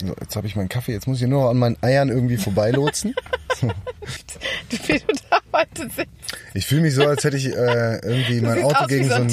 So, 0.00 0.14
jetzt 0.20 0.34
habe 0.36 0.46
ich 0.46 0.56
meinen 0.56 0.68
Kaffee, 0.68 0.92
jetzt 0.92 1.06
muss 1.06 1.20
ich 1.20 1.28
nur 1.28 1.42
noch 1.42 1.50
an 1.50 1.58
meinen 1.58 1.76
Eiern 1.82 2.08
irgendwie 2.08 2.38
vorbeilotsen. 2.38 3.14
Wie 3.60 4.98
du 4.98 5.06
da 5.28 5.38
heute 5.52 5.82
sitzt. 5.90 6.08
Ich 6.54 6.66
fühle 6.66 6.82
mich 6.82 6.94
so, 6.94 7.06
als 7.06 7.22
hätte 7.22 7.36
ich 7.36 7.46
äh, 7.46 7.98
irgendwie 7.98 8.40
mein 8.40 8.56
Sieht 8.56 8.64
Auto 8.64 8.84
wie 8.84 8.94
gegen 8.94 9.08
so 9.08 9.14
ein 9.14 9.28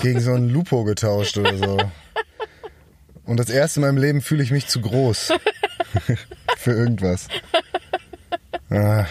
gegen 0.00 0.20
so 0.20 0.32
ein 0.32 0.48
Lupo 0.48 0.84
getauscht 0.84 1.36
oder 1.36 1.56
so. 1.56 1.78
Und 3.24 3.38
das 3.38 3.50
erste 3.50 3.80
in 3.80 3.86
meinem 3.86 3.98
Leben 3.98 4.22
fühle 4.22 4.42
ich 4.42 4.50
mich 4.50 4.66
zu 4.68 4.80
groß. 4.80 5.32
Für 6.56 6.72
irgendwas. 6.72 7.28
Ah. 8.70 9.06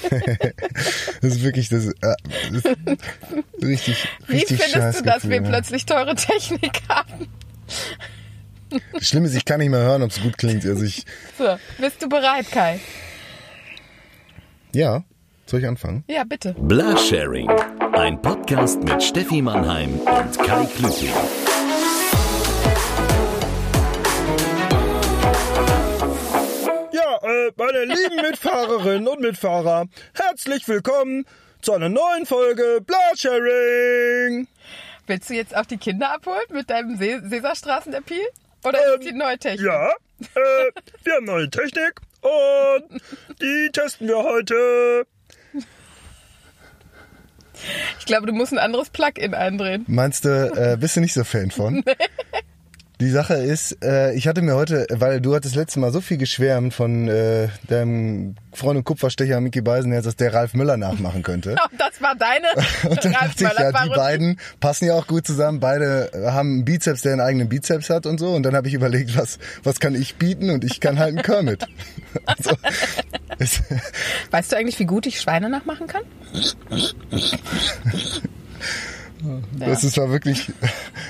das 0.10 1.34
ist 1.34 1.42
wirklich 1.42 1.68
das, 1.68 1.86
äh, 1.86 1.92
das 2.00 2.64
ist 2.64 2.66
richtig, 3.62 4.08
Wie 4.26 4.36
richtig 4.36 4.62
findest 4.62 5.00
du, 5.00 5.04
dass 5.04 5.28
wir 5.28 5.36
ja. 5.36 5.42
plötzlich 5.42 5.84
teure 5.84 6.14
Technik 6.14 6.80
haben? 6.88 7.28
Das 8.92 9.08
Schlimme 9.08 9.26
ist, 9.26 9.34
ich 9.34 9.44
kann 9.44 9.58
nicht 9.60 9.70
mehr 9.70 9.80
hören, 9.80 10.02
ob 10.02 10.10
es 10.10 10.20
gut 10.20 10.38
klingt. 10.38 10.64
Also 10.64 10.84
ich, 10.84 11.04
So, 11.38 11.56
bist 11.78 12.02
du 12.02 12.08
bereit, 12.08 12.50
Kai? 12.50 12.80
ja, 14.72 15.02
soll 15.46 15.60
ich 15.60 15.66
anfangen? 15.66 16.04
Ja, 16.06 16.22
bitte. 16.24 16.54
Blasharing. 16.58 17.50
Ein 17.92 18.22
Podcast 18.22 18.82
mit 18.84 19.02
Steffi 19.02 19.42
Mannheim 19.42 19.98
und 19.98 20.38
Kai 20.38 20.64
Klüting. 20.66 21.12
Ja, 26.92 27.18
äh, 27.22 27.52
meine 27.56 27.84
lieben 27.84 28.16
Mitfahrerinnen 28.28 29.08
und 29.08 29.20
Mitfahrer, 29.20 29.86
herzlich 30.14 30.66
willkommen 30.68 31.24
zu 31.62 31.72
einer 31.72 31.88
neuen 31.88 32.26
Folge 32.26 32.80
Blarsharing. 32.84 34.46
Willst 35.06 35.30
du 35.30 35.34
jetzt 35.34 35.56
auch 35.56 35.66
die 35.66 35.78
Kinder 35.78 36.12
abholen 36.14 36.40
mit 36.50 36.68
deinem 36.70 36.96
Se 36.98 37.20
Sesamstraßen-Appeal? 37.24 38.26
Oder 38.64 38.94
ist 38.94 39.04
die 39.08 39.12
neue 39.12 39.38
Technik? 39.38 39.66
Ja, 39.66 39.90
äh, 40.20 40.72
wir 41.04 41.14
haben 41.14 41.24
neue 41.24 41.48
Technik 41.48 42.00
und 42.20 43.00
die 43.40 43.70
testen 43.72 44.08
wir 44.08 44.22
heute. 44.22 45.06
Ich 47.98 48.06
glaube, 48.06 48.26
du 48.26 48.32
musst 48.32 48.52
ein 48.52 48.58
anderes 48.58 48.90
Plugin 48.90 49.34
eindrehen. 49.34 49.84
Meinst 49.86 50.24
du, 50.24 50.28
äh, 50.28 50.76
bist 50.78 50.96
du 50.96 51.00
nicht 51.00 51.14
so 51.14 51.24
Fan 51.24 51.50
von? 51.50 51.84
Die 53.00 53.08
Sache 53.08 53.32
ist, 53.34 53.82
äh, 53.82 54.12
ich 54.12 54.28
hatte 54.28 54.42
mir 54.42 54.54
heute, 54.54 54.86
weil 54.90 55.22
du 55.22 55.34
hattest 55.34 55.54
letztes 55.54 55.78
Mal 55.78 55.90
so 55.90 56.02
viel 56.02 56.18
geschwärmt 56.18 56.74
von 56.74 57.08
äh, 57.08 57.48
deinem 57.66 58.34
Freund 58.52 58.76
und 58.76 58.84
Kupferstecher 58.84 59.40
Mickey 59.40 59.62
Beisenherz, 59.62 60.04
dass 60.04 60.16
der 60.16 60.34
Ralf 60.34 60.52
Müller 60.52 60.76
nachmachen 60.76 61.22
könnte. 61.22 61.56
Das 61.78 62.02
war 62.02 62.14
deine 62.14 62.46
Und 62.90 63.02
dann 63.02 63.14
Ralf 63.14 63.34
dachte 63.34 63.44
ich, 63.44 63.58
ja, 63.58 63.84
die 63.84 63.88
beiden 63.90 64.38
passen 64.60 64.84
ja 64.84 64.94
auch 64.94 65.06
gut 65.06 65.26
zusammen. 65.26 65.60
Beide 65.60 66.10
haben 66.26 66.52
einen 66.52 66.64
Bizeps, 66.66 67.00
der 67.00 67.12
einen 67.12 67.22
eigenen 67.22 67.48
Bizeps 67.48 67.88
hat 67.88 68.04
und 68.04 68.18
so. 68.18 68.32
Und 68.32 68.42
dann 68.42 68.54
habe 68.54 68.68
ich 68.68 68.74
überlegt, 68.74 69.16
was, 69.16 69.38
was 69.62 69.80
kann 69.80 69.94
ich 69.94 70.16
bieten? 70.16 70.50
Und 70.50 70.62
ich 70.62 70.80
kann 70.80 70.98
halt 70.98 71.14
einen 71.14 71.22
Kermit. 71.22 71.66
Also, 72.26 72.50
Weißt 74.32 74.50
du 74.50 74.56
eigentlich, 74.56 74.78
wie 74.80 74.84
gut 74.84 75.06
ich 75.06 75.20
Schweine 75.20 75.48
nachmachen 75.48 75.86
kann? 75.86 76.02
Das 79.58 79.84
ist 79.84 79.96
war 79.96 80.10
wirklich, 80.10 80.52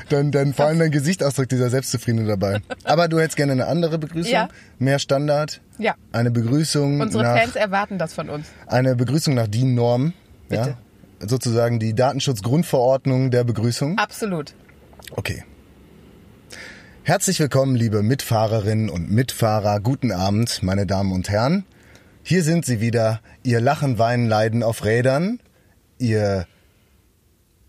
dann, 0.08 0.32
dann 0.32 0.54
vor 0.54 0.66
allem 0.66 0.78
dein 0.78 0.90
Gesichtsausdruck 0.90 1.48
dieser 1.48 1.70
Selbstzufriedene 1.70 2.26
dabei. 2.26 2.60
Aber 2.84 3.08
du 3.08 3.18
hättest 3.18 3.36
gerne 3.36 3.52
eine 3.52 3.66
andere 3.66 3.98
Begrüßung? 3.98 4.32
Ja. 4.32 4.48
Mehr 4.78 4.98
Standard? 4.98 5.60
Ja. 5.78 5.94
Eine 6.12 6.30
Begrüßung 6.30 7.00
Unsere 7.00 7.22
nach, 7.22 7.38
Fans 7.38 7.56
erwarten 7.56 7.98
das 7.98 8.14
von 8.14 8.28
uns. 8.28 8.46
eine 8.66 8.96
Begrüßung 8.96 9.34
nach 9.34 9.48
DIN-Norm. 9.48 10.12
Ja? 10.50 10.64
Bitte. 10.64 10.76
Sozusagen 11.20 11.78
die 11.78 11.94
Datenschutzgrundverordnung 11.94 13.30
der 13.30 13.44
Begrüßung. 13.44 13.98
Absolut. 13.98 14.54
Okay. 15.12 15.44
Herzlich 17.02 17.40
willkommen, 17.40 17.76
liebe 17.76 18.02
Mitfahrerinnen 18.02 18.88
und 18.88 19.10
Mitfahrer. 19.10 19.80
Guten 19.80 20.12
Abend, 20.12 20.62
meine 20.62 20.86
Damen 20.86 21.12
und 21.12 21.28
Herren. 21.28 21.64
Hier 22.22 22.42
sind 22.42 22.64
sie 22.64 22.80
wieder. 22.80 23.20
Ihr 23.42 23.60
Lachen, 23.60 23.98
Weinen, 23.98 24.28
Leiden 24.28 24.62
auf 24.62 24.84
Rädern. 24.84 25.40
Ihr 25.98 26.46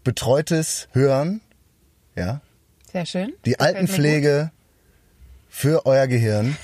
betreutes 0.03 0.87
Hören. 0.91 1.41
Ja. 2.15 2.41
Sehr 2.91 3.05
schön. 3.05 3.33
Die 3.45 3.51
mir 3.51 3.61
Altenpflege 3.61 4.51
für 5.47 5.85
euer 5.85 6.07
Gehirn. 6.07 6.57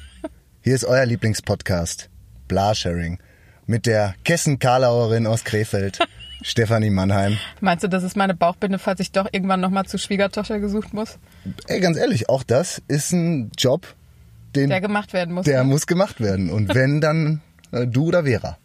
Hier 0.62 0.74
ist 0.74 0.84
euer 0.84 1.04
Lieblingspodcast. 1.04 2.08
Blasharing. 2.48 3.18
Mit 3.66 3.86
der 3.86 4.14
Kessen-Karlauerin 4.24 5.26
aus 5.26 5.44
Krefeld. 5.44 5.98
Stefanie 6.42 6.90
Mannheim. 6.90 7.38
Meinst 7.60 7.82
du, 7.82 7.88
das 7.88 8.02
ist 8.02 8.16
meine 8.16 8.34
Bauchbinde, 8.34 8.78
falls 8.78 9.00
ich 9.00 9.10
doch 9.10 9.26
irgendwann 9.32 9.60
nochmal 9.60 9.86
zu 9.86 9.98
Schwiegertochter 9.98 10.60
gesucht 10.60 10.92
muss? 10.92 11.18
Ey, 11.66 11.80
ganz 11.80 11.96
ehrlich, 11.96 12.28
auch 12.28 12.42
das 12.42 12.82
ist 12.88 13.12
ein 13.12 13.50
Job, 13.56 13.86
den 14.54 14.68
Der 14.70 14.80
gemacht 14.80 15.12
werden 15.12 15.34
muss. 15.34 15.46
Der 15.46 15.64
ne? 15.64 15.70
muss 15.70 15.86
gemacht 15.86 16.20
werden. 16.20 16.50
Und 16.50 16.74
wenn, 16.74 17.00
dann 17.00 17.40
äh, 17.72 17.86
du 17.86 18.06
oder 18.06 18.24
Vera. 18.24 18.58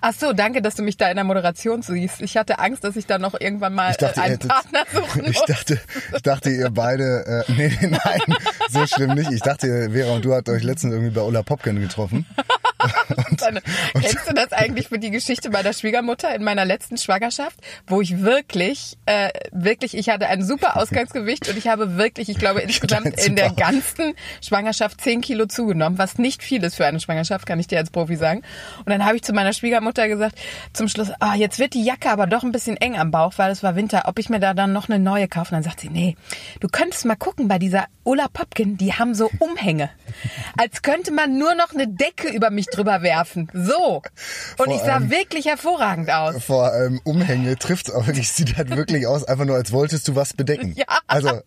Ach 0.00 0.12
so, 0.12 0.32
danke, 0.32 0.62
dass 0.62 0.74
du 0.74 0.82
mich 0.82 0.96
da 0.96 1.08
in 1.08 1.16
der 1.16 1.24
Moderation 1.24 1.82
siehst. 1.82 2.20
Ich 2.20 2.36
hatte 2.36 2.58
Angst, 2.58 2.84
dass 2.84 2.96
ich 2.96 3.06
da 3.06 3.18
noch 3.18 3.38
irgendwann 3.40 3.74
mal 3.74 3.92
dachte, 3.92 4.06
äh, 4.06 4.08
ihr 4.16 4.22
einen 4.22 4.32
hättet- 4.34 4.50
Partner 4.50 4.80
suchen 4.92 5.22
muss. 5.26 5.30
Ich 5.30 5.40
dachte, 5.42 5.80
ich 6.14 6.22
dachte, 6.22 6.50
ihr 6.50 6.70
beide, 6.70 7.44
äh, 7.48 7.52
nee, 7.52 7.76
nee, 7.80 7.86
nein, 8.04 8.36
so 8.70 8.86
schlimm 8.86 9.14
nicht. 9.14 9.30
Ich 9.32 9.42
dachte, 9.42 9.90
Vera 9.92 10.12
und 10.14 10.24
du 10.24 10.34
habt 10.34 10.48
euch 10.48 10.62
letztens 10.62 10.92
irgendwie 10.94 11.12
bei 11.14 11.22
Ulla 11.22 11.42
Popken 11.42 11.80
getroffen. 11.80 12.26
Deine- 13.40 13.62
Kennst 13.92 14.28
du 14.28 14.34
das 14.34 14.52
eigentlich 14.52 14.88
für 14.88 14.98
die 14.98 15.10
Geschichte 15.10 15.50
meiner 15.50 15.72
Schwiegermutter 15.72 16.34
in 16.34 16.42
meiner 16.44 16.64
letzten 16.64 16.96
Schwangerschaft, 16.96 17.56
wo 17.86 18.00
ich 18.00 18.20
wirklich, 18.22 18.96
äh, 19.06 19.30
wirklich, 19.52 19.96
ich 19.96 20.08
hatte 20.08 20.26
ein 20.28 20.44
super 20.44 20.76
Ausgangsgewicht 20.76 21.48
und 21.48 21.56
ich 21.58 21.68
habe 21.68 21.96
wirklich, 21.96 22.28
ich 22.28 22.38
glaube 22.38 22.60
insgesamt 22.62 23.18
in 23.24 23.36
der 23.36 23.50
ganzen 23.50 24.14
Schwangerschaft 24.42 25.00
10 25.00 25.20
Kilo 25.20 25.46
zugenommen, 25.46 25.98
was 25.98 26.18
nicht 26.18 26.42
viel 26.42 26.62
ist 26.64 26.76
für 26.76 26.86
eine 26.86 27.00
Schwangerschaft, 27.00 27.46
kann 27.46 27.58
ich 27.60 27.66
dir 27.66 27.78
als 27.78 27.90
Profi 27.90 28.16
sagen. 28.16 28.42
Und 28.78 28.88
dann 28.90 29.04
habe 29.04 29.16
ich 29.16 29.22
zu 29.22 29.32
meiner 29.32 29.52
Schwiegermutter 29.52 30.08
gesagt, 30.08 30.38
zum 30.72 30.88
Schluss, 30.88 31.10
ah, 31.20 31.34
jetzt 31.34 31.58
wird 31.58 31.74
die 31.74 31.84
Jacke 31.84 32.10
aber 32.10 32.26
doch 32.26 32.42
ein 32.42 32.52
bisschen 32.52 32.76
eng 32.76 32.96
am 32.98 33.10
Bauch, 33.10 33.34
weil 33.36 33.50
es 33.50 33.62
war 33.62 33.76
Winter, 33.76 34.04
ob 34.06 34.18
ich 34.18 34.28
mir 34.28 34.40
da 34.40 34.54
dann 34.54 34.72
noch 34.72 34.88
eine 34.88 34.98
neue 34.98 35.28
kaufe. 35.28 35.50
Und 35.50 35.56
dann 35.56 35.62
sagt 35.62 35.80
sie, 35.80 35.88
nee, 35.88 36.16
du 36.60 36.68
könntest 36.68 37.04
mal 37.04 37.16
gucken 37.16 37.48
bei 37.48 37.58
dieser 37.58 37.86
Ulla 38.04 38.26
Popkin, 38.32 38.76
die 38.76 38.92
haben 38.92 39.14
so 39.14 39.30
Umhänge. 39.38 39.90
Als 40.58 40.82
könnte 40.82 41.12
man 41.12 41.38
nur 41.38 41.54
noch 41.54 41.72
eine 41.72 41.88
Decke 41.88 42.28
über 42.28 42.50
mich 42.50 42.66
drüber 42.66 43.02
werfen. 43.02 43.23
So. 43.52 43.96
Und 43.96 44.02
Vor 44.56 44.66
ich 44.68 44.80
sah 44.80 44.94
allem- 44.94 45.10
wirklich 45.10 45.46
hervorragend 45.46 46.10
aus. 46.10 46.42
Vor 46.44 46.64
allem 46.72 47.00
Umhänge 47.04 47.56
trifft's 47.58 47.90
auch 47.90 48.06
wirklich. 48.06 48.30
Sieht 48.30 48.56
halt 48.56 48.74
wirklich 48.76 49.06
aus, 49.06 49.24
einfach 49.24 49.44
nur 49.44 49.56
als 49.56 49.72
wolltest 49.72 50.08
du 50.08 50.14
was 50.16 50.32
bedecken. 50.34 50.74
Ja. 50.76 50.84
Also 51.06 51.40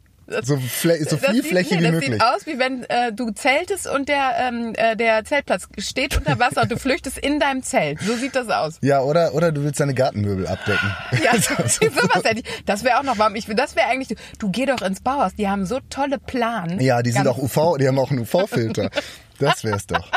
so, 0.44 0.58
flä 0.58 1.02
so 1.06 1.16
viel 1.16 1.36
sieht- 1.36 1.46
Fläche 1.46 1.76
nee, 1.76 1.80
wie 1.80 1.84
das 1.84 1.92
möglich. 1.94 2.12
sieht 2.12 2.22
aus, 2.22 2.46
wie 2.46 2.60
wenn 2.60 2.84
äh, 2.90 3.14
du 3.14 3.32
zeltest 3.32 3.88
und 3.88 4.10
der, 4.10 4.32
ähm, 4.40 4.74
äh, 4.76 4.98
der 4.98 5.24
Zeltplatz 5.24 5.70
steht 5.78 6.18
unter 6.18 6.38
Wasser 6.38 6.64
und 6.64 6.72
du 6.72 6.78
flüchtest 6.78 7.18
in 7.18 7.40
deinem 7.40 7.64
Zelt. 7.64 8.02
So 8.02 8.14
sieht 8.18 8.36
das 8.36 8.50
aus. 8.50 8.78
Ja, 8.82 9.00
oder, 9.00 9.34
oder 9.36 9.54
du 9.54 9.64
willst 9.64 9.80
deine 9.80 9.94
Gartenmöbel 9.94 10.46
abdecken. 10.46 10.92
Ja, 11.24 11.32
sowas 11.40 11.80
hätte 12.26 12.42
ich. 12.42 12.66
Das 12.66 12.84
wäre 12.84 13.00
auch 13.00 13.04
noch 13.04 13.18
warm. 13.18 13.36
Ich, 13.36 13.46
das 13.46 13.78
wäre 13.78 13.88
eigentlich, 13.88 14.18
du 14.38 14.50
geh 14.52 14.66
doch 14.66 14.82
ins 14.82 15.00
Bauhaus. 15.00 15.34
Die 15.36 15.48
haben 15.48 15.66
so 15.66 15.80
tolle 15.90 16.20
Plan. 16.20 16.78
Ja, 16.82 17.02
die 17.02 17.12
sind 17.12 17.24
Ganz- 17.24 17.38
auch 17.38 17.42
UV, 17.42 17.78
die 17.78 17.88
haben 17.88 17.98
auch 17.98 18.12
einen 18.12 18.20
UV-Filter. 18.20 18.90
Das 19.40 19.64
wär's 19.64 19.88
doch. 19.88 20.12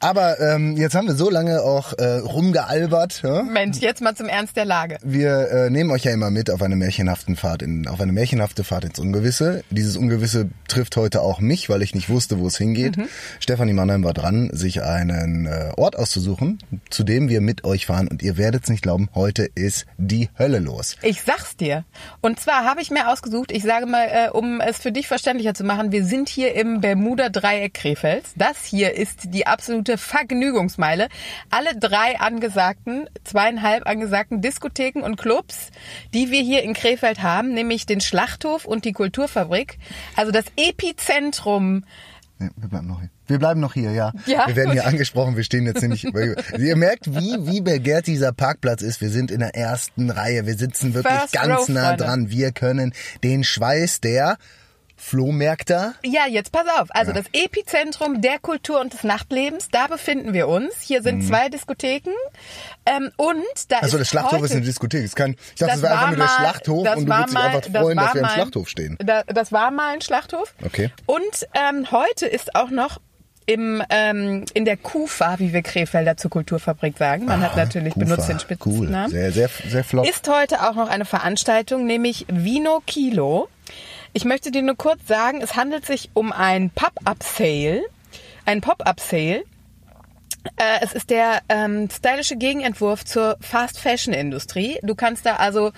Aber 0.00 0.40
ähm, 0.40 0.76
jetzt 0.76 0.94
haben 0.94 1.06
wir 1.06 1.14
so 1.14 1.30
lange 1.30 1.62
auch 1.62 1.92
äh, 1.94 2.18
rumgealbert. 2.18 3.22
Ja? 3.22 3.42
Mensch, 3.42 3.78
jetzt 3.78 4.02
mal 4.02 4.14
zum 4.14 4.28
Ernst 4.28 4.56
der 4.56 4.64
Lage. 4.64 4.98
Wir 5.02 5.50
äh, 5.50 5.70
nehmen 5.70 5.90
euch 5.90 6.04
ja 6.04 6.12
immer 6.12 6.30
mit 6.30 6.50
auf 6.50 6.62
eine 6.62 6.76
märchenhaften 6.76 7.36
Fahrt, 7.36 7.62
in, 7.62 7.86
auf 7.88 8.00
eine 8.00 8.12
märchenhafte 8.12 8.64
Fahrt 8.64 8.84
ins 8.84 8.98
Ungewisse. 8.98 9.64
Dieses 9.70 9.96
Ungewisse 9.96 10.50
trifft 10.68 10.96
heute 10.96 11.22
auch 11.22 11.40
mich, 11.40 11.68
weil 11.68 11.82
ich 11.82 11.94
nicht 11.94 12.08
wusste, 12.08 12.38
wo 12.38 12.46
es 12.46 12.56
hingeht. 12.56 12.96
Mhm. 12.96 13.08
Stefanie 13.40 13.72
Mannheim 13.72 14.04
war 14.04 14.14
dran, 14.14 14.50
sich 14.52 14.82
einen 14.82 15.46
äh, 15.46 15.72
Ort 15.76 15.96
auszusuchen, 15.96 16.58
zu 16.90 17.04
dem 17.04 17.28
wir 17.28 17.40
mit 17.40 17.64
euch 17.64 17.86
fahren. 17.86 18.08
Und 18.08 18.22
ihr 18.22 18.36
werdet 18.36 18.64
es 18.64 18.70
nicht 18.70 18.82
glauben, 18.82 19.08
heute 19.14 19.48
ist 19.54 19.86
die 19.98 20.28
Hölle 20.38 20.58
los. 20.58 20.96
Ich 21.02 21.22
sag's 21.22 21.56
dir. 21.56 21.84
Und 22.20 22.40
zwar 22.40 22.64
habe 22.64 22.80
ich 22.80 22.90
mir 22.90 23.08
ausgesucht, 23.10 23.52
ich 23.52 23.62
sage 23.62 23.86
mal, 23.86 24.06
äh, 24.10 24.30
um 24.30 24.60
es 24.60 24.78
für 24.78 24.92
dich 24.92 25.06
verständlicher 25.06 25.54
zu 25.54 25.64
machen, 25.64 25.92
wir 25.92 26.04
sind 26.04 26.28
hier 26.28 26.54
im 26.54 26.80
Bermuda-Dreieck 26.80 27.74
Krefelds. 27.74 28.32
Das 28.36 28.63
hier 28.64 28.94
ist 28.94 29.32
die 29.34 29.46
absolute 29.46 29.98
Vergnügungsmeile. 29.98 31.08
Alle 31.50 31.76
drei 31.78 32.18
angesagten, 32.18 33.08
zweieinhalb 33.24 33.86
angesagten 33.86 34.40
Diskotheken 34.40 35.02
und 35.02 35.16
Clubs, 35.16 35.70
die 36.12 36.30
wir 36.30 36.40
hier 36.40 36.62
in 36.62 36.74
Krefeld 36.74 37.22
haben, 37.22 37.54
nämlich 37.54 37.86
den 37.86 38.00
Schlachthof 38.00 38.64
und 38.64 38.84
die 38.84 38.92
Kulturfabrik. 38.92 39.78
Also 40.16 40.32
das 40.32 40.44
Epizentrum 40.56 41.84
Ja, 42.40 42.48
wir 42.56 42.68
bleiben 42.68 42.86
noch 42.88 43.00
hier. 43.00 43.10
Wir 43.26 43.38
bleiben 43.38 43.60
noch 43.60 43.72
hier, 43.72 43.92
ja. 43.92 44.12
Ja, 44.26 44.46
wir 44.46 44.56
werden 44.56 44.70
gut. 44.70 44.80
hier 44.80 44.86
angesprochen, 44.86 45.36
wir 45.36 45.44
stehen 45.44 45.64
jetzt 45.64 45.80
nämlich. 45.80 46.04
ihr 46.04 46.76
merkt, 46.76 47.06
wie, 47.06 47.46
wie 47.46 47.60
begehrt 47.62 48.06
dieser 48.06 48.32
Parkplatz 48.32 48.82
ist. 48.82 49.00
Wir 49.00 49.08
sind 49.08 49.30
in 49.30 49.40
der 49.40 49.54
ersten 49.54 50.10
Reihe. 50.10 50.46
Wir 50.46 50.56
sitzen 50.56 50.92
wirklich 50.92 51.14
First 51.14 51.32
ganz 51.32 51.60
row, 51.60 51.68
nah 51.70 51.96
dran. 51.96 52.28
Wir 52.28 52.52
können 52.52 52.92
den 53.22 53.44
Schweiß 53.44 54.00
der 54.00 54.36
Flohmärkter. 54.96 55.94
Ja, 56.04 56.22
jetzt 56.28 56.52
pass 56.52 56.66
auf. 56.80 56.88
Also 56.90 57.12
das 57.12 57.26
Epizentrum 57.32 58.20
der 58.20 58.38
Kultur 58.38 58.80
und 58.80 58.92
des 58.92 59.04
Nachtlebens, 59.04 59.68
da 59.70 59.86
befinden 59.86 60.32
wir 60.32 60.48
uns. 60.48 60.72
Hier 60.80 61.02
sind 61.02 61.22
zwei 61.22 61.48
Diskotheken 61.48 62.10
ähm, 62.86 63.10
und 63.16 63.42
da 63.68 63.78
Also 63.78 63.98
der 63.98 64.04
Schlachthof 64.04 64.32
heute, 64.34 64.44
ist 64.46 64.52
eine 64.52 64.60
Diskothek. 64.62 65.04
Es 65.04 65.14
kann, 65.14 65.32
ich 65.32 65.36
dachte, 65.58 65.72
Das 65.72 65.80
das 65.80 65.82
wäre 65.82 65.92
einfach 65.92 66.02
war 66.02 66.08
nur 66.10 66.16
der 66.18 66.26
mal- 66.26 66.38
Schlachthof 66.38 66.84
das 66.84 66.96
und 66.96 67.04
du 67.06 67.10
war 67.10 67.18
würdest 67.18 67.28
dich 67.30 67.34
mal- 67.34 67.46
einfach 67.46 67.60
das 67.72 67.82
freuen, 67.82 67.96
dass 67.96 68.06
war 68.06 68.14
wir 68.14 68.22
mal- 68.22 68.30
Schlachthof 68.30 68.68
stehen. 68.68 68.96
Da, 69.00 69.22
das 69.24 69.52
war 69.52 69.70
mal 69.70 69.92
ein 69.94 70.00
Schlachthof. 70.00 70.54
Okay. 70.64 70.90
Und 71.06 71.46
ähm, 71.54 71.90
heute 71.90 72.26
ist 72.26 72.54
auch 72.54 72.70
noch 72.70 73.00
im, 73.46 73.82
ähm, 73.90 74.46
in 74.54 74.64
der 74.64 74.78
Kufa, 74.78 75.38
wie 75.38 75.52
wir 75.52 75.60
Krefelder 75.60 76.16
zur 76.16 76.30
Kulturfabrik 76.30 76.96
sagen. 76.96 77.26
Man 77.26 77.42
hat 77.42 77.56
natürlich 77.56 77.92
Kufa. 77.92 78.06
benutzt 78.06 78.28
den 78.28 78.36
Cool. 78.36 78.40
Spitznamen. 78.40 79.10
Sehr, 79.10 79.32
sehr, 79.32 79.50
sehr 79.68 79.84
flott. 79.84 80.08
Ist 80.08 80.26
heute 80.28 80.62
auch 80.62 80.74
noch 80.76 80.88
eine 80.88 81.04
Veranstaltung, 81.04 81.84
nämlich 81.84 82.24
Vino 82.28 82.82
Kilo. 82.86 83.48
Ich 84.16 84.24
möchte 84.24 84.52
dir 84.52 84.62
nur 84.62 84.76
kurz 84.76 85.08
sagen, 85.08 85.42
es 85.42 85.56
handelt 85.56 85.84
sich 85.84 86.08
um 86.14 86.30
ein 86.30 86.70
Pop-Up-Sale. 86.70 87.82
Ein 88.46 88.60
Pop-Up-Sale. 88.60 89.42
Äh, 90.56 90.78
es 90.82 90.92
ist 90.92 91.10
der 91.10 91.42
ähm, 91.48 91.90
stylische 91.90 92.36
Gegenentwurf 92.36 93.04
zur 93.04 93.36
Fast-Fashion-Industrie. 93.40 94.78
Du 94.82 94.94
kannst 94.94 95.26
da 95.26 95.36
also 95.36 95.72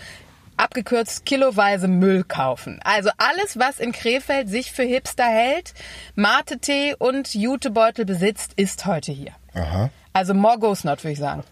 abgekürzt 0.58 1.24
kiloweise 1.24 1.88
Müll 1.88 2.24
kaufen. 2.24 2.78
Also 2.84 3.08
alles, 3.16 3.58
was 3.58 3.80
in 3.80 3.92
Krefeld 3.92 4.50
sich 4.50 4.70
für 4.70 4.82
Hipster 4.82 5.24
hält, 5.24 5.72
Mate-Tee 6.14 6.94
und 6.98 7.34
Jutebeutel 7.34 8.04
besitzt, 8.04 8.52
ist 8.56 8.84
heute 8.84 9.12
hier. 9.12 9.32
Aha. 9.54 9.88
Also 10.12 10.34
more 10.34 10.58
goes 10.58 10.84
not, 10.84 11.02
würde 11.02 11.12
ich 11.12 11.18
sagen. 11.18 11.42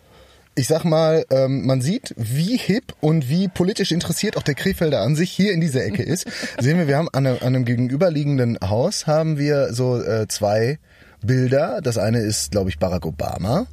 Ich 0.56 0.68
sag 0.68 0.84
mal, 0.84 1.24
ähm, 1.30 1.66
man 1.66 1.80
sieht, 1.80 2.14
wie 2.16 2.56
hip 2.56 2.94
und 3.00 3.28
wie 3.28 3.48
politisch 3.48 3.90
interessiert 3.90 4.36
auch 4.36 4.42
der 4.42 4.54
Krefelder 4.54 5.00
an 5.00 5.16
sich 5.16 5.30
hier 5.30 5.52
in 5.52 5.60
dieser 5.60 5.84
Ecke 5.84 6.02
ist. 6.02 6.26
Sehen 6.60 6.78
wir, 6.78 6.86
wir 6.86 6.96
haben 6.96 7.08
an 7.12 7.26
einem, 7.26 7.38
an 7.40 7.46
einem 7.48 7.64
gegenüberliegenden 7.64 8.58
Haus 8.62 9.06
haben 9.06 9.36
wir 9.36 9.72
so 9.72 10.00
äh, 10.00 10.28
zwei 10.28 10.78
Bilder. 11.22 11.80
Das 11.82 11.98
eine 11.98 12.20
ist, 12.20 12.52
glaube 12.52 12.70
ich, 12.70 12.78
Barack 12.78 13.04
Obama. 13.04 13.66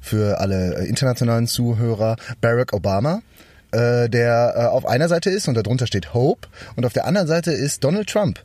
Für 0.00 0.38
alle 0.38 0.78
äh, 0.78 0.88
internationalen 0.88 1.48
Zuhörer. 1.48 2.16
Barack 2.40 2.72
Obama. 2.72 3.22
Äh, 3.72 4.08
der 4.08 4.54
äh, 4.56 4.64
auf 4.66 4.84
einer 4.84 5.08
Seite 5.08 5.30
ist 5.30 5.46
und 5.46 5.54
darunter 5.54 5.86
steht 5.86 6.12
Hope 6.12 6.48
und 6.74 6.84
auf 6.84 6.92
der 6.92 7.06
anderen 7.06 7.28
Seite 7.28 7.52
ist 7.52 7.84
Donald 7.84 8.08
Trump 8.08 8.40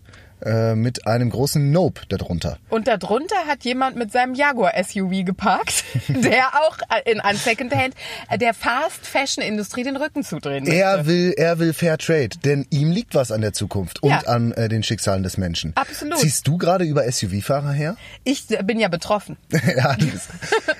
äh, 0.46 0.76
mit 0.76 1.08
einem 1.08 1.30
großen 1.30 1.72
Nope 1.72 2.02
darunter. 2.10 2.58
Und 2.70 2.88
darunter 2.88 3.36
hat 3.48 3.64
jemand 3.64 3.96
mit 3.98 4.12
seinem 4.12 4.36
Jaguar-SUV 4.36 5.26
geparkt, 5.26 5.84
der 6.08 6.48
auch 6.62 6.78
in 7.06 7.20
an 7.20 7.36
Secondhand 7.36 7.94
der 8.40 8.54
Fast-Fashion-Industrie 8.54 9.84
den 9.84 9.98
Rücken 9.98 10.24
zudrehen 10.24 10.64
möchte. 10.64 10.76
Er 10.80 11.06
will, 11.06 11.34
er 11.36 11.60
will 11.60 11.74
Fair 11.74 11.98
Trade, 11.98 12.30
denn 12.44 12.66
ihm 12.70 12.92
liegt 12.92 13.16
was 13.16 13.32
an 13.32 13.42
der 13.42 13.54
Zukunft 13.54 14.04
und 14.04 14.12
Ja. 14.12 14.20
an 14.28 14.52
äh, 14.54 14.70
den 14.70 14.84
Schicksalen 14.84 15.24
des 15.24 15.38
Menschen. 15.38 15.74
Absolut. 15.76 16.18
Ziehst 16.20 16.48
du 16.48 16.58
gerade 16.58 16.86
über 16.86 17.10
SUV-Fahrer 17.12 17.72
her? 17.72 17.96
Ich 18.24 18.48
bin 18.64 18.80
ja 18.80 18.88
betroffen. 18.88 19.38
ja, 19.52 19.96
du 19.96 20.06
bist, 20.08 20.30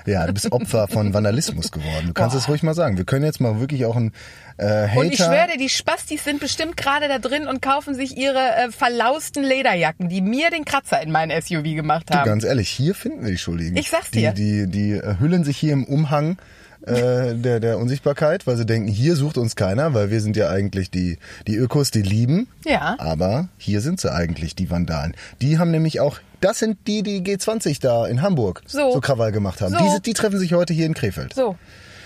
ja, 0.06 0.26
du 0.26 0.32
bist 0.32 0.52
Opfer 0.52 0.88
von 0.88 1.12
Vandalismus 1.12 1.70
geworden. 1.72 2.06
Du 2.08 2.12
kannst 2.12 2.36
es 2.36 2.48
ruhig 2.48 2.62
mal 2.62 2.74
sagen. 2.74 2.96
Wir 2.96 3.04
können 3.04 3.24
jetzt 3.24 3.40
mal 3.40 3.60
wirklich 3.60 3.84
auch 3.84 3.96
einen 3.96 4.12
äh, 4.58 4.88
Hater... 4.88 5.00
Und 5.00 5.12
ich 5.12 5.18
schwöre 5.18 5.48
dir, 5.52 5.58
die 5.58 5.68
Spastis 5.68 6.24
sind 6.24 6.40
bestimmt 6.40 6.76
gerade 6.76 7.08
da 7.08 7.18
drin 7.18 7.46
und 7.46 7.60
kaufen 7.62 7.94
sich 7.94 8.16
ihre 8.16 8.38
äh, 8.38 8.70
verlausten 8.70 9.44
Lederjacken, 9.44 10.08
die 10.08 10.20
mir 10.22 10.50
den 10.50 10.64
Kratzer 10.64 11.02
in 11.02 11.10
mein 11.10 11.30
SUV 11.30 11.62
gemacht 11.62 12.06
Du, 12.10 12.14
haben. 12.14 12.24
ganz 12.26 12.44
ehrlich, 12.44 12.68
hier 12.68 12.94
finden 12.94 13.22
wir 13.24 13.30
die 13.30 13.38
Schuldigen. 13.38 13.76
Ich 13.76 13.90
sag's 13.90 14.10
die, 14.10 14.20
dir. 14.20 14.32
Die, 14.32 14.66
die, 14.66 14.92
äh, 14.92 15.18
hüllen 15.18 15.44
sich 15.44 15.56
hier 15.58 15.72
im 15.72 15.84
Umhang 15.84 16.38
äh, 16.86 17.34
der, 17.34 17.60
der 17.60 17.78
Unsichtbarkeit, 17.78 18.46
weil 18.46 18.56
sie 18.56 18.66
denken, 18.66 18.88
hier 18.88 19.16
sucht 19.16 19.38
uns 19.38 19.56
keiner, 19.56 19.92
weil 19.94 20.10
wir 20.10 20.20
sind 20.20 20.36
ja 20.36 20.48
eigentlich 20.50 20.90
die, 20.90 21.18
die 21.46 21.56
Ökos, 21.56 21.90
die 21.90 22.02
lieben. 22.02 22.48
Ja. 22.64 22.96
Aber 22.98 23.48
hier 23.58 23.80
sind 23.80 24.00
sie 24.00 24.12
eigentlich, 24.12 24.54
die 24.54 24.70
Vandalen. 24.70 25.14
Die 25.42 25.58
haben 25.58 25.70
nämlich 25.70 26.00
auch, 26.00 26.18
das 26.40 26.58
sind 26.58 26.78
die, 26.86 27.02
die 27.02 27.22
G20 27.22 27.80
da 27.80 28.06
in 28.06 28.22
Hamburg 28.22 28.62
So. 28.66 28.92
so 28.92 29.00
Krawall 29.00 29.32
gemacht 29.32 29.60
haben. 29.60 29.72
So. 29.72 29.78
Die, 29.96 30.02
die 30.02 30.12
treffen 30.14 30.38
sich 30.38 30.52
heute 30.54 30.72
hier 30.72 30.86
in 30.86 30.94
Krefeld. 30.94 31.34
So, 31.34 31.56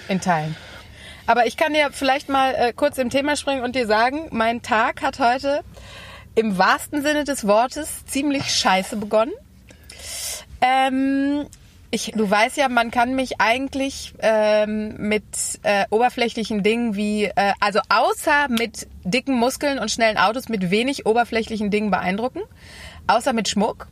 in 0.08 0.20
Teilen. 0.20 0.56
Aber 1.26 1.46
ich 1.46 1.56
kann 1.56 1.72
dir 1.72 1.90
vielleicht 1.92 2.28
mal 2.28 2.54
äh, 2.54 2.72
kurz 2.72 2.98
im 2.98 3.10
Thema 3.10 3.36
springen 3.36 3.62
und 3.62 3.76
dir 3.76 3.86
sagen, 3.86 4.28
mein 4.30 4.62
Tag 4.62 5.02
hat 5.02 5.18
heute 5.18 5.62
im 6.34 6.58
wahrsten 6.58 7.02
Sinne 7.02 7.24
des 7.24 7.46
Wortes 7.46 8.04
ziemlich 8.06 8.54
scheiße 8.54 8.96
begonnen. 8.96 9.32
Ähm, 10.60 11.46
ich, 11.90 12.12
du 12.14 12.30
weißt 12.30 12.56
ja, 12.56 12.68
man 12.68 12.90
kann 12.90 13.14
mich 13.14 13.40
eigentlich 13.40 14.14
ähm, 14.20 14.94
mit 14.96 15.24
äh, 15.62 15.86
oberflächlichen 15.90 16.62
Dingen 16.62 16.94
wie, 16.94 17.24
äh, 17.24 17.52
also 17.58 17.80
außer 17.88 18.48
mit 18.48 18.86
dicken 19.04 19.34
Muskeln 19.34 19.78
und 19.78 19.90
schnellen 19.90 20.16
Autos, 20.16 20.48
mit 20.48 20.70
wenig 20.70 21.06
oberflächlichen 21.06 21.70
Dingen 21.70 21.90
beeindrucken, 21.90 22.42
außer 23.08 23.32
mit 23.32 23.48
Schmuck. 23.48 23.88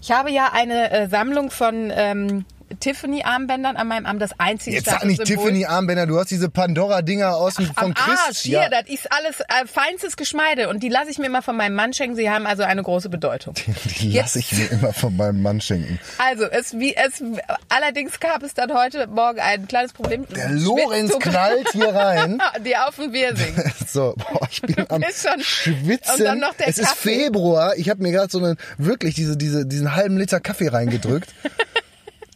Ich 0.00 0.10
habe 0.10 0.30
ja 0.30 0.52
eine 0.52 0.90
äh, 0.90 1.08
Sammlung 1.08 1.50
von 1.50 1.92
ähm, 1.94 2.44
Tiffany-Armbändern 2.80 3.76
an 3.76 3.88
meinem 3.88 4.06
Arm, 4.06 4.18
das 4.18 4.30
einzige 4.38 4.76
Jetzt 4.76 4.86
sag 4.86 5.04
nicht. 5.04 5.24
Tiffany-Armbänder, 5.24 6.06
du 6.06 6.18
hast 6.18 6.30
diese 6.30 6.48
Pandora-Dinger 6.48 7.36
aus 7.36 7.54
dem 7.54 7.66
von 7.66 7.76
Am 7.76 7.94
Chris. 7.94 8.18
Arsch, 8.26 8.38
hier, 8.40 8.68
das 8.70 8.88
ist 8.88 9.10
alles 9.12 9.40
äh, 9.40 9.66
feinstes 9.66 10.16
Geschmeide 10.16 10.68
und 10.68 10.82
die 10.82 10.88
lasse 10.88 11.10
ich 11.10 11.18
mir 11.18 11.26
immer 11.26 11.42
von 11.42 11.56
meinem 11.56 11.74
Mann 11.74 11.92
schenken. 11.92 12.16
Sie 12.16 12.30
haben 12.30 12.46
also 12.46 12.62
eine 12.62 12.82
große 12.82 13.08
Bedeutung. 13.08 13.54
die 14.00 14.12
lasse 14.12 14.38
ich 14.38 14.52
mir 14.52 14.70
immer 14.70 14.92
von 14.92 15.16
meinem 15.16 15.42
Mann 15.42 15.60
schenken. 15.60 15.98
Also, 16.18 16.44
es, 16.44 16.78
wie, 16.78 16.94
es, 16.96 17.22
allerdings 17.68 18.18
gab 18.20 18.42
es 18.42 18.54
dann 18.54 18.72
heute 18.74 19.06
Morgen 19.06 19.40
ein 19.40 19.68
kleines 19.68 19.92
Problem. 19.92 20.26
Der 20.34 20.50
Lorenz 20.50 21.12
knallt 21.18 21.68
hier 21.72 21.94
rein. 21.94 22.40
Die 22.64 22.76
auf 22.76 22.96
dem 22.96 23.12
Wirsing. 23.12 23.54
So, 23.86 24.14
boah, 24.16 24.48
ich 24.50 24.60
bin 24.62 24.84
am 24.88 25.02
schon- 25.02 25.40
Schwitzen. 25.40 26.14
und 26.14 26.24
dann 26.24 26.38
noch 26.40 26.54
der 26.54 26.68
es 26.68 26.78
ist 26.78 26.88
Kaffee. 26.88 27.24
Februar. 27.24 27.76
Ich 27.76 27.90
habe 27.90 28.02
mir 28.02 28.10
gerade 28.10 28.30
so 28.30 28.38
einen, 28.38 28.56
wirklich 28.76 29.14
diese, 29.14 29.36
diese, 29.36 29.66
diesen 29.66 29.94
halben 29.94 30.16
Liter 30.16 30.40
Kaffee 30.40 30.68
reingedrückt. 30.68 31.32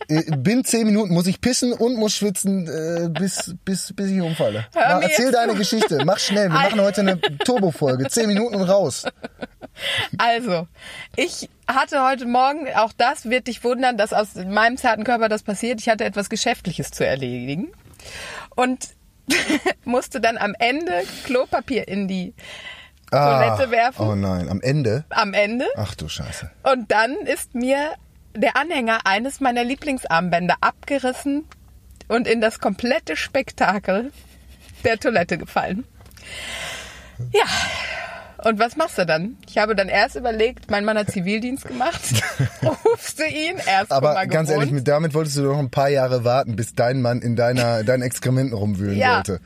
Äh, 0.08 0.22
Bin 0.36 0.64
zehn 0.64 0.86
Minuten, 0.86 1.12
muss 1.12 1.26
ich 1.26 1.40
pissen 1.40 1.72
und 1.72 1.96
muss 1.96 2.14
schwitzen, 2.14 2.66
äh, 2.66 3.08
bis, 3.10 3.54
bis, 3.64 3.92
bis 3.94 4.10
ich 4.10 4.20
umfalle. 4.20 4.66
Mach, 4.74 5.02
erzähl 5.02 5.30
deine. 5.30 5.54
Geschichte. 5.54 6.04
Mach 6.04 6.18
schnell. 6.18 6.48
Wir 6.48 6.54
machen 6.54 6.80
heute 6.80 7.00
eine 7.02 7.20
Turbo-Folge. 7.44 8.08
Zehn 8.08 8.28
Minuten 8.28 8.60
raus. 8.60 9.04
Also, 10.16 10.66
ich 11.16 11.48
hatte 11.66 12.04
heute 12.04 12.26
Morgen, 12.26 12.66
auch 12.74 12.92
das 12.96 13.28
wird 13.28 13.46
dich 13.48 13.62
wundern, 13.64 13.96
dass 13.96 14.12
aus 14.12 14.34
meinem 14.34 14.76
zarten 14.76 15.04
Körper 15.04 15.28
das 15.28 15.42
passiert. 15.42 15.80
Ich 15.80 15.88
hatte 15.88 16.04
etwas 16.04 16.30
Geschäftliches 16.30 16.90
zu 16.90 17.06
erledigen 17.06 17.68
und 18.56 18.88
musste 19.84 20.20
dann 20.20 20.38
am 20.38 20.54
Ende 20.58 21.02
Klopapier 21.24 21.86
in 21.86 22.08
die 22.08 22.34
Toilette 23.10 23.70
werfen. 23.70 24.06
Oh 24.06 24.14
nein, 24.14 24.48
am 24.48 24.60
Ende. 24.60 25.04
Am 25.10 25.34
Ende. 25.34 25.66
Ach 25.76 25.94
du 25.94 26.08
Scheiße. 26.08 26.50
Und 26.62 26.90
dann 26.90 27.14
ist 27.16 27.54
mir 27.54 27.92
der 28.40 28.56
Anhänger 28.56 29.00
eines 29.04 29.40
meiner 29.40 29.64
Lieblingsarmbänder 29.64 30.56
abgerissen 30.60 31.44
und 32.08 32.26
in 32.26 32.40
das 32.40 32.60
komplette 32.60 33.16
Spektakel 33.16 34.12
der 34.84 34.98
Toilette 34.98 35.38
gefallen. 35.38 35.84
Ja. 37.32 37.44
Und 38.44 38.60
was 38.60 38.76
machst 38.76 38.96
du 38.98 39.04
dann? 39.04 39.36
Ich 39.48 39.58
habe 39.58 39.74
dann 39.74 39.88
erst 39.88 40.14
überlegt, 40.14 40.70
mein 40.70 40.84
Mann 40.84 40.96
hat 40.96 41.10
Zivildienst 41.10 41.66
gemacht. 41.66 42.00
Rufst 42.84 43.18
du 43.18 43.24
ihn? 43.24 43.56
Erst 43.66 43.90
Aber 43.90 44.14
mal 44.14 44.28
ganz 44.28 44.48
gewohnt. 44.48 44.66
ehrlich, 44.66 44.72
mit, 44.72 44.86
damit 44.86 45.12
wolltest 45.12 45.36
du 45.38 45.42
doch 45.42 45.58
ein 45.58 45.70
paar 45.70 45.88
Jahre 45.88 46.22
warten, 46.22 46.54
bis 46.54 46.74
dein 46.74 47.02
Mann 47.02 47.20
in 47.20 47.34
deiner, 47.34 47.82
deinen 47.84 48.02
Exkrementen 48.02 48.56
rumwühlen 48.56 48.96
ja. 48.96 49.14
sollte. 49.14 49.40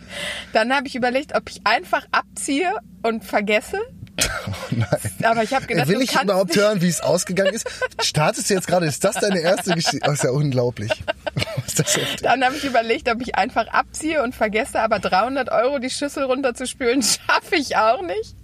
Dann 0.52 0.74
habe 0.74 0.88
ich 0.88 0.94
überlegt, 0.94 1.34
ob 1.34 1.48
ich 1.48 1.62
einfach 1.64 2.06
abziehe 2.12 2.70
und 3.02 3.24
vergesse. 3.24 3.78
Oh 4.20 4.52
nein. 4.70 4.88
Aber 5.24 5.42
ich 5.42 5.54
habe 5.54 5.66
gedacht, 5.66 5.88
Will 5.88 6.02
ich 6.02 6.20
überhaupt 6.20 6.54
hören, 6.56 6.80
wie 6.82 6.88
es 6.88 7.00
ausgegangen 7.00 7.54
ist? 7.54 7.66
Startest 8.02 8.50
du 8.50 8.54
jetzt 8.54 8.66
gerade? 8.66 8.86
Ist 8.86 9.02
das 9.04 9.16
deine 9.16 9.40
erste 9.40 9.74
Geschichte? 9.74 10.06
Oh, 10.08 10.12
ist 10.12 10.24
ja 10.24 10.30
unglaublich. 10.30 10.90
ist 11.66 11.78
das 11.78 11.96
heftig. 11.96 12.22
Dann 12.22 12.44
habe 12.44 12.56
ich 12.56 12.64
überlegt, 12.64 13.08
ob 13.08 13.20
ich 13.22 13.34
einfach 13.36 13.68
abziehe 13.68 14.22
und 14.22 14.34
vergesse, 14.34 14.80
aber 14.80 14.98
300 14.98 15.50
Euro 15.50 15.78
die 15.78 15.90
Schüssel 15.90 16.24
runterzuspülen, 16.24 17.02
schaffe 17.02 17.56
ich 17.56 17.76
auch 17.76 18.02
nicht. 18.02 18.36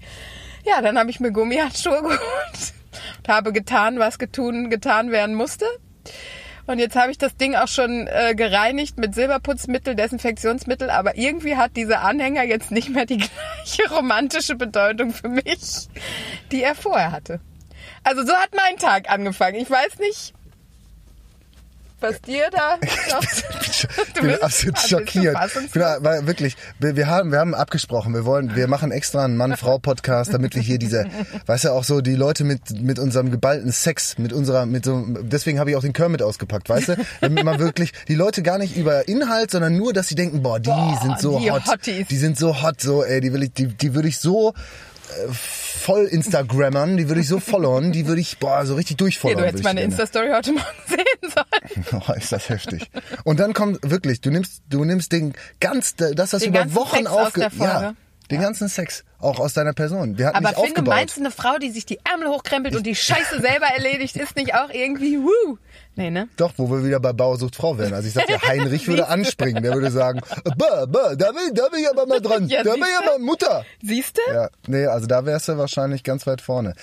Ja, 0.64 0.80
dann 0.82 0.98
habe 0.98 1.10
ich 1.10 1.20
mir 1.20 1.32
Gummihandschuhe 1.32 2.02
geholt 2.02 2.20
und 3.18 3.28
habe 3.28 3.52
getan, 3.52 3.98
was 3.98 4.18
getun, 4.18 4.70
getan 4.70 5.10
werden 5.10 5.34
musste. 5.34 5.66
Und 6.68 6.78
jetzt 6.78 6.96
habe 6.96 7.10
ich 7.10 7.16
das 7.16 7.34
Ding 7.34 7.54
auch 7.54 7.66
schon 7.66 8.06
äh, 8.08 8.34
gereinigt 8.34 8.98
mit 8.98 9.14
Silberputzmittel, 9.14 9.94
Desinfektionsmittel, 9.94 10.90
aber 10.90 11.16
irgendwie 11.16 11.56
hat 11.56 11.78
dieser 11.78 12.02
Anhänger 12.02 12.44
jetzt 12.44 12.70
nicht 12.70 12.90
mehr 12.90 13.06
die 13.06 13.16
gleiche 13.64 13.88
romantische 13.90 14.54
Bedeutung 14.54 15.14
für 15.14 15.30
mich, 15.30 15.88
die 16.52 16.62
er 16.62 16.74
vorher 16.74 17.10
hatte. 17.10 17.40
Also 18.04 18.22
so 18.22 18.34
hat 18.34 18.50
mein 18.54 18.76
Tag 18.76 19.10
angefangen. 19.10 19.54
Ich 19.56 19.70
weiß 19.70 19.98
nicht, 19.98 20.34
was 22.00 22.20
dir 22.20 22.50
da 22.50 22.76
noch... 23.12 23.22
Ich 23.78 23.88
Du 24.14 24.22
bin 24.22 24.42
absolut 24.42 24.78
schockiert. 24.78 25.36
bin, 25.72 25.82
weil 25.82 26.26
wirklich, 26.26 26.56
wir, 26.78 26.96
wir 26.96 27.06
haben, 27.06 27.30
wir 27.30 27.38
haben 27.38 27.54
abgesprochen, 27.54 28.14
wir 28.14 28.24
wollen, 28.24 28.56
wir 28.56 28.66
machen 28.66 28.90
extra 28.90 29.24
einen 29.24 29.36
Mann-Frau-Podcast, 29.36 30.32
damit 30.34 30.54
wir 30.54 30.62
hier 30.62 30.78
diese, 30.78 31.06
weißt 31.46 31.64
du, 31.64 31.72
auch 31.72 31.84
so 31.84 32.00
die 32.00 32.14
Leute 32.14 32.44
mit, 32.44 32.80
mit 32.80 32.98
unserem 32.98 33.30
geballten 33.30 33.70
Sex, 33.72 34.18
mit 34.18 34.32
unserer, 34.32 34.66
mit 34.66 34.84
so, 34.84 35.04
deswegen 35.22 35.58
habe 35.60 35.70
ich 35.70 35.76
auch 35.76 35.82
den 35.82 35.92
Kermit 35.92 36.22
ausgepackt, 36.22 36.68
weißt 36.68 36.88
du, 36.88 36.96
damit 37.20 37.44
man 37.44 37.58
wirklich, 37.58 37.92
die 38.08 38.14
Leute 38.14 38.42
gar 38.42 38.58
nicht 38.58 38.76
über 38.76 39.06
Inhalt, 39.08 39.50
sondern 39.50 39.76
nur, 39.76 39.92
dass 39.92 40.08
sie 40.08 40.14
denken, 40.14 40.42
boah, 40.42 40.58
die 40.58 40.70
Boah, 40.70 40.98
sind 41.02 41.20
so 41.20 41.38
die 41.38 41.50
hot, 41.50 41.66
Hotties. 41.66 42.08
die 42.08 42.16
sind 42.16 42.38
so 42.38 42.62
hot, 42.62 42.80
so, 42.80 43.04
ey, 43.04 43.20
die 43.20 43.32
will 43.32 43.42
ich, 43.44 43.52
die, 43.52 43.66
die 43.66 43.94
würde 43.94 44.08
ich 44.08 44.18
so 44.18 44.54
äh, 45.10 45.28
voll 45.32 46.04
Instagrammern, 46.04 46.96
die 46.96 47.08
würde 47.08 47.20
ich 47.20 47.28
so 47.28 47.40
followen, 47.40 47.92
die 47.92 48.06
würde 48.06 48.20
ich, 48.20 48.38
boah, 48.38 48.64
so 48.66 48.74
richtig 48.74 48.94
Hier, 48.94 48.96
durchfollowern. 48.98 49.42
du 49.42 49.48
hättest 49.48 49.64
meine. 49.64 49.82
Insta-Story 49.82 50.30
heute 50.32 50.52
Morgen 50.52 50.66
sehen 50.86 51.32
sollen. 51.34 52.02
Oh, 52.08 52.12
ist 52.12 52.32
das 52.32 52.48
heftig. 52.48 52.90
Und 53.24 53.40
dann 53.40 53.52
kommt 53.52 53.78
wirklich, 53.82 54.20
du 54.20 54.30
nimmst, 54.30 54.62
du 54.68 54.84
nimmst 54.84 55.12
den 55.12 55.34
ganz, 55.60 55.94
das, 55.96 56.32
was 56.32 56.42
Den 56.42 56.50
über 56.50 56.74
Wochen 56.74 57.06
aufge, 57.06 57.48
ja, 57.58 57.94
den 58.30 58.40
ganzen 58.40 58.68
Sex, 58.68 59.04
auch 59.20 59.38
aus 59.40 59.54
deiner 59.54 59.72
Person. 59.72 60.16
Der 60.16 60.28
hat 60.28 60.34
Aber 60.34 60.48
finde, 60.48 60.62
aufgebaut. 60.62 60.94
meinst 60.94 61.16
du, 61.16 61.20
eine 61.20 61.30
Frau, 61.30 61.58
die 61.58 61.70
sich 61.70 61.86
die 61.86 61.98
Ärmel 62.04 62.28
hochkrempelt 62.28 62.76
und 62.76 62.84
die 62.84 62.94
Scheiße 62.94 63.40
selber 63.40 63.66
erledigt, 63.66 64.16
ist 64.16 64.36
nicht 64.36 64.54
auch 64.54 64.70
irgendwie, 64.70 65.18
wuh? 65.18 65.56
Nee, 65.96 66.10
ne? 66.10 66.28
Doch, 66.36 66.52
wo 66.56 66.70
wir 66.70 66.84
wieder 66.84 67.00
bei 67.00 67.12
Bauersucht 67.12 67.56
Frau 67.56 67.76
wären. 67.78 67.94
Also 67.94 68.06
ich 68.06 68.14
sagte, 68.14 68.40
Heinrich 68.46 68.86
würde 68.86 69.08
anspringen. 69.08 69.62
Der 69.62 69.74
würde 69.74 69.90
sagen, 69.90 70.20
bah, 70.56 70.86
bah, 70.86 71.16
da 71.16 71.34
will, 71.34 71.52
da 71.54 71.64
will 71.72 71.80
ich 71.80 71.90
aber 71.90 72.06
mal 72.06 72.20
dran. 72.20 72.46
Ja, 72.48 72.62
da 72.62 72.72
will 72.74 72.80
ich 72.82 73.08
aber 73.08 73.18
Mutter. 73.18 73.64
Siehst 73.82 74.16
du? 74.18 74.32
Ja, 74.32 74.48
nee, 74.66 74.86
also 74.86 75.06
da 75.06 75.24
wärst 75.26 75.48
du 75.48 75.58
wahrscheinlich 75.58 76.04
ganz 76.04 76.26
weit 76.26 76.40
vorne. 76.40 76.74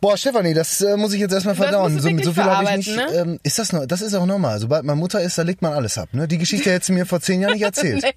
Boah, 0.00 0.16
Stefanie, 0.16 0.54
das 0.54 0.80
äh, 0.80 0.96
muss 0.96 1.12
ich 1.12 1.20
jetzt 1.20 1.32
erstmal 1.32 1.54
verdauen. 1.54 2.00
So, 2.00 2.08
so 2.22 2.32
viel 2.32 2.44
habe 2.44 2.64
ich 2.70 2.86
nicht. 2.86 2.96
ne? 2.96 3.06
Ähm, 3.14 3.40
ist 3.42 3.58
das 3.58 3.72
noch, 3.72 3.84
das 3.86 4.00
ist 4.00 4.14
auch 4.14 4.24
normal. 4.26 4.58
Sobald 4.58 4.84
man 4.84 4.98
Mutter 4.98 5.20
ist, 5.20 5.36
da 5.36 5.42
legt 5.42 5.60
man 5.60 5.72
alles 5.74 5.98
ab. 5.98 6.08
Ne? 6.12 6.26
Die 6.26 6.38
Geschichte 6.38 6.70
hättest 6.70 6.88
du 6.88 6.94
mir 6.94 7.04
vor 7.06 7.20
zehn 7.20 7.40
Jahren 7.42 7.52
nicht 7.52 7.62
erzählt. 7.64 8.04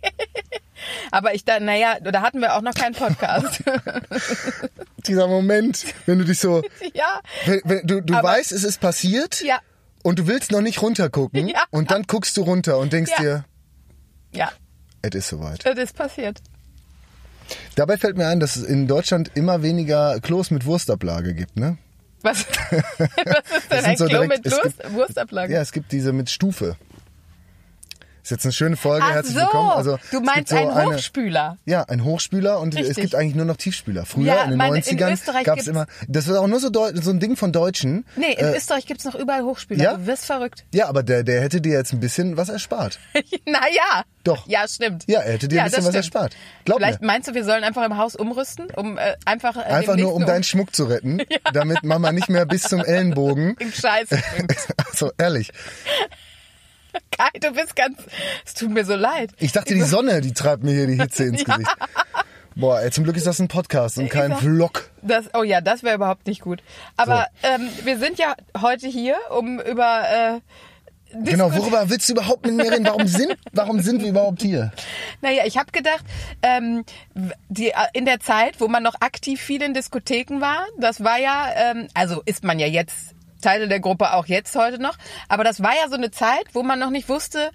Aber 1.11 1.33
ich 1.35 1.45
da, 1.45 1.59
naja, 1.59 1.97
da 2.01 2.21
hatten 2.21 2.39
wir 2.39 2.55
auch 2.55 2.61
noch 2.61 2.73
keinen 2.73 2.93
Podcast. 2.95 3.63
Dieser 5.07 5.27
Moment, 5.27 5.85
wenn 6.05 6.19
du 6.19 6.25
dich 6.25 6.39
so, 6.39 6.61
ja. 6.93 7.19
wenn, 7.45 7.61
wenn, 7.65 7.87
du, 7.87 8.01
du 8.01 8.13
Aber- 8.15 8.29
weißt, 8.29 8.51
es 8.51 8.63
ist 8.63 8.79
passiert 8.79 9.41
Ja. 9.41 9.59
und 10.03 10.19
du 10.19 10.27
willst 10.27 10.51
noch 10.51 10.61
nicht 10.61 10.81
runtergucken 10.81 11.47
Ja. 11.49 11.63
und 11.71 11.91
dann 11.91 12.03
guckst 12.03 12.37
du 12.37 12.41
runter 12.43 12.77
und 12.77 12.93
denkst 12.93 13.11
Ja. 13.17 13.21
dir, 13.21 13.45
Ja, 14.31 14.51
es 15.01 15.13
ist 15.15 15.27
soweit. 15.29 15.65
das 15.65 15.77
ist 15.77 15.95
passiert. 15.95 16.39
Dabei 17.75 17.97
fällt 17.97 18.15
mir 18.17 18.27
ein, 18.27 18.39
dass 18.39 18.55
es 18.55 18.63
in 18.63 18.87
Deutschland 18.87 19.31
immer 19.35 19.61
weniger 19.61 20.19
Klos 20.21 20.49
mit 20.51 20.65
Wurstablage 20.65 21.33
gibt, 21.33 21.57
ne? 21.57 21.77
Was, 22.21 22.45
was 22.47 22.71
ist 22.71 23.69
Das 23.69 23.81
denn 23.81 23.85
ein 23.85 23.97
so 23.97 24.05
Klo 24.05 24.21
direkt- 24.23 24.45
mit 24.45 24.53
es 24.53 24.53
Wurst, 24.63 24.93
Wurstablage? 24.93 25.51
Ja, 25.53 25.59
es 25.61 25.73
gibt 25.73 25.91
diese 25.91 26.13
mit 26.13 26.29
Stufe. 26.29 26.77
Ist 28.23 28.31
jetzt 28.31 28.45
eine 28.45 28.53
schöne 28.53 28.77
Folge, 28.77 29.05
Ach 29.05 29.11
herzlich 29.15 29.35
so, 29.35 29.41
willkommen. 29.41 29.71
Also, 29.71 29.99
du 30.11 30.19
es 30.19 30.23
meinst 30.25 30.49
so 30.49 30.55
einen 30.55 30.69
eine- 30.71 30.95
Hochspüler. 30.95 31.57
Ja, 31.65 31.83
ein 31.83 32.05
Hochspüler 32.05 32.61
und 32.61 32.73
es 32.73 32.79
Richtig. 32.87 32.95
gibt 33.01 33.15
eigentlich 33.15 33.35
nur 33.35 33.43
noch 33.43 33.57
Tiefspüler. 33.57 34.05
Früher 34.05 34.23
Ja, 34.27 34.43
in 34.45 34.51
den 34.51 34.57
meine- 34.57 34.77
in 34.77 34.81
90ern 34.81 35.11
Österreich 35.11 35.43
gab 35.43 35.59
es 35.59 35.67
immer, 35.67 35.87
das 36.07 36.29
war 36.29 36.39
auch 36.39 36.47
nur 36.47 36.61
so, 36.61 36.69
Deu 36.69 36.89
so 36.95 37.09
ein 37.09 37.19
Ding 37.19 37.35
von 37.35 37.51
Deutschen. 37.51 38.05
Nee, 38.15 38.31
in 38.31 38.45
Äh, 38.45 38.55
Österreich 38.55 38.85
gibt's 38.85 39.03
noch 39.03 39.15
überall 39.15 39.43
Hochspüler. 39.43 39.83
ja? 39.83 39.93
Du 39.97 40.07
wirst 40.07 40.23
verrückt. 40.25 40.63
ja, 40.73 40.87
aber 40.87 41.03
der, 41.03 41.23
der 41.23 41.41
hätte 41.41 41.59
dir 41.59 41.73
jetzt 41.73 41.91
ein 41.91 41.99
bisschen 41.99 42.37
was 42.37 42.47
erspart. 42.47 42.97
naja. 43.45 44.03
Doch. 44.23 44.47
Ja, 44.47 44.65
stimmt. 44.69 45.03
Ja, 45.07 45.19
er 45.19 45.33
hätte 45.33 45.49
dir 45.49 45.61
ein 45.61 45.69
bisschen 45.69 45.83
was 45.85 45.93
erspart. 45.93 46.33
Glaub 46.63 46.77
Vielleicht 46.79 47.01
mir. 47.01 47.07
meinst 47.07 47.27
du, 47.27 47.33
wir 47.33 47.43
sollen 47.43 47.65
einfach 47.65 47.83
im 47.85 47.97
Haus 47.97 48.15
umrüsten, 48.15 48.67
um 48.73 48.97
äh, 48.97 49.17
einfach 49.25 49.57
äh, 49.57 49.63
Einfach 49.63 49.97
nur, 49.97 50.13
um 50.13 50.25
deinen 50.25 50.43
Schmuck 50.45 50.73
zu 50.73 50.85
retten, 50.85 51.21
damit 51.53 51.83
Mama 51.83 52.13
nicht 52.13 52.29
mehr 52.29 52.45
bis 52.45 52.61
zum 52.63 52.79
Ellenbogen. 52.85 53.57
im 53.59 53.71
Scheiß. 53.73 54.07
Also 54.93 55.11
ehrlich. 55.17 55.51
Kai, 57.11 57.29
du 57.39 57.51
bist 57.51 57.75
ganz. 57.75 57.97
Es 58.45 58.53
tut 58.53 58.69
mir 58.69 58.85
so 58.85 58.95
leid. 58.95 59.31
Ich 59.39 59.51
dachte, 59.51 59.73
die 59.73 59.81
Sonne, 59.81 60.21
die 60.21 60.33
treibt 60.33 60.63
mir 60.63 60.73
hier 60.73 60.87
die 60.87 60.99
Hitze 60.99 61.23
ins 61.25 61.43
Gesicht. 61.43 61.69
Boah, 62.55 62.81
ey, 62.81 62.91
zum 62.91 63.03
Glück 63.03 63.17
ist 63.17 63.25
das 63.25 63.39
ein 63.39 63.47
Podcast 63.47 63.97
und 63.97 64.09
kein 64.09 64.35
Vlog. 64.37 64.91
Das, 65.01 65.25
oh 65.33 65.43
ja, 65.43 65.59
das 65.59 65.81
wäre 65.81 65.95
überhaupt 65.95 66.27
nicht 66.27 66.41
gut. 66.41 66.61
Aber 66.97 67.27
ähm, 67.41 67.67
wir 67.83 67.97
sind 67.97 68.19
ja 68.19 68.35
heute 68.61 68.87
hier, 68.87 69.17
um 69.29 69.59
über. 69.59 70.03
Äh, 70.09 70.39
Genau, 71.15 71.53
worüber 71.53 71.91
willst 71.91 72.09
du 72.09 72.13
überhaupt 72.13 72.43
mit 72.43 72.55
mir 72.55 72.71
reden? 72.71 72.87
Warum 72.87 73.05
sind, 73.05 73.37
warum 73.51 73.79
sind 73.81 74.01
wir 74.01 74.09
überhaupt 74.09 74.41
hier? 74.41 74.71
Naja, 75.21 75.43
ich 75.45 75.57
habe 75.57 75.71
gedacht, 75.71 76.03
ähm, 76.41 76.85
die, 77.49 77.71
in 77.93 78.05
der 78.05 78.19
Zeit, 78.19 78.59
wo 78.59 78.67
man 78.67 78.81
noch 78.81 78.95
aktiv 78.99 79.39
viel 79.39 79.61
in 79.61 79.75
Diskotheken 79.75 80.41
war, 80.41 80.65
das 80.79 81.03
war 81.03 81.19
ja, 81.19 81.49
ähm, 81.55 81.87
also 81.93 82.23
ist 82.25 82.43
man 82.43 82.57
ja 82.57 82.65
jetzt 82.65 83.13
Teile 83.43 83.67
der 83.67 83.79
Gruppe 83.79 84.13
auch 84.13 84.25
jetzt 84.25 84.55
heute 84.55 84.81
noch, 84.81 84.97
aber 85.29 85.43
das 85.43 85.61
war 85.61 85.73
ja 85.75 85.87
so 85.89 85.95
eine 85.95 86.11
Zeit, 86.11 86.45
wo 86.53 86.63
man 86.63 86.79
noch 86.79 86.89
nicht 86.89 87.09
wusste, 87.09 87.51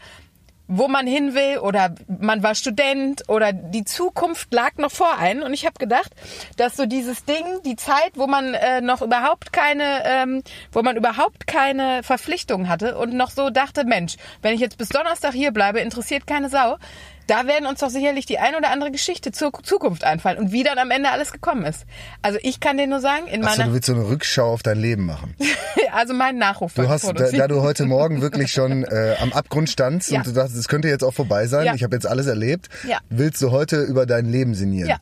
wo 0.68 0.86
man 0.86 1.06
hin 1.06 1.34
will 1.34 1.58
oder 1.58 1.94
man 2.06 2.42
war 2.42 2.54
Student 2.54 3.22
oder 3.28 3.52
die 3.54 3.84
Zukunft 3.84 4.52
lag 4.52 4.76
noch 4.76 4.92
vor 4.92 5.16
einem 5.18 5.42
und 5.42 5.54
ich 5.54 5.64
habe 5.64 5.78
gedacht, 5.78 6.12
dass 6.58 6.76
so 6.76 6.84
dieses 6.84 7.24
Ding, 7.24 7.44
die 7.64 7.74
Zeit, 7.74 8.12
wo 8.14 8.26
man 8.26 8.52
äh, 8.52 8.82
noch 8.82 9.00
überhaupt 9.00 9.52
keine, 9.52 10.02
ähm, 10.04 10.42
wo 10.70 10.82
man 10.82 10.96
überhaupt 10.96 11.46
keine 11.46 12.02
Verpflichtung 12.02 12.68
hatte 12.68 12.98
und 12.98 13.14
noch 13.14 13.30
so 13.30 13.48
dachte, 13.48 13.84
Mensch, 13.84 14.16
wenn 14.42 14.54
ich 14.54 14.60
jetzt 14.60 14.76
bis 14.76 14.90
Donnerstag 14.90 15.32
hier 15.32 15.52
bleibe, 15.52 15.80
interessiert 15.80 16.26
keine 16.26 16.50
Sau. 16.50 16.76
Da 17.28 17.46
werden 17.46 17.66
uns 17.66 17.80
doch 17.80 17.90
sicherlich 17.90 18.26
die 18.26 18.38
ein 18.38 18.56
oder 18.56 18.70
andere 18.70 18.90
Geschichte 18.90 19.30
zur 19.32 19.52
Zukunft 19.62 20.02
einfallen 20.02 20.38
und 20.38 20.50
wie 20.50 20.64
dann 20.64 20.78
am 20.78 20.90
Ende 20.90 21.10
alles 21.10 21.30
gekommen 21.30 21.64
ist. 21.64 21.84
Also 22.22 22.38
ich 22.42 22.58
kann 22.58 22.78
dir 22.78 22.86
nur 22.86 23.00
sagen, 23.00 23.26
in 23.28 23.44
Achso, 23.44 23.58
meiner, 23.58 23.68
du 23.68 23.74
willst 23.74 23.86
so 23.86 23.94
eine 23.94 24.08
Rückschau 24.08 24.50
auf 24.52 24.62
dein 24.62 24.78
Leben 24.80 25.04
machen. 25.04 25.36
also 25.92 26.14
meinen 26.14 26.38
Nachruf 26.38 26.72
Du 26.74 26.88
hast, 26.88 27.04
da, 27.04 27.12
da 27.12 27.46
du 27.46 27.60
heute 27.62 27.84
Morgen 27.84 28.22
wirklich 28.22 28.50
schon 28.50 28.82
äh, 28.84 29.14
am 29.20 29.32
Abgrund 29.34 29.68
standst 29.68 30.10
Ja. 30.10 30.18
und 30.20 30.26
du 30.26 30.32
dachtest, 30.32 30.56
es 30.56 30.68
könnte 30.68 30.88
jetzt 30.88 31.04
auch 31.04 31.12
vorbei 31.14 31.46
sein, 31.46 31.66
Ja. 31.66 31.74
ich 31.74 31.84
habe 31.84 31.94
jetzt 31.94 32.06
alles 32.06 32.26
erlebt, 32.26 32.70
Ja. 32.88 32.98
willst 33.10 33.42
du 33.42 33.50
heute 33.50 33.82
über 33.82 34.06
dein 34.06 34.24
Leben 34.24 34.54
sinnieren? 34.54 34.88
Ja. 34.88 34.96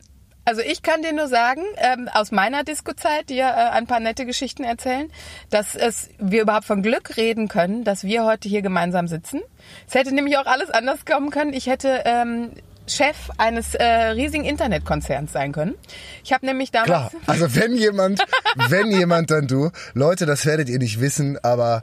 Also 0.47 0.61
ich 0.61 0.81
kann 0.81 1.01
dir 1.01 1.11
nur 1.11 1.27
sagen, 1.27 1.61
ähm, 1.75 2.07
aus 2.13 2.31
meiner 2.31 2.63
Disco-Zeit 2.63 3.29
dir 3.29 3.43
äh, 3.43 3.75
ein 3.75 3.85
paar 3.85 3.99
nette 3.99 4.25
Geschichten 4.25 4.63
erzählen, 4.63 5.11
dass 5.49 5.75
es 5.75 6.07
wir 6.19 6.43
überhaupt 6.43 6.63
von 6.63 6.81
Glück 6.81 7.17
reden 7.17 7.49
können, 7.49 7.83
dass 7.83 8.05
wir 8.05 8.23
heute 8.23 8.47
hier 8.47 8.61
gemeinsam 8.61 9.09
sitzen. 9.09 9.41
Es 9.89 9.93
hätte 9.93 10.15
nämlich 10.15 10.37
auch 10.37 10.45
alles 10.45 10.69
anders 10.69 11.05
kommen 11.05 11.31
können. 11.31 11.51
Ich 11.51 11.67
hätte 11.67 12.01
ähm, 12.05 12.51
Chef 12.87 13.29
eines 13.37 13.75
äh, 13.75 13.83
riesigen 13.83 14.45
Internetkonzerns 14.45 15.33
sein 15.33 15.51
können. 15.51 15.75
Ich 16.23 16.31
habe 16.31 16.45
nämlich 16.45 16.71
damals 16.71 17.09
Klar, 17.09 17.11
also 17.25 17.53
wenn 17.53 17.75
jemand, 17.75 18.21
wenn 18.69 18.89
jemand, 18.89 19.29
dann 19.31 19.47
du. 19.47 19.71
Leute, 19.95 20.25
das 20.25 20.45
werdet 20.45 20.69
ihr 20.69 20.79
nicht 20.79 21.01
wissen, 21.01 21.37
aber 21.43 21.81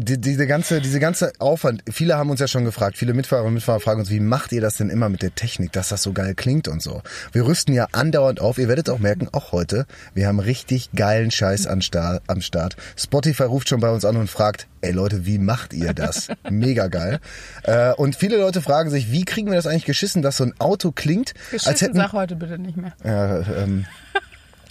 die, 0.00 0.20
diese 0.20 0.46
ganze, 0.46 0.80
diese 0.80 0.98
ganze 0.98 1.32
Aufwand, 1.38 1.82
viele 1.90 2.16
haben 2.16 2.30
uns 2.30 2.40
ja 2.40 2.48
schon 2.48 2.64
gefragt, 2.64 2.96
viele 2.96 3.14
Mitfahrer 3.14 3.44
und 3.44 3.54
Mitfahrer 3.54 3.80
fragen 3.80 4.00
uns, 4.00 4.10
wie 4.10 4.20
macht 4.20 4.52
ihr 4.52 4.60
das 4.60 4.76
denn 4.76 4.88
immer 4.88 5.08
mit 5.08 5.22
der 5.22 5.34
Technik, 5.34 5.72
dass 5.72 5.90
das 5.90 6.02
so 6.02 6.12
geil 6.12 6.34
klingt 6.34 6.68
und 6.68 6.82
so. 6.82 7.02
Wir 7.32 7.46
rüsten 7.46 7.74
ja 7.74 7.86
andauernd 7.92 8.40
auf, 8.40 8.58
ihr 8.58 8.68
werdet 8.68 8.88
auch 8.88 8.98
merken, 8.98 9.28
auch 9.32 9.52
heute, 9.52 9.86
wir 10.14 10.26
haben 10.26 10.40
richtig 10.40 10.90
geilen 10.94 11.30
Scheiß 11.30 11.66
am 11.66 11.80
Start. 11.82 12.76
Spotify 12.96 13.44
ruft 13.44 13.68
schon 13.68 13.80
bei 13.80 13.90
uns 13.90 14.04
an 14.04 14.16
und 14.16 14.28
fragt, 14.28 14.66
ey 14.80 14.92
Leute, 14.92 15.26
wie 15.26 15.38
macht 15.38 15.72
ihr 15.72 15.92
das? 15.92 16.28
Mega 16.50 16.88
geil. 16.88 17.20
Äh, 17.64 17.92
und 17.92 18.16
viele 18.16 18.38
Leute 18.38 18.62
fragen 18.62 18.90
sich, 18.90 19.12
wie 19.12 19.24
kriegen 19.24 19.48
wir 19.48 19.56
das 19.56 19.66
eigentlich 19.66 19.84
geschissen, 19.84 20.22
dass 20.22 20.38
so 20.38 20.44
ein 20.44 20.54
Auto 20.58 20.92
klingt, 20.92 21.34
als 21.52 21.64
Geschissen 21.64 21.86
hätten, 21.86 21.96
sag 21.96 22.12
heute 22.12 22.36
bitte 22.36 22.58
nicht 22.58 22.76
mehr. 22.76 22.92
ja, 23.04 23.40
ähm, 23.62 23.86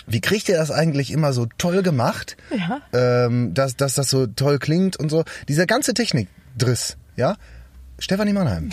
wie 0.09 0.21
kriegt 0.21 0.49
ihr 0.49 0.57
das 0.57 0.71
eigentlich 0.71 1.11
immer 1.11 1.31
so 1.33 1.47
toll 1.57 1.83
gemacht, 1.83 2.35
Ja. 2.55 2.81
ähm, 2.93 3.53
dass, 3.53 3.75
dass 3.77 3.93
das 3.95 4.09
so 4.09 4.27
toll 4.27 4.59
klingt 4.59 4.97
und 4.97 5.09
so? 5.09 5.23
Dieser 5.47 5.65
ganze 5.65 5.93
Technik-Driss, 5.93 6.97
ja? 7.15 7.35
Stefanie 7.99 8.33
Mannheim. 8.33 8.69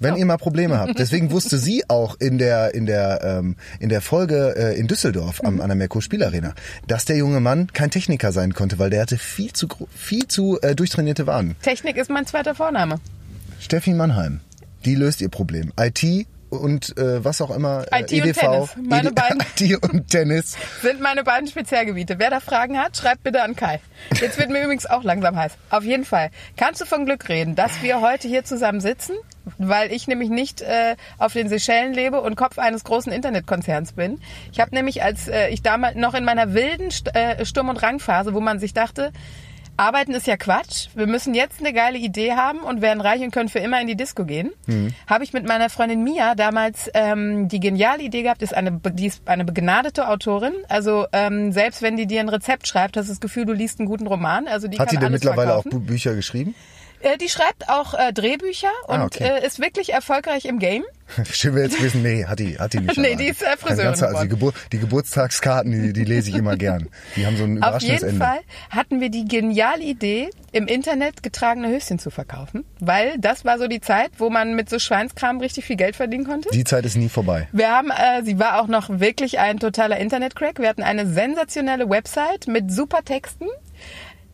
Wenn 0.00 0.16
ihr 0.16 0.26
mal 0.26 0.36
Probleme 0.36 0.78
habt. 0.78 0.98
Deswegen 0.98 1.30
wusste 1.30 1.58
sie 1.58 1.84
auch 1.88 2.16
in 2.18 2.38
der, 2.38 2.74
in 2.74 2.86
der, 2.86 3.20
ähm, 3.22 3.54
in 3.78 3.88
der 3.88 4.00
Folge 4.00 4.52
äh, 4.56 4.76
in 4.76 4.88
Düsseldorf 4.88 5.40
am, 5.44 5.60
an 5.60 5.68
der 5.68 5.76
Merkur 5.76 6.02
Spielarena, 6.02 6.54
dass 6.88 7.04
der 7.04 7.16
junge 7.16 7.38
Mann 7.38 7.68
kein 7.72 7.92
Techniker 7.92 8.32
sein 8.32 8.52
konnte, 8.52 8.80
weil 8.80 8.90
der 8.90 9.02
hatte 9.02 9.16
viel 9.16 9.52
zu, 9.52 9.68
viel 9.94 10.26
zu 10.26 10.58
äh, 10.60 10.74
durchtrainierte 10.74 11.28
Waden. 11.28 11.54
Technik 11.62 11.96
ist 11.98 12.10
mein 12.10 12.26
zweiter 12.26 12.56
Vorname. 12.56 12.96
Steffi 13.60 13.92
Mannheim, 13.94 14.40
die 14.84 14.96
löst 14.96 15.20
ihr 15.20 15.28
Problem. 15.28 15.72
IT 15.78 16.26
und 16.52 16.96
äh, 16.98 17.24
was 17.24 17.40
auch 17.40 17.50
immer. 17.50 17.86
äh, 17.90 18.02
IT 18.02 18.12
und 18.12 18.18
EDV, 18.28 18.40
Tennis, 18.40 18.70
meine 18.76 19.08
ED 19.08 19.14
beiden. 19.14 19.40
IT 19.40 19.82
und 19.84 20.08
Tennis. 20.08 20.56
sind 20.82 21.00
meine 21.00 21.24
beiden 21.24 21.48
Spezialgebiete. 21.48 22.18
Wer 22.18 22.30
da 22.30 22.40
Fragen 22.40 22.78
hat, 22.78 22.96
schreibt 22.96 23.22
bitte 23.22 23.42
an 23.42 23.56
Kai. 23.56 23.80
Jetzt 24.20 24.38
wird 24.38 24.50
mir 24.50 24.62
übrigens 24.62 24.86
auch 24.86 25.02
langsam 25.02 25.36
heiß. 25.36 25.52
Auf 25.70 25.84
jeden 25.84 26.04
Fall. 26.04 26.30
Kannst 26.56 26.80
du 26.80 26.84
von 26.84 27.06
Glück 27.06 27.28
reden, 27.28 27.54
dass 27.54 27.82
wir 27.82 28.00
heute 28.00 28.28
hier 28.28 28.44
zusammen 28.44 28.80
sitzen? 28.80 29.14
Weil 29.58 29.90
ich 29.90 30.06
nämlich 30.06 30.30
nicht 30.30 30.60
äh, 30.60 30.94
auf 31.18 31.32
den 31.32 31.48
Seychellen 31.48 31.94
lebe 31.94 32.20
und 32.20 32.36
Kopf 32.36 32.58
eines 32.58 32.84
großen 32.84 33.12
Internetkonzerns 33.12 33.92
bin. 33.92 34.20
Ich 34.52 34.60
habe 34.60 34.72
nämlich, 34.72 35.02
als 35.02 35.26
äh, 35.26 35.48
ich 35.48 35.62
damals 35.62 35.96
noch 35.96 36.14
in 36.14 36.24
meiner 36.24 36.54
wilden 36.54 36.92
St 36.92 37.12
äh, 37.14 37.44
Sturm- 37.44 37.68
und 37.68 37.82
Rangphase, 37.82 38.34
wo 38.34 38.40
man 38.40 38.60
sich 38.60 38.72
dachte, 38.72 39.12
Arbeiten 39.76 40.12
ist 40.12 40.26
ja 40.26 40.36
Quatsch. 40.36 40.88
Wir 40.94 41.06
müssen 41.06 41.34
jetzt 41.34 41.60
eine 41.60 41.72
geile 41.72 41.98
Idee 41.98 42.32
haben 42.32 42.60
und 42.60 42.82
werden 42.82 43.00
reich 43.00 43.20
und 43.22 43.30
können 43.32 43.48
für 43.48 43.58
immer 43.58 43.80
in 43.80 43.86
die 43.86 43.96
Disco 43.96 44.24
gehen. 44.24 44.50
Habe 45.08 45.24
ich 45.24 45.32
mit 45.32 45.46
meiner 45.46 45.70
Freundin 45.70 46.04
Mia 46.04 46.34
damals 46.34 46.90
ähm, 46.94 47.48
die 47.48 47.58
geniale 47.58 48.02
Idee 48.02 48.22
gehabt, 48.22 48.42
ist 48.42 48.54
eine, 48.54 48.72
die 48.92 49.06
ist 49.06 49.22
eine 49.26 49.44
begnadete 49.44 50.08
Autorin. 50.08 50.52
Also 50.68 51.06
ähm, 51.12 51.52
selbst 51.52 51.82
wenn 51.82 51.96
die 51.96 52.06
dir 52.06 52.20
ein 52.20 52.28
Rezept 52.28 52.68
schreibt, 52.68 52.96
hast 52.96 53.06
du 53.06 53.12
das 53.12 53.20
Gefühl, 53.20 53.44
du 53.46 53.52
liest 53.54 53.80
einen 53.80 53.88
guten 53.88 54.06
Roman. 54.06 54.46
Also 54.46 54.68
die 54.68 54.78
Hat 54.78 54.90
sie 54.90 54.98
denn 54.98 55.10
mittlerweile 55.12 55.54
auch 55.56 55.62
verkaufen. 55.62 55.70
Bu- 55.70 55.92
Bücher 55.92 56.14
geschrieben? 56.14 56.54
Äh, 57.02 57.18
die 57.18 57.28
schreibt 57.28 57.68
auch 57.68 57.94
äh, 57.94 58.12
Drehbücher 58.12 58.68
und 58.86 58.96
Ah, 59.00 59.04
okay. 59.04 59.24
äh, 59.42 59.46
ist 59.46 59.58
wirklich 59.60 59.92
erfolgreich 59.92 60.44
im 60.44 60.58
Game. 60.58 60.84
Schön 61.30 61.54
wäre 61.54 61.66
jetzt 61.66 61.82
wissen, 61.82 62.02
nee, 62.02 62.24
hat 62.24 62.38
die, 62.38 62.58
hat 62.58 62.72
die 62.72 62.80
nicht. 62.80 62.96
Nee, 63.02 63.16
die 63.16 63.26
ist, 63.28 63.42
äh, 63.42 63.56
Friseurin 63.58 63.92
ganzer- 63.92 64.06
also 64.08 64.22
die. 64.22 64.28
Gebur 64.28 64.54
die 64.72 64.78
Geburtstagskarten, 64.78 65.70
die, 65.70 65.92
die 65.92 66.04
lese 66.04 66.30
ich 66.30 66.36
immer 66.36 66.56
gern. 66.56 66.88
Die 67.16 67.26
haben 67.26 67.36
so 67.36 67.44
ein 67.44 67.52
Auf 67.62 67.68
überraschendes 67.68 68.00
jeden 68.02 68.12
Ende. 68.14 68.24
Fall 68.24 68.38
hatten 68.70 69.00
wir 69.00 69.10
die 69.10 69.24
geniale 69.26 69.82
Idee, 69.82 70.30
im 70.52 70.66
Internet 70.66 71.22
getragene 71.22 71.68
Höschen 71.68 71.98
zu 71.98 72.10
verkaufen, 72.10 72.64
weil 72.80 73.14
das 73.18 73.44
war 73.44 73.58
so 73.58 73.66
die 73.68 73.80
Zeit, 73.80 74.10
wo 74.18 74.28
man 74.30 74.54
mit 74.54 74.68
so 74.70 74.78
Schweinskram 74.78 75.40
richtig 75.40 75.64
viel 75.64 75.76
Geld 75.76 75.96
verdienen 75.96 76.24
konnte. 76.26 76.50
Die 76.52 76.64
Zeit 76.64 76.84
ist 76.84 76.96
nie 76.96 77.08
vorbei. 77.08 77.48
Wir 77.52 77.70
haben, 77.70 77.90
äh, 77.90 78.22
sie 78.22 78.38
war 78.38 78.60
auch 78.62 78.68
noch 78.68 78.88
wirklich 79.00 79.38
ein 79.38 79.58
totaler 79.58 79.96
Internetcrack. 79.98 80.58
Wir 80.60 80.68
hatten 80.68 80.82
eine 80.82 81.06
sensationelle 81.06 81.88
Website 81.90 82.46
mit 82.48 82.70
super 82.70 83.02
Texten. 83.04 83.46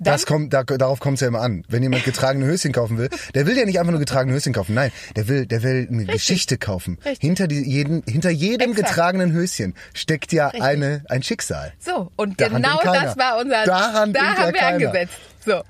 Dann, 0.01 0.13
Das 0.13 0.27
kommt, 0.27 0.53
da, 0.53 0.63
darauf 0.65 1.01
kommt 1.01 1.15
es 1.17 1.21
ja 1.23 1.29
immer 1.29 1.41
an. 1.41 1.65
Wenn 1.69 1.83
jemand 1.83 2.05
getragene 2.05 2.47
Höschen 2.47 2.73
kaufen 2.73 2.99
will, 2.99 3.09
der 3.35 3.47
will 3.47 3.57
ja 3.59 3.65
nicht 3.65 3.79
einfach 3.81 3.91
nur 3.91 4.01
getragene 4.01 4.35
Höschen 4.35 4.53
kaufen. 4.53 4.75
Nein, 4.75 4.93
der 5.17 5.29
will, 5.29 5.47
der 5.47 5.63
will 5.63 5.89
eine 5.91 6.05
Geschichte 6.05 6.57
kaufen. 6.59 6.99
Richtig. 7.05 7.21
Hinter, 7.21 7.49
die, 7.49 7.61
jeden, 7.69 8.03
hinter 8.07 8.31
jedem 8.31 8.71
Exakt. 8.73 8.89
getragenen 8.91 9.33
Höschen 9.33 9.75
steckt 9.95 10.33
ja 10.33 10.49
eine, 10.49 11.05
ein 11.09 11.23
Schicksal. 11.23 11.73
so, 11.81 12.11
und 12.17 12.41
Daran 12.41 12.63
genau 12.63 12.81
das 12.85 13.17
war 13.19 13.39
unser, 13.39 13.65
Daran 13.65 14.13
da 14.13 14.37
haben 14.37 14.53
wir 14.55 14.61
keiner. 14.61 14.89
angesetzt. 14.89 15.15
So. 15.45 15.63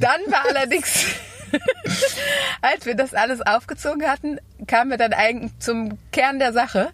Dann 0.00 0.20
war 0.28 0.44
allerdings, 0.48 1.06
als 2.62 2.86
wir 2.86 2.94
das 2.94 3.14
alles 3.14 3.40
aufgezogen 3.40 4.02
hatten, 4.08 4.38
kamen 4.66 4.90
wir 4.90 4.98
dann 4.98 5.12
eigentlich 5.12 5.52
zum 5.58 5.98
Kern 6.12 6.38
der 6.38 6.52
Sache. 6.52 6.90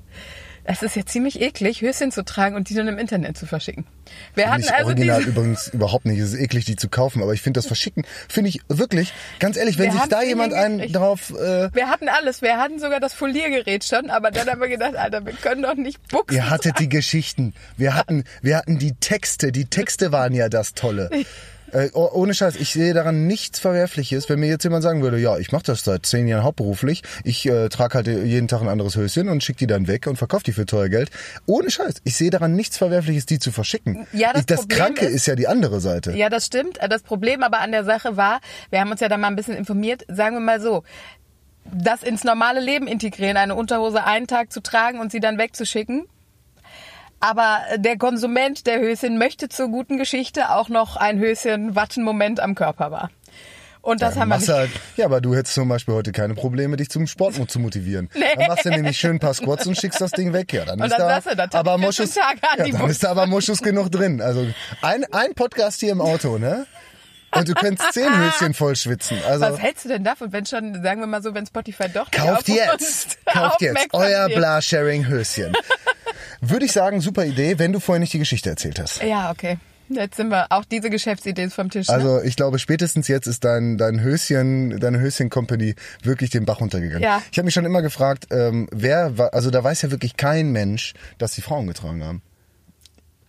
Es 0.70 0.82
ist 0.82 0.96
ja 0.96 1.06
ziemlich 1.06 1.40
eklig, 1.40 1.80
Höschen 1.80 2.12
zu 2.12 2.22
tragen 2.26 2.54
und 2.54 2.68
die 2.68 2.74
dann 2.74 2.88
im 2.88 2.98
Internet 2.98 3.38
zu 3.38 3.46
verschicken. 3.46 3.86
Wir 4.34 4.50
hatten 4.50 4.60
Nicht 4.60 4.74
also 4.74 4.88
original 4.88 5.20
diese, 5.20 5.30
übrigens 5.30 5.68
überhaupt 5.68 6.04
nicht. 6.04 6.18
Es 6.18 6.34
ist 6.34 6.38
eklig, 6.38 6.66
die 6.66 6.76
zu 6.76 6.90
kaufen, 6.90 7.22
aber 7.22 7.32
ich 7.32 7.40
finde 7.40 7.56
das 7.56 7.66
Verschicken, 7.66 8.04
finde 8.28 8.50
ich 8.50 8.60
wirklich, 8.68 9.14
ganz 9.38 9.56
ehrlich, 9.56 9.78
wenn 9.78 9.94
Wir 9.94 10.00
sich 10.00 10.10
da 10.10 10.22
jemand 10.22 10.52
einen 10.52 10.92
drauf, 10.92 11.30
äh, 11.30 11.72
wir 11.72 11.88
hatten 11.88 12.08
alles, 12.10 12.42
wir 12.42 12.58
hatten 12.58 12.78
sogar 12.78 13.00
das 13.00 13.14
Foliergerät 13.14 13.82
schon, 13.82 14.10
aber 14.10 14.30
dann 14.30 14.46
haben 14.46 14.60
wir 14.60 14.68
gedacht, 14.68 14.94
Alter, 14.94 15.24
wir 15.24 15.32
können 15.32 15.62
doch 15.62 15.74
nicht 15.74 16.06
buchsen. 16.08 16.36
ihr 16.36 16.50
hattet 16.50 16.78
die 16.78 16.90
Geschichten, 16.90 17.54
wir 17.78 17.94
hatten, 17.94 18.24
wir 18.42 18.58
hatten 18.58 18.78
die 18.78 18.92
Texte, 18.92 19.52
die 19.52 19.64
Texte 19.64 20.12
waren 20.12 20.34
ja 20.34 20.50
das 20.50 20.74
Tolle. 20.74 21.08
Äh, 21.72 21.90
oh- 21.92 22.08
ohne 22.12 22.32
Scheiß, 22.34 22.56
ich 22.56 22.72
sehe 22.72 22.94
daran 22.94 23.26
nichts 23.26 23.58
Verwerfliches, 23.58 24.28
wenn 24.28 24.40
mir 24.40 24.48
jetzt 24.48 24.64
jemand 24.64 24.82
sagen 24.82 25.02
würde, 25.02 25.18
ja, 25.18 25.36
ich 25.38 25.52
mache 25.52 25.64
das 25.64 25.84
seit 25.84 26.06
zehn 26.06 26.26
Jahren 26.28 26.42
hauptberuflich, 26.44 27.02
ich 27.24 27.46
äh, 27.46 27.68
trage 27.68 27.94
halt 27.94 28.06
jeden 28.06 28.48
Tag 28.48 28.62
ein 28.62 28.68
anderes 28.68 28.96
Höschen 28.96 29.28
und 29.28 29.42
schicke 29.44 29.58
die 29.58 29.66
dann 29.66 29.86
weg 29.86 30.06
und 30.06 30.16
verkaufe 30.16 30.44
die 30.44 30.52
für 30.52 30.66
teuer 30.66 30.88
Geld. 30.88 31.10
Ohne 31.46 31.70
Scheiß, 31.70 31.96
ich 32.04 32.16
sehe 32.16 32.30
daran 32.30 32.54
nichts 32.54 32.78
Verwerfliches, 32.78 33.26
die 33.26 33.38
zu 33.38 33.52
verschicken. 33.52 34.06
Ja, 34.12 34.32
das 34.32 34.40
ich, 34.40 34.46
das 34.46 34.60
Problem 34.60 34.78
Kranke 34.78 35.06
ist- 35.06 35.14
ist 35.16 35.26
ja 35.26 35.34
die 35.34 35.46
andere 35.48 35.80
Seite. 35.80 36.12
Ja, 36.12 36.28
das 36.30 36.46
stimmt. 36.46 36.78
Das 36.88 37.02
Problem 37.02 37.42
aber 37.42 37.60
an 37.60 37.72
der 37.72 37.84
Sache 37.84 38.16
war, 38.16 38.40
wir 38.70 38.80
haben 38.80 38.90
uns 38.90 39.00
ja 39.00 39.08
da 39.08 39.16
mal 39.18 39.28
ein 39.28 39.36
bisschen 39.36 39.56
informiert, 39.56 40.04
sagen 40.08 40.36
wir 40.36 40.40
mal 40.40 40.60
so, 40.60 40.84
das 41.70 42.02
ins 42.02 42.24
normale 42.24 42.60
Leben 42.60 42.86
integrieren, 42.86 43.36
eine 43.36 43.54
Unterhose 43.54 44.04
einen 44.04 44.26
Tag 44.26 44.52
zu 44.52 44.60
tragen 44.62 45.00
und 45.00 45.12
sie 45.12 45.20
dann 45.20 45.36
wegzuschicken. 45.36 46.06
Aber 47.20 47.60
der 47.76 47.98
Konsument 47.98 48.66
der 48.66 48.80
Höschen 48.80 49.18
möchte 49.18 49.48
zur 49.48 49.68
guten 49.68 49.98
Geschichte 49.98 50.50
auch 50.50 50.68
noch 50.68 50.96
ein 50.96 51.18
Höschen, 51.18 51.74
was 51.74 51.96
ein 51.96 52.04
Moment 52.04 52.40
am 52.40 52.54
Körper 52.54 52.90
war. 52.90 53.10
Und 53.80 54.02
das 54.02 54.16
Ja, 54.16 54.20
haben 54.22 54.28
wir 54.28 54.36
nicht. 54.38 54.48
halt, 54.48 54.70
ja, 54.96 55.06
aber 55.06 55.20
du 55.20 55.34
hättest 55.34 55.54
zum 55.54 55.68
Beispiel 55.68 55.94
heute 55.94 56.12
keine 56.12 56.34
Probleme, 56.34 56.76
dich 56.76 56.90
zum 56.90 57.06
Sport 57.06 57.34
zu 57.50 57.58
motivieren. 57.58 58.10
Nee. 58.14 58.24
Dann 58.36 58.48
machst 58.48 58.64
du 58.64 58.70
nämlich 58.70 58.98
schön 58.98 59.12
ein 59.16 59.18
paar 59.18 59.34
Squats 59.34 59.66
und 59.66 59.76
schickst 59.78 60.00
das 60.00 60.10
Ding 60.10 60.32
weg. 60.32 60.52
Ja, 60.52 60.64
dann 60.64 60.80
Und 60.80 60.86
ist 60.86 60.98
dann 60.98 61.22
da 61.36 61.46
du, 61.46 61.56
aber 61.56 61.76
ich 61.76 61.80
14 61.80 61.86
Moschus, 61.86 62.14
ja, 62.16 62.22
dann 62.76 62.90
ist 62.90 63.04
da 63.04 63.10
aber 63.10 63.26
Moschus 63.26 63.62
genug 63.62 63.90
drin. 63.90 64.20
Also 64.20 64.46
ein, 64.82 65.04
ein 65.12 65.34
Podcast 65.34 65.80
hier 65.80 65.92
im 65.92 66.00
Auto, 66.00 66.38
ne? 66.38 66.66
Und 67.30 67.48
du 67.48 67.54
könntest 67.54 67.92
zehn 67.92 68.10
Höschen 68.16 68.54
voll 68.54 68.76
schwitzen. 68.76 69.18
Also 69.26 69.44
Was 69.46 69.58
hältst 69.58 69.84
du 69.84 69.88
denn 69.88 70.04
davon, 70.04 70.32
wenn 70.32 70.46
schon, 70.46 70.82
sagen 70.82 71.00
wir 71.00 71.06
mal 71.06 71.22
so, 71.22 71.34
wenn 71.34 71.46
Spotify 71.46 71.88
doch 71.88 72.10
kauft 72.10 72.40
auf 72.40 72.48
jetzt, 72.48 73.18
kauft 73.26 73.60
jetzt 73.60 73.88
euer? 73.92 74.28
Bla-Sharing-Höschen. 74.28 75.54
Würde 76.40 76.66
ich 76.66 76.72
sagen, 76.72 77.00
super 77.00 77.24
Idee, 77.24 77.58
wenn 77.58 77.72
du 77.72 77.80
vorher 77.80 78.00
nicht 78.00 78.12
die 78.12 78.18
Geschichte 78.18 78.48
erzählt 78.50 78.78
hast. 78.78 79.02
Ja, 79.02 79.30
okay. 79.30 79.58
Jetzt 79.90 80.16
sind 80.16 80.28
wir, 80.28 80.46
auch 80.50 80.64
diese 80.64 80.90
Geschäftsidee 80.90 81.44
ist 81.44 81.54
vom 81.54 81.70
Tisch. 81.70 81.88
ne? 81.88 81.94
Also 81.94 82.20
ich 82.22 82.36
glaube, 82.36 82.58
spätestens 82.58 83.08
jetzt 83.08 83.26
ist 83.26 83.44
dein, 83.44 83.78
dein 83.78 84.00
Höschen, 84.00 84.78
deine 84.78 85.00
Höschen-Company 85.00 85.74
wirklich 86.02 86.30
den 86.30 86.44
Bach 86.44 86.60
runtergegangen. 86.60 87.02
Ja. 87.02 87.22
Ich 87.32 87.38
habe 87.38 87.46
mich 87.46 87.54
schon 87.54 87.64
immer 87.64 87.80
gefragt, 87.80 88.26
ähm, 88.30 88.68
wer 88.70 89.16
war, 89.16 89.32
also 89.32 89.50
da 89.50 89.64
weiß 89.64 89.82
ja 89.82 89.90
wirklich 89.90 90.16
kein 90.16 90.52
Mensch, 90.52 90.92
dass 91.16 91.32
die 91.32 91.40
Frauen 91.40 91.66
getragen 91.66 92.04
haben. 92.04 92.22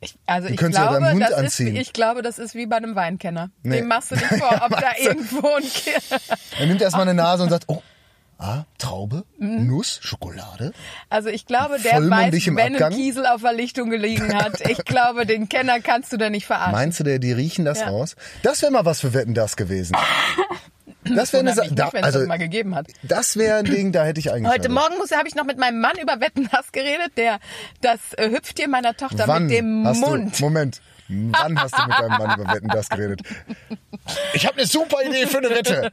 Ich, 0.02 0.16
also 0.26 0.48
ich 0.48 0.56
könntest 0.58 0.82
ja 0.82 0.90
glaube, 0.90 1.04
deinem 1.06 1.14
Hund 1.16 1.24
das 1.24 1.34
anziehen. 1.34 1.76
ist, 1.76 1.82
ich 1.82 1.94
glaube, 1.94 2.22
das 2.22 2.40
ist 2.40 2.56
wie 2.56 2.66
bei 2.66 2.78
einem 2.78 2.96
Weinkenner. 2.96 3.50
Nee. 3.64 3.78
Dem 3.78 3.88
machst 3.88 4.12
du 4.12 4.16
nicht 4.16 4.28
vor, 4.38 4.62
ob 4.64 4.70
da 4.72 4.92
du- 4.98 5.04
irgendwo 5.04 5.48
ein 5.56 5.64
Er 6.60 6.66
nimmt 6.68 6.82
erstmal 6.82 7.04
eine 7.04 7.14
Nase 7.14 7.44
und 7.44 7.50
sagt, 7.50 7.66
oh, 7.68 7.82
ah, 8.38 8.64
Traube, 8.78 9.26
Nuss, 9.38 10.00
Schokolade. 10.02 10.72
Also 11.10 11.28
ich 11.28 11.46
glaube, 11.46 11.80
der 11.82 11.96
weiß, 12.10 12.48
im 12.48 12.56
wenn 12.56 12.74
Abgang? 12.76 12.94
ein 12.94 12.98
Kiesel 12.98 13.26
auf 13.26 13.42
der 13.42 13.52
Lichtung 13.52 13.90
gelegen 13.90 14.34
hat. 14.34 14.62
Ich 14.70 14.86
glaube, 14.86 15.26
den 15.26 15.50
Kenner 15.50 15.82
kannst 15.82 16.14
du 16.14 16.18
da 16.18 16.30
nicht 16.30 16.46
verarschen. 16.46 16.72
Meinst 16.72 17.02
du, 17.02 17.04
der, 17.04 17.20
die 17.20 17.34
riechen 17.34 17.66
das 17.66 17.82
Ja. 17.82 17.90
raus? 17.90 18.16
Das 18.42 18.62
wäre 18.62 18.72
mal 18.72 18.86
was 18.86 19.02
für 19.02 19.14
Wetten 19.14 19.34
das 19.34 19.58
gewesen. 19.58 19.98
Das 21.16 21.34
wäre 21.34 21.42
eine 21.42 21.50
Wundert 21.52 21.56
Sa- 21.56 21.62
mich 21.64 21.72
nicht, 21.72 21.80
da, 21.80 21.94
wenn 21.94 22.00
es 22.02 22.06
also 22.06 22.20
das 22.20 22.28
mal 22.28 22.38
gegeben 22.38 22.76
hat. 22.76 22.88
das 23.04 23.36
wäre 23.38 23.58
ein 23.60 23.66
Ding, 23.66 23.92
da 23.92 24.04
hätte 24.06 24.20
ich 24.20 24.32
eigentlich. 24.32 24.52
Heute 24.52 24.70
Morgen 24.70 24.98
muss- 24.98 25.12
habe 25.12 25.28
ich 25.28 25.36
noch 25.36 25.46
mit 25.46 25.58
meinem 25.58 25.80
Mann 25.82 25.98
über 26.02 26.20
Wetten 26.20 26.50
das 26.52 26.72
geredet, 26.72 27.14
der 27.18 27.40
das 27.82 28.00
äh, 28.18 28.30
Hüpftier 28.30 28.68
meiner 28.68 28.96
Tochter 28.96 29.28
Wann 29.28 29.44
mit 29.48 29.52
dem 29.58 29.82
Mund. 29.84 30.40
Du, 30.40 30.44
Moment. 30.46 30.82
Wann 31.08 31.60
hast 31.60 31.76
du 31.78 31.82
mit 31.88 31.98
deinem 32.00 32.18
Mann 32.18 32.40
über 32.40 32.54
Wetten 32.54 32.68
das 32.70 32.90
geredet? 32.90 33.22
Ich 34.34 34.48
habe 34.48 34.58
eine 34.58 34.66
super 34.66 34.98
Idee 35.04 35.28
für 35.28 35.38
eine 35.38 35.50
Wette. 35.52 35.92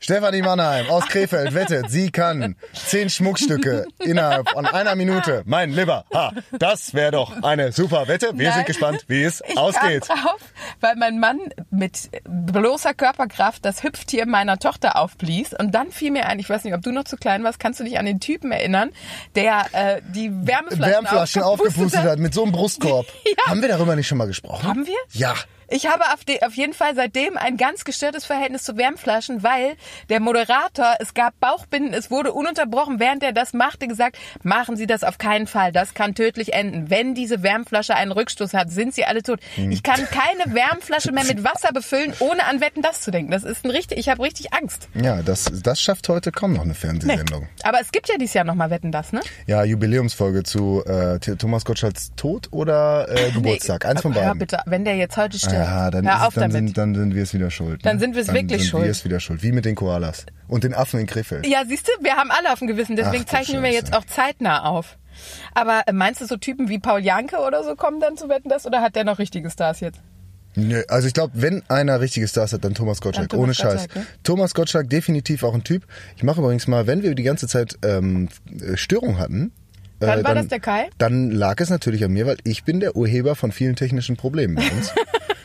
Stefanie 0.00 0.42
Mannheim 0.42 0.88
aus 0.88 1.06
Krefeld 1.06 1.54
wettet, 1.54 1.90
sie 1.90 2.10
kann 2.10 2.56
zehn 2.74 3.08
Schmuckstücke 3.10 3.86
innerhalb 3.98 4.48
von 4.50 4.66
einer 4.66 4.94
Minute. 4.94 5.42
Mein 5.46 5.70
Lieber, 5.70 6.04
ha, 6.12 6.32
das 6.58 6.94
wäre 6.94 7.12
doch 7.12 7.42
eine 7.42 7.72
super 7.72 8.08
Wette. 8.08 8.30
Wir 8.34 8.48
Nein. 8.48 8.56
sind 8.58 8.66
gespannt, 8.66 9.04
wie 9.08 9.22
es 9.22 9.42
Ich 9.48 9.56
ausgeht. 9.56 10.06
kam 10.08 10.18
drauf, 10.18 10.40
weil 10.80 10.96
mein 10.96 11.18
Mann 11.18 11.38
mit 11.70 12.10
bloßer 12.24 12.94
Körperkraft 12.94 13.64
das 13.64 13.82
Hüpftier 13.82 14.26
meiner 14.26 14.58
Tochter 14.58 14.96
aufblies. 14.96 15.54
Und 15.54 15.74
dann 15.74 15.90
fiel 15.90 16.10
mir 16.10 16.26
ein, 16.26 16.38
ich 16.38 16.48
weiß 16.48 16.64
nicht, 16.64 16.74
ob 16.74 16.82
du 16.82 16.92
noch 16.92 17.04
zu 17.04 17.16
klein 17.16 17.42
warst, 17.44 17.58
kannst 17.58 17.80
du 17.80 17.84
dich 17.84 17.98
an 17.98 18.06
den 18.06 18.20
Typen 18.20 18.52
erinnern, 18.52 18.90
der 19.34 19.66
äh, 19.72 20.00
die 20.14 20.30
Wärmeflaschen, 20.30 20.80
Wärmflaschen 20.80 21.42
aufgepustet 21.42 22.02
hat 22.02 22.18
mit 22.18 22.34
so 22.34 22.42
einem 22.42 22.52
Brustkorb. 22.52 23.06
Ja. 23.26 23.50
Haben 23.50 23.60
wir 23.60 23.68
darüber 23.68 23.96
nicht 23.96 24.06
schon 24.06 24.18
mal 24.18 24.26
gesprochen? 24.26 24.62
Haben 24.66 24.86
wir? 24.86 24.94
Ja. 25.12 25.34
Ich 25.68 25.86
habe 25.86 26.04
auf, 26.12 26.20
auf 26.42 26.54
jeden 26.54 26.74
Fall 26.74 26.94
seitdem 26.94 27.36
ein 27.36 27.56
ganz 27.56 27.84
gestörtes 27.84 28.24
Verhältnis 28.24 28.62
zu 28.62 28.76
Wärmflaschen, 28.76 29.42
weil 29.42 29.74
der 30.08 30.20
Moderator, 30.20 30.94
es 31.00 31.12
gab 31.12 31.38
Bauchbinden, 31.40 31.92
es 31.92 32.10
wurde 32.10 32.32
ununterbrochen, 32.32 33.00
während 33.00 33.24
er 33.24 33.32
das 33.32 33.52
machte, 33.52 33.88
gesagt, 33.88 34.16
machen 34.44 34.76
Sie 34.76 34.86
das 34.86 35.02
auf 35.02 35.18
keinen 35.18 35.48
Fall, 35.48 35.72
das 35.72 35.94
kann 35.94 36.14
tödlich 36.14 36.52
enden. 36.52 36.88
Wenn 36.88 37.14
diese 37.14 37.42
Wärmflasche 37.42 37.96
einen 37.96 38.12
Rückstoß 38.12 38.54
hat, 38.54 38.70
sind 38.70 38.94
Sie 38.94 39.04
alle 39.04 39.22
tot. 39.24 39.40
Hm. 39.56 39.72
Ich 39.72 39.82
kann 39.82 40.06
keine 40.06 40.54
Wärmflasche 40.54 41.10
mehr 41.10 41.24
mit 41.24 41.42
Wasser 41.42 41.72
befüllen, 41.72 42.12
ohne 42.20 42.44
an 42.44 42.60
Wetten 42.60 42.82
das 42.82 43.00
zu 43.00 43.10
denken. 43.10 43.32
Das 43.32 43.42
ist 43.42 43.64
ein 43.64 43.70
richtig, 43.70 43.98
ich 43.98 44.08
habe 44.08 44.22
richtig 44.22 44.52
Angst. 44.52 44.88
Ja, 44.94 45.22
das, 45.22 45.50
das 45.62 45.80
schafft 45.80 46.08
heute 46.08 46.30
kaum 46.30 46.52
noch 46.52 46.62
eine 46.62 46.74
Fernsehsendung. 46.74 47.48
Aber 47.64 47.80
es 47.80 47.90
gibt 47.90 48.08
ja 48.08 48.16
dieses 48.18 48.34
Jahr 48.34 48.44
nochmal 48.44 48.70
Wetten 48.70 48.92
das, 48.92 49.12
ne? 49.12 49.20
Ja, 49.46 49.64
Jubiläumsfolge 49.64 50.44
zu 50.44 50.84
äh, 50.86 51.18
Thomas 51.18 51.64
Gottschalks 51.64 52.12
Tod 52.14 52.48
oder 52.52 53.08
äh, 53.08 53.32
Geburtstag. 53.32 53.84
Eins 53.84 54.02
von 54.02 54.12
beiden. 54.12 54.38
bitte, 54.38 54.60
wenn 54.66 54.84
der 54.84 54.96
jetzt 54.96 55.16
heute 55.16 55.38
stirbt, 55.38 55.55
Ja, 55.58 55.90
dann, 55.90 56.06
hör 56.06 56.16
ist, 56.16 56.22
auf 56.22 56.34
dann, 56.34 56.50
damit. 56.50 56.68
sind, 56.68 56.78
dann 56.78 56.94
sind 56.94 57.14
wir 57.14 57.22
es 57.22 57.34
wieder 57.34 57.50
schuld. 57.50 57.84
Dann 57.84 57.96
ne? 57.96 58.00
sind 58.00 58.14
wir 58.14 58.20
es 58.20 58.26
dann 58.28 58.36
wirklich 58.36 58.62
sind 58.62 58.70
schuld. 58.70 58.84
wir 58.84 58.90
es 58.90 59.04
wieder 59.04 59.20
schuld. 59.20 59.42
Wie 59.42 59.52
mit 59.52 59.64
den 59.64 59.74
Koalas. 59.74 60.26
Und 60.48 60.64
den 60.64 60.74
Affen 60.74 61.00
in 61.00 61.06
Krefeld. 61.06 61.46
Ja, 61.46 61.64
siehst 61.66 61.88
du, 61.88 62.04
wir 62.04 62.16
haben 62.16 62.30
alle 62.30 62.52
auf 62.52 62.58
dem 62.60 62.68
Gewissen, 62.68 62.96
deswegen 62.96 63.24
Ach, 63.26 63.30
zeichnen 63.30 63.62
wir 63.62 63.70
jetzt 63.70 63.94
auch 63.94 64.04
zeitnah 64.04 64.64
auf. 64.64 64.98
Aber 65.54 65.82
äh, 65.86 65.92
meinst 65.92 66.20
du, 66.20 66.26
so 66.26 66.36
Typen 66.36 66.68
wie 66.68 66.78
Paul 66.78 67.00
Janke 67.00 67.38
oder 67.38 67.64
so 67.64 67.74
kommen 67.74 68.00
dann 68.00 68.16
zu 68.16 68.28
Wetten 68.28 68.48
das 68.48 68.66
oder 68.66 68.82
hat 68.82 68.96
der 68.96 69.04
noch 69.04 69.18
richtige 69.18 69.50
Stars 69.50 69.80
jetzt? 69.80 70.00
Nö, 70.56 70.82
also 70.88 71.06
ich 71.06 71.12
glaube, 71.12 71.32
wenn 71.36 71.62
einer 71.68 72.00
richtige 72.00 72.26
Stars 72.26 72.54
hat, 72.54 72.64
dann 72.64 72.74
Thomas 72.74 73.02
Gottschalk. 73.02 73.28
Dann 73.28 73.38
Thomas 73.38 73.44
Ohne 73.44 73.54
Scheiß. 73.54 73.82
Gottschalk, 73.82 73.96
ne? 73.96 74.06
Thomas 74.22 74.54
Gottschalk 74.54 74.88
definitiv 74.88 75.42
auch 75.42 75.54
ein 75.54 75.64
Typ. 75.64 75.86
Ich 76.16 76.22
mache 76.22 76.40
übrigens 76.40 76.66
mal, 76.66 76.86
wenn 76.86 77.02
wir 77.02 77.14
die 77.14 77.22
ganze 77.22 77.46
Zeit 77.46 77.78
ähm, 77.82 78.28
äh, 78.60 78.76
Störung 78.76 79.18
hatten. 79.18 79.52
äh, 80.00 80.06
Dann 80.06 80.24
war 80.24 80.34
das 80.34 80.48
der 80.48 80.60
Kai? 80.60 80.88
Dann 80.96 81.30
lag 81.30 81.60
es 81.60 81.68
natürlich 81.68 82.02
an 82.04 82.12
mir, 82.12 82.26
weil 82.26 82.38
ich 82.44 82.64
bin 82.64 82.80
der 82.80 82.96
Urheber 82.96 83.34
von 83.34 83.52
vielen 83.52 83.76
technischen 83.76 84.16
Problemen 84.16 84.54
bei 84.54 84.70
uns. 84.70 84.94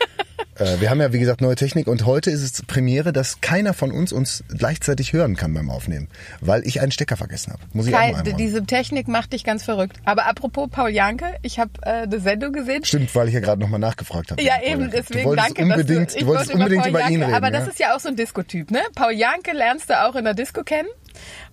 Äh, 0.61 0.79
Wir 0.79 0.89
haben 0.91 1.01
ja, 1.01 1.11
wie 1.11 1.19
gesagt, 1.19 1.41
neue 1.41 1.55
Technik 1.55 1.87
und 1.87 2.05
heute 2.05 2.29
ist 2.29 2.43
es 2.43 2.61
Premiere, 2.63 3.11
dass 3.11 3.41
keiner 3.41 3.73
von 3.73 3.91
uns 3.91 4.13
uns 4.13 4.43
gleichzeitig 4.55 5.11
hören 5.11 5.35
kann 5.35 5.53
beim 5.53 5.69
Aufnehmen, 5.71 6.07
weil 6.39 6.65
ich 6.67 6.81
einen 6.81 6.91
Stecker 6.91 7.17
vergessen 7.17 7.53
habe. 7.53 7.63
Muss 7.73 7.87
ich 7.87 7.93
Kai, 7.93 8.13
auch 8.15 8.21
diese 8.21 8.63
Technik 8.63 9.07
macht 9.07 9.33
dich 9.33 9.43
ganz 9.43 9.63
verrückt. 9.63 9.97
Aber 10.05 10.27
apropos 10.27 10.69
Paul 10.69 10.89
Janke, 10.89 11.25
ich 11.41 11.59
habe 11.59 11.71
äh, 11.81 12.03
eine 12.03 12.19
Sendung 12.19 12.53
gesehen. 12.53 12.85
Stimmt, 12.85 13.13
weil 13.15 13.27
ich 13.27 13.33
ja 13.33 13.39
gerade 13.39 13.59
nochmal 13.59 13.79
nachgefragt 13.79 14.31
habe. 14.31 14.41
Ja, 14.41 14.61
eben, 14.63 14.91
deswegen 14.91 15.29
du 15.29 15.35
danke, 15.35 15.63
unbedingt, 15.63 16.07
dass 16.07 16.13
du, 16.13 16.19
du 16.19 16.27
wolltest 16.27 16.49
wollte 16.49 16.63
unbedingt 16.63 16.85
über 16.85 16.99
ihn 16.99 17.11
Janke, 17.11 17.25
reden. 17.27 17.35
Aber 17.35 17.51
ja? 17.51 17.59
das 17.59 17.67
ist 17.67 17.79
ja 17.79 17.95
auch 17.95 17.99
so 17.99 18.09
ein 18.09 18.15
Disco-Typ, 18.15 18.69
ne? 18.69 18.81
Paul 18.93 19.13
Janke 19.13 19.53
lernst 19.53 19.89
du 19.89 19.99
auch 20.05 20.15
in 20.15 20.25
der 20.25 20.35
Disco 20.35 20.63
kennen. 20.63 20.89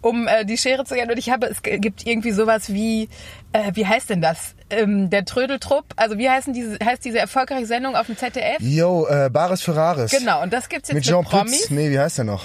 um 0.01 0.29
äh, 0.29 0.45
die 0.45 0.57
Schere 0.57 0.85
zu 0.85 0.95
gehen. 0.95 1.11
Und 1.11 1.19
ich 1.19 1.31
habe, 1.31 1.47
es 1.47 1.63
gibt 1.63 2.07
irgendwie 2.07 2.31
sowas 2.31 2.73
wie, 2.73 3.09
äh, 3.53 3.73
wie 3.75 3.87
heißt 3.87 4.11
denn 4.11 4.21
das? 4.21 4.55
Ähm, 4.71 5.11
der 5.11 5.25
Trödeltrupp. 5.25 5.85
Also 5.97 6.19
wie 6.19 6.29
heißen 6.29 6.53
diese, 6.53 6.77
heißt 6.85 7.05
diese 7.05 7.19
erfolgreiche 7.19 7.67
Sendung 7.67 7.97
auf 7.97 8.07
dem 8.07 8.17
ZDF? 8.17 8.59
Yo, 8.61 9.07
äh, 9.09 9.31
Bares 9.31 9.63
für 9.63 9.75
Rares. 9.75 10.11
Genau, 10.11 10.43
und 10.43 10.53
das 10.53 10.69
gibt's 10.69 10.89
jetzt 10.89 10.95
Mit 10.95 11.05
mit, 11.07 11.13
Jean 11.15 11.25
Promis. 11.25 11.63
Pütz. 11.63 11.71
Nee, 11.71 11.91
wie 11.91 11.99
heißt 11.99 12.19
der 12.19 12.25
noch? 12.27 12.45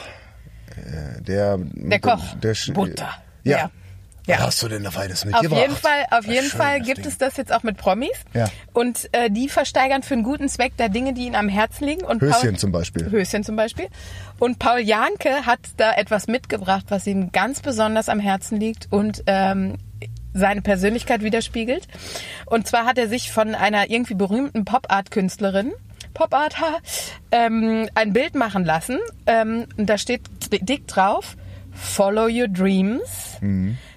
Äh, 0.76 1.22
der, 1.22 1.58
Der 1.60 2.00
Koch. 2.00 2.24
Der, 2.42 2.56
Sch- 2.56 2.74
Butter. 2.74 3.10
Ja. 3.44 3.58
Ja. 3.58 3.72
Ja. 4.26 4.38
Was 4.38 4.46
hast 4.46 4.64
du 4.64 4.70
denn 4.70 4.86
da 4.86 4.92
feines 4.92 5.20
Auf 5.24 5.26
mitgebracht? 5.26 5.60
jeden 5.62 5.76
Fall, 5.76 6.06
auf 6.12 6.26
jeden 6.26 6.48
schön, 6.50 6.58
Fall 6.58 6.80
gibt 6.80 7.00
Ding. 7.00 7.08
es 7.08 7.18
das 7.18 7.36
jetzt 7.36 7.52
auch 7.52 7.64
mit 7.64 7.76
Promis. 7.76 8.12
Ja. 8.34 8.46
Und 8.72 9.10
äh, 9.12 9.30
die 9.30 9.50
versteigern 9.50 10.02
für 10.02 10.14
einen 10.14 10.24
guten 10.24 10.48
Zweck 10.48 10.72
da 10.78 10.88
Dinge, 10.88 11.12
die 11.14 11.26
ihnen 11.26 11.36
am 11.36 11.50
Herzen 11.50 11.84
liegen. 11.86 12.06
Und 12.06 12.22
Höschen 12.22 12.52
Paul, 12.52 12.56
zum 12.58 12.72
Beispiel. 12.72 13.12
Höschen 13.12 13.44
zum 13.44 13.58
Beispiel. 13.58 13.88
Und 14.40 14.60
Paul 14.60 14.80
Janke 14.80 15.46
hat 15.46 15.60
da 15.76 15.92
etwas 15.92 16.28
mitgebracht, 16.28 16.86
was 16.88 17.06
ihm 17.06 17.34
ganz 17.34 17.60
besonders 17.60 18.08
am 18.08 18.22
Herzen 18.22 18.58
liegt 18.62 18.88
und 18.94 19.24
ähm, 19.28 19.76
seine 20.34 20.62
Persönlichkeit 20.62 21.24
widerspiegelt. 21.24 21.88
Und 22.46 22.68
zwar 22.68 22.86
hat 22.86 22.98
er 22.98 23.08
sich 23.08 23.32
von 23.32 23.56
einer 23.56 23.90
irgendwie 23.90 24.16
berühmten 24.16 24.66
Pop-Art-Künstlerin 24.66 25.74
Pop-Art, 26.14 26.56
ähm, 27.32 27.90
ein 27.96 28.14
Bild 28.14 28.36
machen 28.36 28.66
lassen. 28.66 29.00
Ähm, 29.26 29.66
und 29.78 29.90
da 29.90 29.98
steht 29.98 30.22
dick 30.52 30.88
drauf, 30.88 31.36
Follow 31.74 32.28
Your 32.28 32.48
Dreams. 32.48 33.38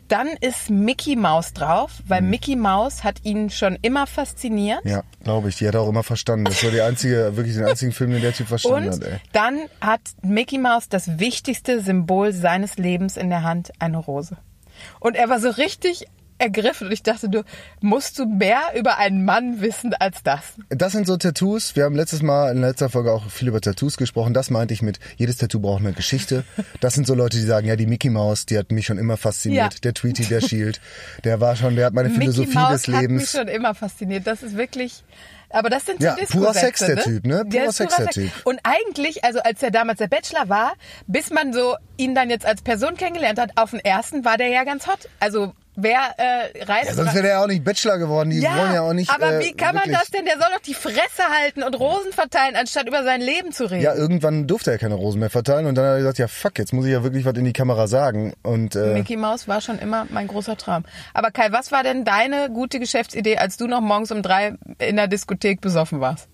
Dann 0.08 0.28
ist 0.40 0.70
Mickey 0.70 1.16
Mouse 1.16 1.52
drauf, 1.52 1.90
weil 2.06 2.22
Mickey 2.22 2.54
Mouse 2.54 3.02
hat 3.02 3.24
ihn 3.24 3.50
schon 3.50 3.76
immer 3.82 4.06
fasziniert. 4.06 4.80
Ja, 4.84 5.02
glaube 5.24 5.48
ich. 5.48 5.56
Die 5.56 5.66
hat 5.66 5.74
er 5.74 5.80
auch 5.80 5.88
immer 5.88 6.04
verstanden. 6.04 6.44
Das 6.44 6.62
war 6.62 6.70
die 6.70 6.80
einzige, 6.80 7.32
wirklich 7.36 7.56
den 7.56 7.64
einzigen 7.64 7.92
Film, 7.92 8.12
den 8.12 8.22
der 8.22 8.32
Typ 8.32 8.46
verstanden 8.46 8.88
Und 8.88 9.04
hat, 9.04 9.12
ey. 9.12 9.18
dann 9.32 9.58
hat 9.80 10.00
Mickey 10.22 10.58
Mouse 10.58 10.88
das 10.88 11.18
wichtigste 11.18 11.82
Symbol 11.82 12.32
seines 12.32 12.76
Lebens 12.76 13.16
in 13.16 13.30
der 13.30 13.42
Hand, 13.42 13.72
eine 13.80 13.98
Rose. 13.98 14.36
Und 15.00 15.16
er 15.16 15.28
war 15.28 15.40
so 15.40 15.50
richtig 15.50 16.06
ergriffen 16.38 16.86
und 16.88 16.92
ich 16.92 17.02
dachte, 17.02 17.28
du 17.28 17.42
musst 17.80 18.18
du 18.18 18.26
mehr 18.26 18.60
über 18.76 18.98
einen 18.98 19.24
Mann 19.24 19.60
wissen 19.60 19.94
als 19.94 20.22
das. 20.22 20.42
Das 20.68 20.92
sind 20.92 21.06
so 21.06 21.16
Tattoos. 21.16 21.76
Wir 21.76 21.84
haben 21.84 21.96
letztes 21.96 22.22
Mal 22.22 22.52
in 22.52 22.60
letzter 22.60 22.88
Folge 22.90 23.12
auch 23.12 23.30
viel 23.30 23.48
über 23.48 23.60
Tattoos 23.60 23.96
gesprochen. 23.96 24.34
Das 24.34 24.50
meinte 24.50 24.74
ich 24.74 24.82
mit, 24.82 24.98
jedes 25.16 25.36
Tattoo 25.36 25.60
braucht 25.60 25.80
eine 25.80 25.92
Geschichte. 25.92 26.44
Das 26.80 26.94
sind 26.94 27.06
so 27.06 27.14
Leute, 27.14 27.36
die 27.36 27.44
sagen, 27.44 27.66
ja, 27.66 27.76
die 27.76 27.86
Mickey 27.86 28.10
Mouse, 28.10 28.46
die 28.46 28.58
hat 28.58 28.70
mich 28.72 28.86
schon 28.86 28.98
immer 28.98 29.16
fasziniert. 29.16 29.74
Ja. 29.74 29.80
Der 29.82 29.94
Tweety, 29.94 30.24
der 30.24 30.40
Shield, 30.40 30.80
der 31.24 31.40
war 31.40 31.56
schon, 31.56 31.76
der 31.76 31.86
hat 31.86 31.94
meine 31.94 32.10
Philosophie 32.10 32.48
Mickey 32.48 32.58
Mouse 32.58 32.82
des 32.82 32.94
hat 32.94 33.02
mich 33.02 33.10
Lebens. 33.10 33.32
schon 33.32 33.48
immer 33.48 33.74
fasziniert. 33.74 34.26
Das 34.26 34.42
ist 34.42 34.56
wirklich. 34.56 35.04
Aber 35.50 35.70
das 35.70 35.86
sind 35.86 36.02
Ja, 36.02 36.16
die 36.16 36.26
purer 36.26 36.52
Disco-Sätze, 36.52 36.60
Sex, 36.66 36.78
der 36.80 36.96
Typ, 37.04 37.26
ne? 37.26 37.44
Purer 37.48 37.72
Sex, 37.72 37.96
der. 37.96 38.08
Typ. 38.08 38.30
Und 38.44 38.58
eigentlich, 38.64 39.24
also 39.24 39.38
als 39.40 39.62
er 39.62 39.70
damals 39.70 39.98
der 39.98 40.08
Bachelor 40.08 40.48
war, 40.48 40.72
bis 41.06 41.30
man 41.30 41.52
so 41.52 41.76
ihn 41.96 42.14
dann 42.14 42.30
jetzt 42.30 42.44
als 42.44 42.62
Person 42.62 42.96
kennengelernt 42.96 43.38
hat, 43.38 43.52
auf 43.54 43.70
den 43.70 43.80
ersten 43.80 44.24
war 44.24 44.38
der 44.38 44.48
ja 44.48 44.64
ganz 44.64 44.86
hot. 44.88 45.08
Also 45.20 45.54
wer 45.76 45.98
äh, 46.16 46.64
reißt 46.64 46.88
Ja, 46.88 46.94
sonst 46.94 47.14
wäre 47.14 47.22
der 47.22 47.32
ja 47.32 47.42
auch 47.42 47.46
nicht 47.46 47.62
Bachelor 47.64 47.98
geworden. 47.98 48.30
Die 48.30 48.42
wollen 48.42 48.72
ja 48.74 48.82
auch 48.82 48.92
nicht. 48.92 49.10
aber 49.10 49.34
äh, 49.34 49.44
wie 49.44 49.52
kann 49.52 49.74
man 49.74 49.84
wirklich- 49.84 49.98
das 49.98 50.10
denn? 50.10 50.24
Der 50.24 50.38
soll 50.38 50.48
doch 50.54 50.60
die 50.62 50.74
Fresse 50.74 51.22
halten 51.40 51.62
und 51.62 51.78
Rosen 51.78 52.12
verteilen, 52.12 52.56
anstatt 52.56 52.88
über 52.88 53.04
sein 53.04 53.20
Leben 53.20 53.52
zu 53.52 53.64
reden. 53.70 53.82
Ja, 53.82 53.94
irgendwann 53.94 54.46
durfte 54.46 54.70
er 54.72 54.78
keine 54.78 54.94
Rosen 54.94 55.20
mehr 55.20 55.30
verteilen 55.30 55.66
und 55.66 55.74
dann 55.76 55.84
hat 55.84 55.92
er 55.92 55.98
gesagt, 55.98 56.18
ja 56.18 56.28
fuck, 56.28 56.58
jetzt 56.58 56.72
muss 56.72 56.86
ich 56.86 56.92
ja 56.92 57.02
wirklich 57.02 57.24
was 57.24 57.34
in 57.34 57.44
die 57.44 57.52
Kamera 57.52 57.86
sagen. 57.86 58.32
Und 58.42 58.74
äh, 58.74 58.94
Mickey 58.94 59.16
Mouse 59.16 59.46
war 59.48 59.60
schon 59.60 59.78
immer 59.78 60.06
mein 60.10 60.26
großer 60.26 60.56
Traum. 60.56 60.84
Aber 61.14 61.30
Kai, 61.30 61.48
was 61.52 61.70
war 61.72 61.82
denn 61.82 62.04
deine 62.04 62.50
gute 62.50 62.80
Geschäftsidee, 62.80 63.38
als 63.38 63.56
du 63.56 63.66
noch 63.66 63.80
morgens 63.80 64.10
um 64.10 64.22
drei 64.22 64.54
in 64.78 64.96
der 64.96 65.06
Diskothek 65.08 65.60
besoffen 65.60 66.00
warst? 66.00 66.28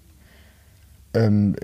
Ähm, 1.15 1.57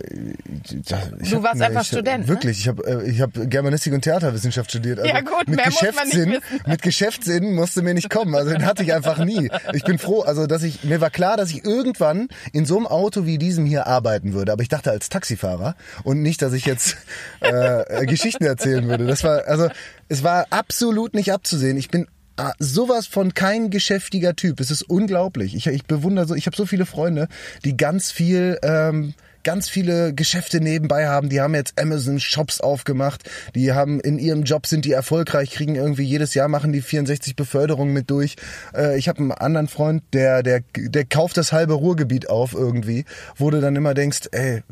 Du 0.84 0.94
hab- 0.96 1.42
warst 1.42 1.62
einfach 1.62 1.82
ich, 1.82 1.88
Student, 1.88 2.20
ne? 2.24 2.28
Wirklich, 2.28 2.60
ich 2.60 2.68
habe 2.68 2.84
äh, 3.04 3.08
ich 3.10 3.20
hab 3.20 3.30
Germanistik 3.34 3.92
und 3.92 4.02
Theaterwissenschaft 4.02 4.70
studiert. 4.70 4.98
Also 5.00 5.10
Ja, 5.12 5.20
gut, 5.20 5.48
mit 5.48 5.62
Geschäftssinn, 5.64 6.38
mit 6.66 6.82
Geschäftssinn 6.82 7.54
musste 7.54 7.82
mir 7.82 7.94
nicht 7.94 8.10
kommen. 8.10 8.34
Also 8.34 8.50
den 8.50 8.66
hatte 8.66 8.82
ich 8.82 8.92
einfach 8.92 9.18
nie. 9.24 9.50
Ich 9.72 9.84
bin 9.84 9.98
froh, 9.98 10.20
also 10.22 10.46
dass 10.46 10.62
ich 10.62 10.84
mir 10.84 11.00
war 11.00 11.10
klar, 11.10 11.36
dass 11.36 11.50
ich 11.50 11.64
irgendwann 11.64 12.28
in 12.52 12.66
so 12.66 12.76
einem 12.76 12.86
Auto 12.86 13.24
wie 13.26 13.38
diesem 13.38 13.64
hier 13.64 13.86
arbeiten 13.86 14.32
würde. 14.34 14.52
Aber 14.52 14.62
ich 14.62 14.68
dachte 14.68 14.90
als 14.90 15.08
Taxifahrer 15.08 15.76
und 16.04 16.22
nicht, 16.22 16.42
dass 16.42 16.52
ich 16.52 16.66
jetzt 16.66 16.96
äh, 17.40 18.06
Geschichten 18.06 18.44
erzählen 18.44 18.88
würde. 18.88 19.06
Das 19.06 19.24
war 19.24 19.46
also 19.46 19.68
es 20.08 20.22
war 20.22 20.46
absolut 20.50 21.14
nicht 21.14 21.32
abzusehen. 21.32 21.76
Ich 21.76 21.88
bin 21.88 22.06
Ah, 22.40 22.52
sowas 22.60 23.08
von 23.08 23.34
kein 23.34 23.68
geschäftiger 23.68 24.36
Typ. 24.36 24.60
Es 24.60 24.70
ist 24.70 24.82
unglaublich. 24.82 25.56
Ich, 25.56 25.66
ich 25.66 25.86
bewundere 25.86 26.24
so, 26.24 26.36
ich 26.36 26.46
habe 26.46 26.56
so 26.56 26.66
viele 26.66 26.86
Freunde, 26.86 27.26
die 27.64 27.76
ganz 27.76 28.12
viel, 28.12 28.58
ähm, 28.62 29.14
ganz 29.48 29.70
viele 29.70 30.12
Geschäfte 30.12 30.60
nebenbei 30.60 31.08
haben. 31.08 31.30
Die 31.30 31.40
haben 31.40 31.54
jetzt 31.54 31.80
Amazon 31.80 32.20
Shops 32.20 32.60
aufgemacht. 32.60 33.30
Die 33.54 33.72
haben 33.72 33.98
in 33.98 34.18
ihrem 34.18 34.42
Job 34.42 34.66
sind 34.66 34.84
die 34.84 34.92
erfolgreich, 34.92 35.52
kriegen 35.52 35.74
irgendwie 35.74 36.02
jedes 36.02 36.34
Jahr 36.34 36.48
machen 36.48 36.70
die 36.70 36.82
64 36.82 37.34
Beförderungen 37.34 37.94
mit 37.94 38.10
durch. 38.10 38.36
Äh, 38.74 38.98
ich 38.98 39.08
habe 39.08 39.20
einen 39.20 39.32
anderen 39.32 39.66
Freund, 39.68 40.02
der 40.12 40.42
der 40.42 40.60
der 40.76 41.06
kauft 41.06 41.38
das 41.38 41.50
halbe 41.50 41.72
Ruhrgebiet 41.72 42.28
auf 42.28 42.52
irgendwie, 42.52 43.06
wo 43.36 43.48
du 43.48 43.62
dann 43.62 43.74
immer 43.74 43.94
denkst, 43.94 44.28
ey, 44.32 44.64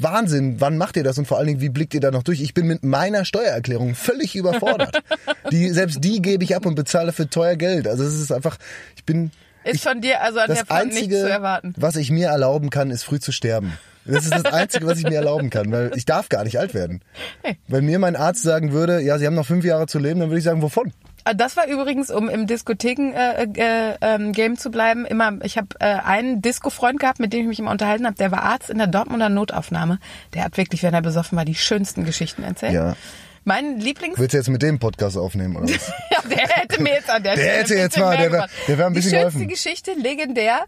Wahnsinn, 0.00 0.60
wann 0.60 0.78
macht 0.78 0.96
ihr 0.96 1.04
das 1.04 1.16
und 1.16 1.26
vor 1.26 1.38
allen 1.38 1.46
Dingen, 1.46 1.60
wie 1.60 1.68
blickt 1.68 1.94
ihr 1.94 2.00
da 2.00 2.10
noch 2.10 2.24
durch? 2.24 2.40
Ich 2.40 2.54
bin 2.54 2.66
mit 2.66 2.82
meiner 2.82 3.24
Steuererklärung 3.24 3.94
völlig 3.94 4.34
überfordert. 4.34 5.00
die 5.52 5.70
selbst 5.70 6.02
die 6.02 6.20
gebe 6.20 6.42
ich 6.42 6.56
ab 6.56 6.66
und 6.66 6.74
bezahle 6.74 7.12
für 7.12 7.30
teuer 7.30 7.54
Geld. 7.54 7.86
Also 7.86 8.02
es 8.02 8.20
ist 8.20 8.32
einfach, 8.32 8.58
ich 8.96 9.04
bin 9.04 9.30
Ist 9.62 9.84
von 9.84 10.00
dir 10.00 10.20
also 10.22 10.40
an 10.40 10.48
der 10.48 10.56
das 10.56 10.66
Front 10.66 10.86
nichts 10.86 11.00
zu 11.02 11.04
einzige, 11.04 11.28
erwarten. 11.28 11.72
was 11.76 11.94
ich 11.94 12.10
mir 12.10 12.30
erlauben 12.30 12.70
kann, 12.70 12.90
ist 12.90 13.04
früh 13.04 13.20
zu 13.20 13.30
sterben. 13.30 13.74
Das 14.06 14.24
ist 14.24 14.34
das 14.34 14.44
Einzige, 14.52 14.86
was 14.86 14.98
ich 14.98 15.04
mir 15.04 15.16
erlauben 15.16 15.50
kann, 15.50 15.70
weil 15.72 15.92
ich 15.94 16.04
darf 16.04 16.28
gar 16.28 16.44
nicht 16.44 16.58
alt 16.58 16.74
werden. 16.74 17.00
Wenn 17.68 17.84
mir 17.86 17.98
mein 17.98 18.16
Arzt 18.16 18.42
sagen 18.42 18.72
würde, 18.72 19.00
ja, 19.00 19.18
Sie 19.18 19.26
haben 19.26 19.34
noch 19.34 19.46
fünf 19.46 19.64
Jahre 19.64 19.86
zu 19.86 19.98
leben, 19.98 20.20
dann 20.20 20.28
würde 20.28 20.38
ich 20.38 20.44
sagen, 20.44 20.62
wovon? 20.62 20.92
Ah, 21.24 21.32
Das 21.32 21.56
war 21.56 21.66
übrigens, 21.66 22.10
um 22.10 22.28
im 22.28 22.46
Diskotheken-Game 22.46 23.54
äh, 23.56 23.96
ähm, 24.02 24.32
Game 24.32 24.58
zu 24.58 24.70
bleiben, 24.70 25.06
immer, 25.06 25.32
ich 25.42 25.56
habe 25.56 25.68
äh, 25.80 25.86
einen 25.86 26.42
Disco-Freund 26.42 27.00
gehabt, 27.00 27.18
mit 27.18 27.32
dem 27.32 27.40
ich 27.42 27.46
mich 27.46 27.58
immer 27.58 27.70
unterhalten 27.70 28.04
habe, 28.04 28.16
der 28.16 28.30
war 28.30 28.42
Arzt 28.42 28.68
in 28.68 28.76
der 28.76 28.88
Dortmunder 28.88 29.30
Notaufnahme. 29.30 29.98
Der 30.34 30.44
hat 30.44 30.58
wirklich, 30.58 30.82
wenn 30.82 30.92
er 30.92 31.00
besoffen 31.02 31.38
war, 31.38 31.46
die 31.46 31.54
schönsten 31.54 32.04
Geschichten 32.04 32.42
erzählt. 32.42 32.74
Ja. 32.74 32.94
Mein 33.44 33.78
Lieblings... 33.78 34.18
Willst 34.18 34.32
du 34.32 34.38
jetzt 34.38 34.48
mit 34.48 34.62
dem 34.62 34.78
Podcast 34.78 35.16
aufnehmen 35.18 35.56
oder 35.56 35.66
was? 35.74 35.92
Ja, 36.10 36.20
der 36.28 36.48
hätte 36.48 36.82
mir 36.82 36.94
jetzt 36.94 37.10
an 37.10 37.22
der, 37.22 37.34
Der 37.34 37.42
Stelle 37.42 37.58
hätte 37.60 37.74
jetzt 37.74 37.98
mal- 37.98 38.10
der 38.16 38.20
wär- 38.20 38.30
gemacht. 38.30 38.50
der 38.68 38.78
wär 38.78 38.86
ein 38.86 38.92
bisschen 38.94 39.10
Die 39.10 39.16
schönste 39.18 39.38
geholfen. 39.38 39.48
Geschichte, 39.48 39.92
legendär. 40.00 40.60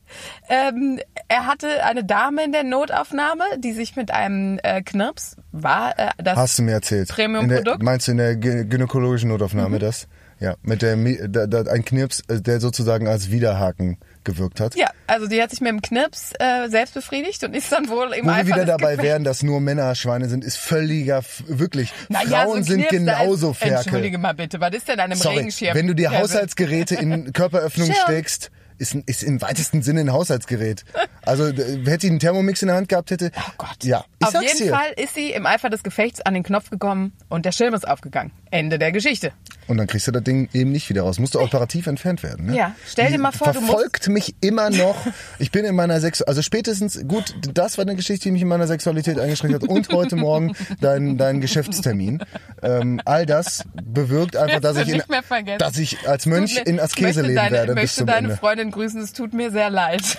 Ähm, 0.48 1.00
er 1.28 1.46
hatte 1.46 1.84
eine 1.84 2.04
Dame 2.04 2.44
in 2.44 2.52
der 2.52 2.64
Notaufnahme, 2.64 3.44
die 3.58 3.72
sich 3.72 3.96
mit 3.96 4.10
einem 4.10 4.60
äh, 4.62 4.82
Knirps 4.82 5.36
war 5.52 5.98
äh, 5.98 6.08
das 6.18 6.36
Hast 6.36 6.58
du 6.58 6.62
mir 6.62 6.72
erzählt. 6.72 7.08
Premium-Produkt? 7.08 7.82
Meinst 7.82 8.08
du 8.08 8.12
in 8.12 8.18
der 8.18 8.36
gynäkologischen 8.36 9.30
Notaufnahme 9.30 9.78
das? 9.78 10.06
Ja, 10.38 10.56
mit 10.62 10.82
der, 10.82 10.96
da, 11.28 11.46
da, 11.46 11.70
ein 11.72 11.82
Knirps, 11.82 12.20
äh, 12.28 12.42
der 12.42 12.60
sozusagen 12.60 13.08
als 13.08 13.30
Widerhaken 13.30 13.96
gewirkt 14.26 14.60
hat. 14.60 14.74
Ja, 14.76 14.90
also 15.06 15.26
die 15.26 15.40
hat 15.40 15.50
sich 15.50 15.62
mit 15.62 15.70
dem 15.70 15.80
Knirps 15.80 16.32
äh, 16.38 16.68
selbst 16.68 16.92
befriedigt 16.92 17.42
und 17.44 17.54
ist 17.54 17.72
dann 17.72 17.88
wohl 17.88 18.12
im 18.12 18.26
Wo 18.26 18.30
wir 18.30 18.46
wieder 18.46 18.66
dabei 18.66 18.98
wären, 18.98 19.24
dass 19.24 19.42
nur 19.42 19.60
Männer 19.60 19.94
Schweine 19.94 20.28
sind, 20.28 20.44
ist 20.44 20.58
völliger, 20.58 21.22
wirklich. 21.46 21.92
Naja, 22.10 22.42
Frauen 22.42 22.48
so 22.48 22.54
ein 22.56 22.64
sind 22.64 22.88
Knirps, 22.88 23.06
da 23.06 23.18
genauso 23.18 23.50
ist, 23.52 23.58
Ferkel. 23.58 23.78
Entschuldige 23.78 24.18
mal 24.18 24.34
bitte, 24.34 24.60
was 24.60 24.74
ist 24.74 24.88
denn 24.88 25.00
an 25.00 25.06
einem 25.12 25.20
Sorry, 25.20 25.38
Regenschirm? 25.38 25.74
wenn 25.74 25.86
du 25.86 25.94
dir? 25.94 26.10
Haushaltsgeräte 26.10 26.96
in 26.96 27.32
Körperöffnung 27.32 27.90
steckst, 28.04 28.50
ist, 28.78 28.94
ein- 28.94 29.02
ist 29.06 29.22
im 29.22 29.40
weitesten 29.42 29.82
Sinne 29.82 30.00
ein 30.00 30.12
Haushaltsgerät. 30.12 30.84
Also 31.24 31.46
hätte 31.46 32.06
ich 32.06 32.10
einen 32.10 32.18
Thermomix 32.20 32.62
in 32.62 32.68
der 32.68 32.76
Hand 32.76 32.88
gehabt, 32.88 33.10
hätte. 33.10 33.30
Oh 33.36 33.50
Gott. 33.58 33.82
Ja, 33.84 34.04
ich 34.20 34.26
Auf 34.26 34.40
jeden 34.42 34.58
dir. 34.58 34.70
Fall 34.70 34.92
ist 34.96 35.14
sie 35.14 35.30
im 35.32 35.46
Eifer 35.46 35.70
des 35.70 35.82
Gefechts 35.82 36.20
an 36.20 36.34
den 36.34 36.42
Knopf 36.42 36.70
gekommen 36.70 37.12
und 37.28 37.44
der 37.44 37.52
Schirm 37.52 37.74
ist 37.74 37.86
aufgegangen. 37.86 38.32
Ende 38.50 38.78
der 38.78 38.92
Geschichte. 38.92 39.32
Und 39.66 39.78
dann 39.78 39.88
kriegst 39.88 40.06
du 40.06 40.12
das 40.12 40.22
Ding 40.22 40.48
eben 40.52 40.70
nicht 40.70 40.88
wieder 40.88 41.02
raus. 41.02 41.18
Musste 41.18 41.40
operativ 41.40 41.88
entfernt 41.88 42.22
werden. 42.22 42.46
Ne? 42.46 42.56
Ja, 42.56 42.74
stell 42.86 43.10
dir 43.10 43.18
mal 43.18 43.32
vor, 43.32 43.52
du 43.52 43.60
verfolgt 43.60 44.08
mich 44.08 44.36
immer 44.40 44.70
noch. 44.70 44.96
Ich 45.40 45.50
bin 45.50 45.64
in 45.64 45.74
meiner 45.74 46.00
Sex, 46.00 46.22
also 46.22 46.40
spätestens 46.40 47.00
gut, 47.08 47.34
das 47.52 47.76
war 47.76 47.82
eine 47.82 47.96
Geschichte, 47.96 48.24
die 48.24 48.30
mich 48.30 48.42
in 48.42 48.48
meiner 48.48 48.68
Sexualität 48.68 49.18
eingeschränkt 49.18 49.62
hat. 49.62 49.68
Und 49.68 49.88
heute 49.88 50.14
Morgen 50.14 50.54
dein 50.80 51.18
dein 51.18 51.40
Geschäftstermin. 51.40 52.22
Ähm, 52.62 53.00
all 53.04 53.26
das 53.26 53.64
bewirkt 53.84 54.36
einfach, 54.36 54.60
dass 54.60 54.76
ich 54.76 54.84
du 54.84 54.90
in, 54.92 54.96
nicht 54.98 55.10
mehr 55.10 55.22
vergessen. 55.24 55.58
dass 55.58 55.76
ich 55.76 56.08
als 56.08 56.26
Mönch 56.26 56.56
in 56.64 56.78
Askese 56.78 57.22
leben 57.22 57.34
deine, 57.34 57.50
werde 57.50 57.74
bis 57.74 57.82
möchte 57.82 57.96
zum 57.98 58.06
deine 58.06 58.26
Ende. 58.28 58.36
Freundin 58.36 58.65
grüßen, 58.70 59.00
es 59.00 59.12
tut 59.12 59.32
mir 59.32 59.50
sehr 59.50 59.70
leid. 59.70 60.18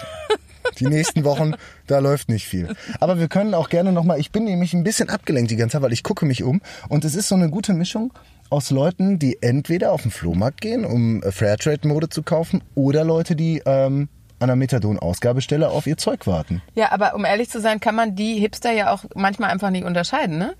Die 0.79 0.87
nächsten 0.87 1.23
Wochen, 1.23 1.53
da 1.87 1.99
läuft 1.99 2.29
nicht 2.29 2.45
viel. 2.45 2.75
Aber 2.99 3.19
wir 3.19 3.27
können 3.27 3.53
auch 3.53 3.69
gerne 3.69 3.91
nochmal, 3.91 4.19
ich 4.19 4.31
bin 4.31 4.43
nämlich 4.43 4.73
ein 4.73 4.83
bisschen 4.83 5.09
abgelenkt 5.09 5.49
die 5.49 5.55
ganze 5.55 5.73
Zeit, 5.73 5.81
weil 5.81 5.93
ich 5.93 6.03
gucke 6.03 6.25
mich 6.25 6.43
um 6.43 6.61
und 6.89 7.05
es 7.05 7.15
ist 7.15 7.29
so 7.29 7.35
eine 7.35 7.49
gute 7.49 7.73
Mischung 7.73 8.13
aus 8.49 8.69
Leuten, 8.69 9.19
die 9.19 9.41
entweder 9.41 9.91
auf 9.91 10.03
den 10.03 10.11
Flohmarkt 10.11 10.61
gehen, 10.61 10.85
um 10.85 11.21
äh, 11.23 11.31
Fairtrade-Mode 11.31 12.09
zu 12.09 12.23
kaufen, 12.23 12.63
oder 12.75 13.03
Leute, 13.03 13.35
die 13.35 13.61
ähm, 13.65 14.09
an 14.39 14.47
der 14.47 14.55
Methadon-Ausgabestelle 14.55 15.69
auf 15.69 15.87
ihr 15.87 15.97
Zeug 15.97 16.27
warten. 16.27 16.61
Ja, 16.75 16.91
aber 16.91 17.15
um 17.15 17.25
ehrlich 17.25 17.49
zu 17.49 17.59
sein, 17.59 17.79
kann 17.79 17.95
man 17.95 18.15
die 18.15 18.35
Hipster 18.35 18.71
ja 18.71 18.93
auch 18.93 19.03
manchmal 19.15 19.49
einfach 19.49 19.69
nicht 19.69 19.85
unterscheiden, 19.85 20.37
ne? 20.37 20.53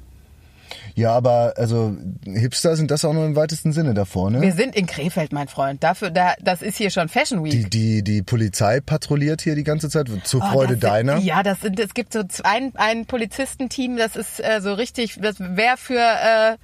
Ja, 0.98 1.12
aber 1.12 1.54
also 1.58 1.96
Hipster 2.26 2.76
sind 2.76 2.90
das 2.90 3.06
auch 3.06 3.14
nur 3.14 3.24
im 3.28 3.36
weitesten 3.36 3.72
Sinne 3.72 3.94
davor, 3.94 4.32
ne? 4.32 4.42
Wir 4.42 4.52
sind 4.52 4.76
in 4.76 4.88
Krefeld, 4.88 5.32
mein 5.32 5.48
Freund. 5.48 5.84
Dafür, 5.84 6.10
da, 6.10 6.34
das 6.42 6.64
ist 6.64 6.76
hier 6.78 6.90
schon 6.90 7.08
Fashion 7.08 7.44
Week. 7.44 7.52
Die, 7.52 7.70
die, 7.70 8.04
die 8.04 8.24
Polizei 8.24 8.80
patrouilliert 8.82 9.42
hier 9.42 9.54
die 9.54 9.64
ganze 9.64 9.90
Zeit, 9.92 10.10
zur 10.24 10.42
Oh, 10.42 10.52
Freude 10.52 10.74
das 10.74 10.82
sind- 10.82 10.84
deiner. 10.84 11.18
Ja, 11.20 11.44
das 11.44 11.62
sind, 11.62 11.80
es 11.80 11.94
gibt 11.94 12.14
so 12.14 12.24
ein, 12.44 12.72
ein 12.74 13.06
Polizistenteam, 13.06 13.96
das 13.96 14.16
ist 14.16 14.40
äh, 14.44 14.60
so 14.60 14.74
richtig, 14.74 15.20
das 15.22 15.40
wäre 15.40 15.78
für, 15.78 16.00
äh, 16.00 16.58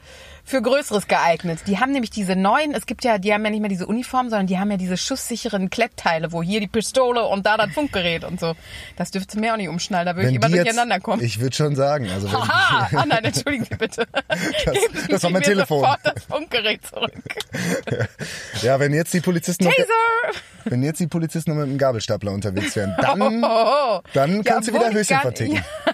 für 0.46 0.62
Größeres 0.62 1.08
geeignet. 1.08 1.60
Die 1.68 1.80
haben 1.80 1.92
nämlich 1.92 2.10
diese 2.10 2.36
neuen, 2.36 2.74
es 2.74 2.86
gibt 2.86 3.04
ja, 3.04 3.18
die 3.18 3.34
haben 3.34 3.44
ja 3.46 3.52
nicht 3.52 3.62
mehr 3.62 3.70
diese 3.70 3.88
Uniform, 3.88 4.30
sondern 4.30 4.48
die 4.48 4.60
haben 4.60 4.70
ja 4.72 4.78
diese 4.78 4.98
schusssicheren 4.98 5.70
Klettteile, 5.70 6.32
wo 6.32 6.44
hier 6.44 6.60
die 6.60 6.68
Pistole 6.68 7.24
und 7.24 7.46
da 7.46 7.58
das 7.58 7.72
Funkgerät 7.72 8.24
und 8.24 8.40
so. 8.40 8.54
Das 8.98 9.12
dürfte 9.12 9.40
mir 9.40 9.54
auch 9.54 9.58
nicht 9.58 9.70
umschnallen, 9.70 10.06
da 10.06 10.16
würde 10.16 10.30
ich 10.30 10.36
immer 10.36 10.50
durcheinander 10.50 11.00
kommen. 11.00 11.24
Ich 11.24 11.40
würde 11.40 11.56
schon 11.56 11.76
sagen. 11.76 12.10
Also 12.10 12.32
wenn, 12.32 12.48
Haha! 12.48 12.90
Ah, 12.94 13.06
nein, 13.06 13.24
entschuldigen 13.24 13.66
Sie 13.70 13.76
bitte. 13.76 14.06
Geben 14.66 14.98
Sie 15.02 15.08
das 15.10 15.24
war 15.24 15.30
mein 15.30 15.42
Telefon. 15.42 15.88
Das 16.04 16.24
Funkgerät 16.26 16.86
zurück. 16.86 17.14
ja, 18.62 18.80
wenn 18.80 18.94
jetzt 18.94 19.14
die 19.14 19.22
Polizisten 19.22 19.66
noch, 19.66 19.74
Taser! 19.74 20.40
wenn 20.66 20.84
jetzt 20.84 21.00
die 21.00 21.08
Polizisten 21.08 21.52
noch 21.52 21.58
mit 21.58 21.70
einem 21.70 21.78
Gabelstapler 21.78 22.32
unterwegs 22.32 22.76
wären, 22.76 22.96
dann, 23.02 23.44
Oh, 23.44 24.02
dann 24.14 24.38
Ja, 24.38 24.44
kannst 24.44 24.70
du 24.70 24.74
wieder 24.74 24.92
Höschen 24.92 25.20
verticken. 25.20 25.56
Ja. 25.56 25.94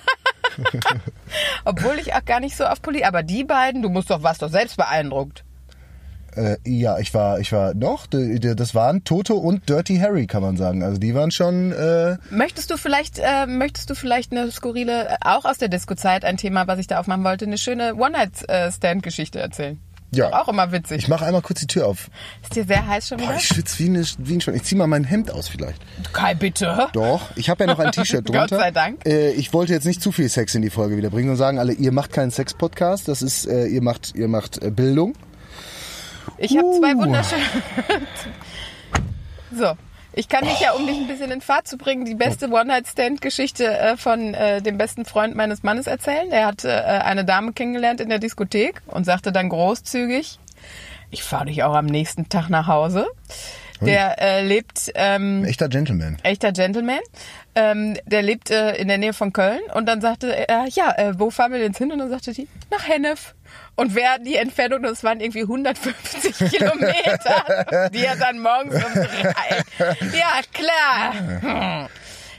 Obwohl 1.66 2.00
ich 2.00 2.14
auch 2.14 2.26
gar 2.26 2.40
nicht 2.40 2.56
so 2.56 2.66
auf 2.66 2.82
Poli, 2.82 3.04
aber 3.04 3.24
die 3.24 3.44
beiden, 3.44 3.82
du 3.82 3.90
musst 3.90 4.10
doch, 4.10 4.24
warst 4.24 4.42
doch 4.42 4.50
selbst 4.50 4.78
beeindruckt. 4.78 5.44
Äh, 6.36 6.58
ja, 6.64 7.00
ich 7.00 7.12
war, 7.16 7.40
ich 7.40 7.52
war, 7.52 7.74
doch, 7.74 8.06
d- 8.06 8.38
das 8.56 8.76
waren 8.76 9.04
Toto 9.04 9.34
und 9.36 9.68
Dirty 9.68 9.98
Harry, 9.98 10.28
kann 10.28 10.44
man 10.44 10.58
sagen. 10.58 10.84
Also 10.84 11.00
die 11.00 11.16
waren 11.16 11.32
schon, 11.32 11.72
äh, 11.72 12.18
Möchtest 12.30 12.70
du 12.70 12.78
vielleicht, 12.78 13.18
äh, 13.18 13.48
möchtest 13.48 13.90
du 13.90 13.96
vielleicht 13.96 14.32
eine 14.32 14.52
skurrile, 14.52 15.18
auch 15.22 15.44
aus 15.46 15.58
der 15.58 15.70
Disco-Zeit, 15.70 16.24
ein 16.26 16.38
Thema, 16.38 16.68
was 16.68 16.78
ich 16.78 16.86
da 16.88 17.00
aufmachen 17.00 17.24
wollte, 17.24 17.46
eine 17.46 17.58
schöne 17.58 17.96
One-Night-Stand-Geschichte 17.96 19.40
erzählen? 19.40 19.80
Ja. 20.12 20.34
Auch 20.42 20.48
immer 20.48 20.72
witzig. 20.72 20.98
ich 20.98 21.08
mache 21.08 21.26
einmal 21.26 21.42
kurz 21.42 21.60
die 21.60 21.68
Tür 21.68 21.88
auf. 21.88 22.10
Ist 22.42 22.56
dir 22.56 22.66
sehr 22.66 22.86
heiß 22.88 23.10
schon 23.10 23.18
Boah, 23.20 23.26
wieder? 23.26 23.38
ich 23.38 23.48
schwitze 23.48 23.80
wie, 23.80 23.90
eine, 23.90 24.04
wie 24.18 24.34
ein 24.34 24.42
Schwein. 24.42 24.56
Ich 24.56 24.64
zieh 24.64 24.76
mal 24.76 24.88
mein 24.88 25.04
Hemd 25.04 25.30
aus 25.32 25.48
vielleicht. 25.48 25.82
Kai, 26.14 26.34
bitte. 26.34 26.88
Doch, 26.94 27.22
ich 27.36 27.50
habe 27.50 27.64
ja 27.64 27.72
noch 27.72 27.80
ein 27.80 27.92
T-Shirt 27.92 28.26
drunter. 28.28 28.48
Gott 28.48 28.60
sei 28.60 28.72
Dank. 28.72 29.06
Äh, 29.06 29.32
ich 29.32 29.54
wollte 29.54 29.74
jetzt 29.74 29.86
nicht 29.86 30.02
zu 30.02 30.12
viel 30.12 30.28
Sex 30.30 30.56
in 30.56 30.64
die 30.64 30.72
Folge 30.72 30.98
wieder 30.98 31.12
bringen 31.12 31.30
und 31.30 31.36
sagen 31.36 31.60
alle, 31.60 31.74
ihr 31.74 31.92
macht 31.92 32.12
keinen 32.12 32.32
Sex-Podcast, 32.32 33.08
das 33.08 33.22
ist, 33.22 33.46
äh, 33.46 33.68
ihr 33.68 33.84
macht, 33.84 34.16
ihr 34.16 34.28
macht 34.28 34.62
äh, 34.64 34.72
Bildung. 34.72 35.14
Ich 36.38 36.58
habe 36.58 36.72
zwei 36.80 36.96
wunderschöne. 36.96 37.44
so. 39.56 39.76
Ich 40.14 40.28
kann 40.28 40.44
dich 40.44 40.60
ja, 40.60 40.74
um 40.74 40.86
dich 40.88 40.98
ein 40.98 41.08
bisschen 41.08 41.32
in 41.32 41.40
Fahrt 41.42 41.68
zu 41.68 41.78
bringen, 41.78 42.04
die 42.04 42.16
beste 42.16 42.50
One-Night-Stand-Geschichte 42.50 43.66
äh, 43.66 43.98
von 43.98 44.34
äh, 44.34 44.62
dem 44.62 44.78
besten 44.78 45.06
Freund 45.06 45.36
meines 45.36 45.64
Mannes 45.64 45.88
erzählen. 45.88 46.32
Er 46.32 46.48
hat 46.48 46.66
äh, 46.66 46.70
eine 46.70 47.26
Dame 47.26 47.54
kennengelernt 47.54 48.02
in 48.02 48.10
der 48.10 48.20
Diskothek 48.20 48.82
und 48.88 49.06
sagte 49.06 49.32
dann 49.32 49.50
großzügig, 49.50 50.40
ich 51.12 51.24
fahre 51.24 51.46
dich 51.46 51.64
auch 51.64 51.76
am 51.76 51.86
nächsten 51.86 52.28
Tag 52.30 52.50
nach 52.50 52.68
Hause. 52.68 53.06
Der 53.82 54.22
äh, 54.22 54.46
lebt 54.46 54.92
ähm, 54.96 55.46
Echter 55.46 55.70
Gentleman. 55.70 56.18
echter 56.24 56.52
Gentleman. 56.52 57.00
Ähm, 57.56 57.98
der 58.06 58.22
lebt 58.22 58.52
äh, 58.52 58.76
in 58.76 58.88
der 58.88 58.98
Nähe 58.98 59.14
von 59.14 59.34
Köln 59.34 59.60
und 59.74 59.88
dann 59.88 60.02
sagte 60.02 60.48
er, 60.48 60.68
ja, 60.68 60.94
äh, 60.98 61.20
wo 61.20 61.30
fahren 61.30 61.52
wir 61.52 61.60
denn 61.60 61.74
hin? 61.74 61.92
Und 61.92 62.00
dann 62.00 62.10
sagte 62.10 62.32
die, 62.32 62.48
nach 62.70 62.88
Hennef. 62.88 63.34
Und 63.76 63.96
wer 63.96 64.20
die 64.20 64.36
Entfernung, 64.36 64.84
das 64.84 65.04
waren 65.04 65.20
irgendwie 65.20 65.42
150 65.42 66.38
Kilometer, 66.52 67.90
die 67.90 68.06
er 68.06 68.16
dann 68.18 68.40
morgens 68.40 68.76
um 68.76 68.94
drei. 68.94 69.64
Ja, 70.14 70.42
klar. 70.54 71.14
Hm. 71.42 71.88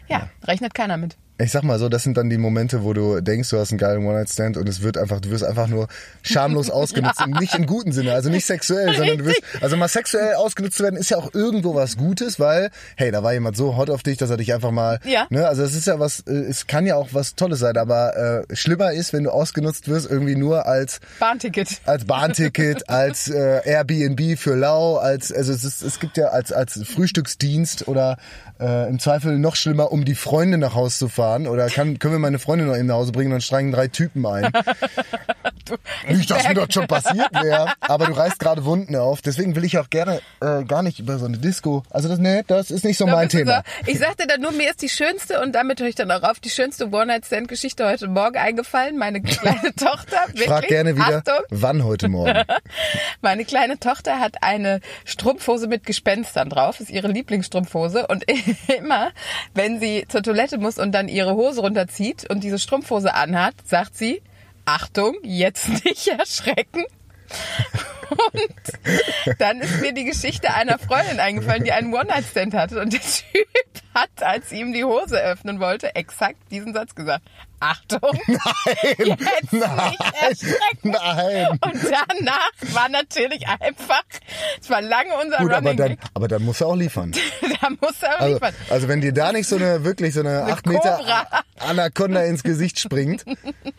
Ja, 0.08 0.28
rechnet 0.44 0.74
keiner 0.74 0.96
mit. 0.96 1.16
Ich 1.42 1.52
sag 1.52 1.62
mal 1.62 1.78
so, 1.78 1.88
das 1.88 2.02
sind 2.02 2.16
dann 2.18 2.28
die 2.28 2.36
Momente, 2.36 2.82
wo 2.84 2.92
du 2.92 3.20
denkst, 3.22 3.48
du 3.48 3.58
hast 3.58 3.70
einen 3.70 3.78
geilen 3.78 4.04
One-Night-Stand 4.04 4.58
und 4.58 4.68
es 4.68 4.82
wird 4.82 4.98
einfach, 4.98 5.20
du 5.20 5.30
wirst 5.30 5.42
einfach 5.42 5.68
nur 5.68 5.88
schamlos 6.22 6.68
ausgenutzt. 6.70 7.22
Und 7.24 7.40
nicht 7.40 7.54
im 7.54 7.64
guten 7.66 7.92
Sinne, 7.92 8.12
also 8.12 8.28
nicht 8.28 8.44
sexuell, 8.44 8.94
sondern 8.94 9.18
du 9.18 9.24
wirst, 9.24 9.40
also 9.62 9.76
mal 9.78 9.88
sexuell 9.88 10.34
ausgenutzt 10.34 10.76
zu 10.76 10.82
werden, 10.82 10.96
ist 10.96 11.08
ja 11.10 11.16
auch 11.16 11.32
irgendwo 11.32 11.74
was 11.74 11.96
Gutes, 11.96 12.38
weil, 12.38 12.70
hey, 12.96 13.10
da 13.10 13.22
war 13.22 13.32
jemand 13.32 13.56
so 13.56 13.76
hot 13.78 13.88
auf 13.88 14.02
dich, 14.02 14.18
dass 14.18 14.28
er 14.28 14.36
dich 14.36 14.52
einfach 14.52 14.70
mal, 14.70 14.98
Ja. 15.04 15.26
ne, 15.30 15.48
also 15.48 15.62
es 15.62 15.74
ist 15.74 15.86
ja 15.86 15.98
was, 15.98 16.20
äh, 16.26 16.32
es 16.32 16.66
kann 16.66 16.84
ja 16.84 16.96
auch 16.96 17.08
was 17.12 17.34
Tolles 17.36 17.60
sein, 17.60 17.78
aber 17.78 18.44
äh, 18.50 18.54
schlimmer 18.54 18.92
ist, 18.92 19.14
wenn 19.14 19.24
du 19.24 19.30
ausgenutzt 19.30 19.88
wirst, 19.88 20.10
irgendwie 20.10 20.36
nur 20.36 20.66
als 20.66 21.00
Bahnticket. 21.20 21.80
als 21.86 22.04
Bahnticket, 22.04 22.88
als 22.90 23.28
äh, 23.28 23.60
Airbnb 23.64 24.38
für 24.38 24.56
Lau, 24.56 24.96
als 24.98 25.32
also 25.32 25.52
es, 25.54 25.64
ist, 25.64 25.80
es 25.82 26.00
gibt 26.00 26.18
ja 26.18 26.26
als 26.26 26.52
als 26.52 26.82
Frühstücksdienst 26.84 27.88
oder 27.88 28.18
äh, 28.60 28.90
im 28.90 28.98
Zweifel 28.98 29.38
noch 29.38 29.56
schlimmer, 29.56 29.90
um 29.90 30.04
die 30.04 30.14
Freunde 30.14 30.58
nach 30.58 30.74
Hause 30.74 30.98
zu 30.98 31.08
fahren 31.08 31.29
oder 31.38 31.68
kann 31.68 31.98
können 31.98 32.14
wir 32.14 32.18
meine 32.18 32.38
Freundin 32.38 32.68
noch 32.68 32.76
eben 32.76 32.86
nach 32.86 32.96
Hause 32.96 33.12
bringen, 33.12 33.30
dann 33.30 33.40
steigen 33.40 33.72
drei 33.72 33.88
Typen 33.88 34.24
ein. 34.26 34.50
Nicht, 36.08 36.30
dass 36.30 36.48
mir 36.48 36.54
das 36.54 36.72
schon 36.72 36.86
passiert 36.86 37.32
wäre, 37.32 37.72
aber 37.80 38.06
du 38.06 38.12
reißt 38.12 38.38
gerade 38.38 38.64
Wunden 38.64 38.96
auf. 38.96 39.22
Deswegen 39.22 39.54
will 39.54 39.64
ich 39.64 39.78
auch 39.78 39.90
gerne 39.90 40.20
äh, 40.40 40.64
gar 40.64 40.82
nicht 40.82 40.98
über 40.98 41.18
so 41.18 41.26
eine 41.26 41.38
Disco. 41.38 41.82
Also 41.90 42.08
das 42.08 42.18
nee, 42.18 42.42
das 42.46 42.70
ist 42.70 42.84
nicht 42.84 42.98
so 42.98 43.06
Da 43.06 43.12
mein 43.12 43.28
Thema. 43.28 43.62
So, 43.84 43.90
ich 43.92 43.98
sagte 43.98 44.26
dann 44.26 44.40
nur, 44.40 44.52
mir 44.52 44.70
ist 44.70 44.82
die 44.82 44.88
schönste 44.88 45.40
und 45.40 45.54
damit 45.54 45.80
höre 45.80 45.88
ich 45.88 45.94
dann 45.94 46.10
auch 46.10 46.22
auf, 46.22 46.40
die 46.40 46.50
schönste 46.50 46.90
One-Night-Stand-Geschichte 46.90 47.86
heute 47.86 48.08
Morgen 48.08 48.36
eingefallen. 48.36 48.98
Meine 48.98 49.22
kleine 49.22 49.74
Tochter, 49.76 50.18
Ich 50.34 50.44
frag 50.44 50.62
wirklich, 50.62 50.68
gerne 50.68 50.96
wieder, 50.96 51.18
Achtung, 51.18 51.44
wann 51.50 51.84
heute 51.84 52.08
Morgen. 52.08 52.42
Meine 53.20 53.44
kleine 53.44 53.78
Tochter 53.78 54.18
hat 54.18 54.42
eine 54.42 54.80
Strumpfhose 55.04 55.66
mit 55.66 55.84
Gespenstern 55.84 56.48
drauf, 56.48 56.80
ist 56.80 56.90
ihre 56.90 57.08
Lieblingsstrumpfhose. 57.08 58.06
Und 58.06 58.24
immer, 58.78 59.10
wenn 59.54 59.80
sie 59.80 60.04
zur 60.08 60.22
Toilette 60.22 60.58
muss 60.58 60.78
und 60.78 60.92
dann 60.92 61.08
ihre 61.20 61.34
Hose 61.34 61.60
runterzieht 61.60 62.28
und 62.28 62.42
diese 62.42 62.58
Strumpfhose 62.58 63.14
anhat, 63.14 63.54
sagt 63.64 63.96
sie, 63.96 64.22
Achtung, 64.64 65.16
jetzt 65.22 65.84
nicht 65.84 66.08
erschrecken. 66.18 66.84
Und 68.10 69.38
dann 69.38 69.60
ist 69.60 69.80
mir 69.80 69.92
die 69.92 70.04
Geschichte 70.04 70.52
einer 70.52 70.78
Freundin 70.78 71.20
eingefallen, 71.20 71.64
die 71.64 71.72
einen 71.72 71.94
One-Night-Stand 71.94 72.54
hatte. 72.54 72.80
Und 72.80 72.92
der 72.92 73.00
Typ 73.00 73.48
hat, 73.94 74.22
als 74.22 74.50
sie 74.50 74.60
ihm 74.60 74.72
die 74.72 74.84
Hose 74.84 75.20
öffnen 75.20 75.60
wollte, 75.60 75.94
exakt 75.94 76.38
diesen 76.50 76.72
Satz 76.74 76.94
gesagt. 76.94 77.24
Achtung, 77.60 78.00
jetzt 78.98 79.52
nicht 79.52 79.64
erschrecken. 80.22 80.90
Nein. 80.90 81.48
Und 81.62 81.82
danach 81.84 82.50
war 82.74 82.88
natürlich 82.88 83.46
einfach, 83.48 84.02
es 84.60 84.70
war 84.70 84.80
lange 84.82 85.10
unser 85.22 85.38
Gut, 85.38 85.52
aber 85.52 85.56
Running 85.70 85.76
dann, 85.76 85.88
Gag. 85.90 85.98
aber 86.14 86.28
dann 86.28 86.42
muss 86.42 86.60
er 86.60 86.68
auch 86.68 86.76
liefern. 86.76 87.12
Da 87.60 87.68
muss 87.68 88.02
er 88.02 88.16
auch 88.16 88.20
Also, 88.20 88.34
liefern. 88.34 88.54
also 88.70 88.88
wenn 88.88 89.00
dir 89.02 89.12
da 89.12 89.32
nicht 89.32 89.46
so 89.46 89.56
eine 89.56 89.84
wirklich 89.84 90.14
so 90.14 90.20
eine 90.20 90.44
8 90.44 90.66
Meter 90.66 90.96
Cobra. 90.96 91.26
Anaconda 91.58 92.22
ins 92.22 92.42
Gesicht 92.42 92.80
springt, 92.80 93.24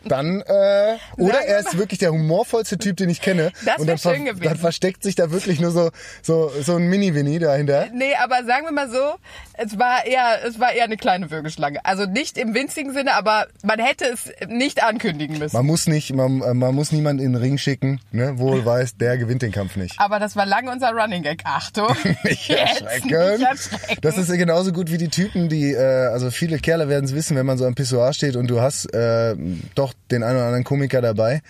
dann 0.04 0.40
äh, 0.42 0.96
oder 1.16 1.40
er 1.40 1.58
ist 1.60 1.76
wirklich 1.76 1.98
der 1.98 2.12
humorvollste 2.12 2.78
Typ, 2.78 2.96
den 2.98 3.10
ich 3.10 3.20
kenne. 3.20 3.50
Das 3.64 3.78
und 3.78 3.88
dann, 3.88 3.98
ver 3.98 4.14
schön 4.14 4.24
gewesen. 4.24 4.44
dann 4.44 4.56
versteckt 4.56 5.02
sich 5.02 5.16
da 5.16 5.32
wirklich 5.32 5.58
nur 5.60 5.72
so 5.72 5.90
so 6.22 6.52
so 6.62 6.76
ein 6.76 6.84
Mini-Winnie 6.84 7.40
dahinter. 7.40 7.88
Nee, 7.92 8.14
aber 8.22 8.44
sagen 8.44 8.66
wir 8.66 8.72
mal 8.72 8.88
so, 8.88 9.14
es 9.54 9.76
war 9.80 10.04
eher, 10.06 10.44
es 10.46 10.60
war 10.60 10.72
eher 10.72 10.84
eine 10.84 10.96
kleine 10.96 11.30
Würgeschlange. 11.32 11.84
Also 11.84 12.06
nicht 12.06 12.38
im 12.38 12.54
winzigen 12.54 12.92
Sinne, 12.92 13.14
aber 13.14 13.48
man 13.76 13.84
hätte 13.84 14.04
es 14.04 14.30
nicht 14.48 14.82
ankündigen 14.82 15.38
müssen. 15.38 15.56
Man 15.56 15.64
muss 15.66 15.86
nicht, 15.86 16.14
man, 16.14 16.42
äh, 16.42 16.52
man 16.54 16.74
muss 16.74 16.92
niemanden 16.92 17.22
in 17.24 17.32
den 17.32 17.40
Ring 17.40 17.56
schicken, 17.58 18.00
ne? 18.10 18.38
Wohl 18.38 18.64
weiß, 18.64 18.96
der 18.96 19.16
gewinnt 19.16 19.42
den 19.42 19.52
Kampf 19.52 19.76
nicht. 19.76 19.98
Aber 19.98 20.18
das 20.18 20.36
war 20.36 20.44
lange 20.46 20.70
unser 20.70 20.90
Running 20.90 21.22
Gag. 21.22 21.42
Achtung, 21.44 21.88
Nicht 22.24 22.50
erschrecken. 22.50 23.08
nicht 23.08 23.42
erschrecken. 23.42 24.00
Das 24.02 24.18
ist 24.18 24.30
genauso 24.32 24.72
gut 24.72 24.90
wie 24.90 24.98
die 24.98 25.08
Typen, 25.08 25.48
die, 25.48 25.72
äh, 25.72 26.06
also 26.06 26.30
viele 26.30 26.58
Kerle 26.58 26.88
werden 26.88 27.04
es 27.06 27.14
wissen, 27.14 27.36
wenn 27.36 27.46
man 27.46 27.56
so 27.56 27.64
am 27.64 27.74
Pissoir 27.74 28.12
steht 28.12 28.36
und 28.36 28.48
du 28.48 28.60
hast 28.60 28.92
äh, 28.94 29.34
doch 29.74 29.94
den 30.10 30.22
einen 30.22 30.36
oder 30.36 30.46
anderen 30.46 30.64
Komiker 30.64 31.00
dabei, 31.00 31.40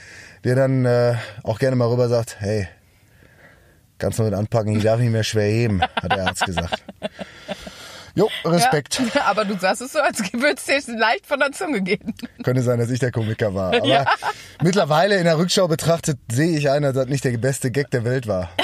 der 0.44 0.54
dann 0.54 0.84
äh, 0.84 1.14
auch 1.42 1.58
gerne 1.58 1.74
mal 1.76 1.88
rüber 1.88 2.08
sagt, 2.08 2.36
hey, 2.40 2.68
kannst 3.98 4.18
du 4.18 4.22
mit 4.22 4.34
anpacken, 4.34 4.76
ich 4.76 4.84
darf 4.84 5.00
nicht 5.00 5.10
mehr 5.10 5.24
schwer 5.24 5.48
heben, 5.50 5.82
hat 5.82 6.12
der 6.12 6.26
Arzt 6.26 6.44
gesagt. 6.44 6.82
Jo, 8.14 8.28
Respekt. 8.44 9.00
Ja, 9.14 9.22
aber 9.24 9.44
du 9.44 9.58
sagst 9.58 9.82
es 9.82 9.92
so, 9.92 10.00
als 10.00 10.20
würde 10.32 10.56
es 10.56 10.64
dir 10.86 10.96
leicht 10.98 11.26
von 11.26 11.40
der 11.40 11.52
Zunge 11.52 11.80
gehen. 11.82 12.14
Könnte 12.42 12.62
sein, 12.62 12.78
dass 12.78 12.90
ich 12.90 12.98
der 13.00 13.10
Komiker 13.10 13.54
war. 13.54 13.68
Aber 13.74 13.86
Ja. 13.86 14.04
mittlerweile 14.62 15.16
in 15.16 15.24
der 15.24 15.38
Rückschau 15.38 15.68
betrachtet 15.68 16.18
sehe 16.30 16.56
ich 16.58 16.70
einen, 16.70 16.82
dass 16.84 16.94
das 16.94 17.06
nicht 17.06 17.24
der 17.24 17.36
beste 17.38 17.70
Gag 17.70 17.90
der 17.90 18.04
Welt 18.04 18.26
war. 18.26 18.50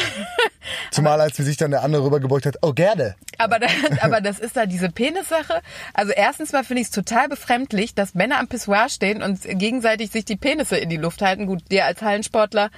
Zumal 0.91 1.21
als 1.21 1.37
sich 1.37 1.57
dann 1.57 1.71
der 1.71 1.83
andere 1.83 2.05
rübergebeugt 2.05 2.47
hat, 2.47 2.57
oh 2.63 2.73
gerne. 2.73 3.15
Aber, 3.39 3.59
das, 3.59 3.71
aber 4.01 4.21
das 4.21 4.39
ist 4.39 4.57
da 4.57 4.67
diese 4.67 4.91
Penissache. 4.91 5.61
Also 5.95 6.13
erstens 6.13 6.53
mal 6.53 6.65
finde 6.65 6.83
ich 6.83 6.89
es 6.89 6.93
total 6.93 7.29
befremdlich, 7.29 7.95
dass 7.95 8.15
Männer 8.15 8.39
am 8.39 8.49
Pissoir 8.49 8.89
stehen 8.89 9.23
und 9.23 9.43
gegenseitig 9.43 10.11
sich 10.11 10.25
die 10.25 10.37
Penisse 10.37 10.77
in 10.77 10.89
die 10.89 10.97
Luft 10.97 11.23
halten. 11.23 11.47
Gut, 11.47 11.63
dir 11.71 11.85
als 11.85 12.03
Hallensportler 12.03 12.71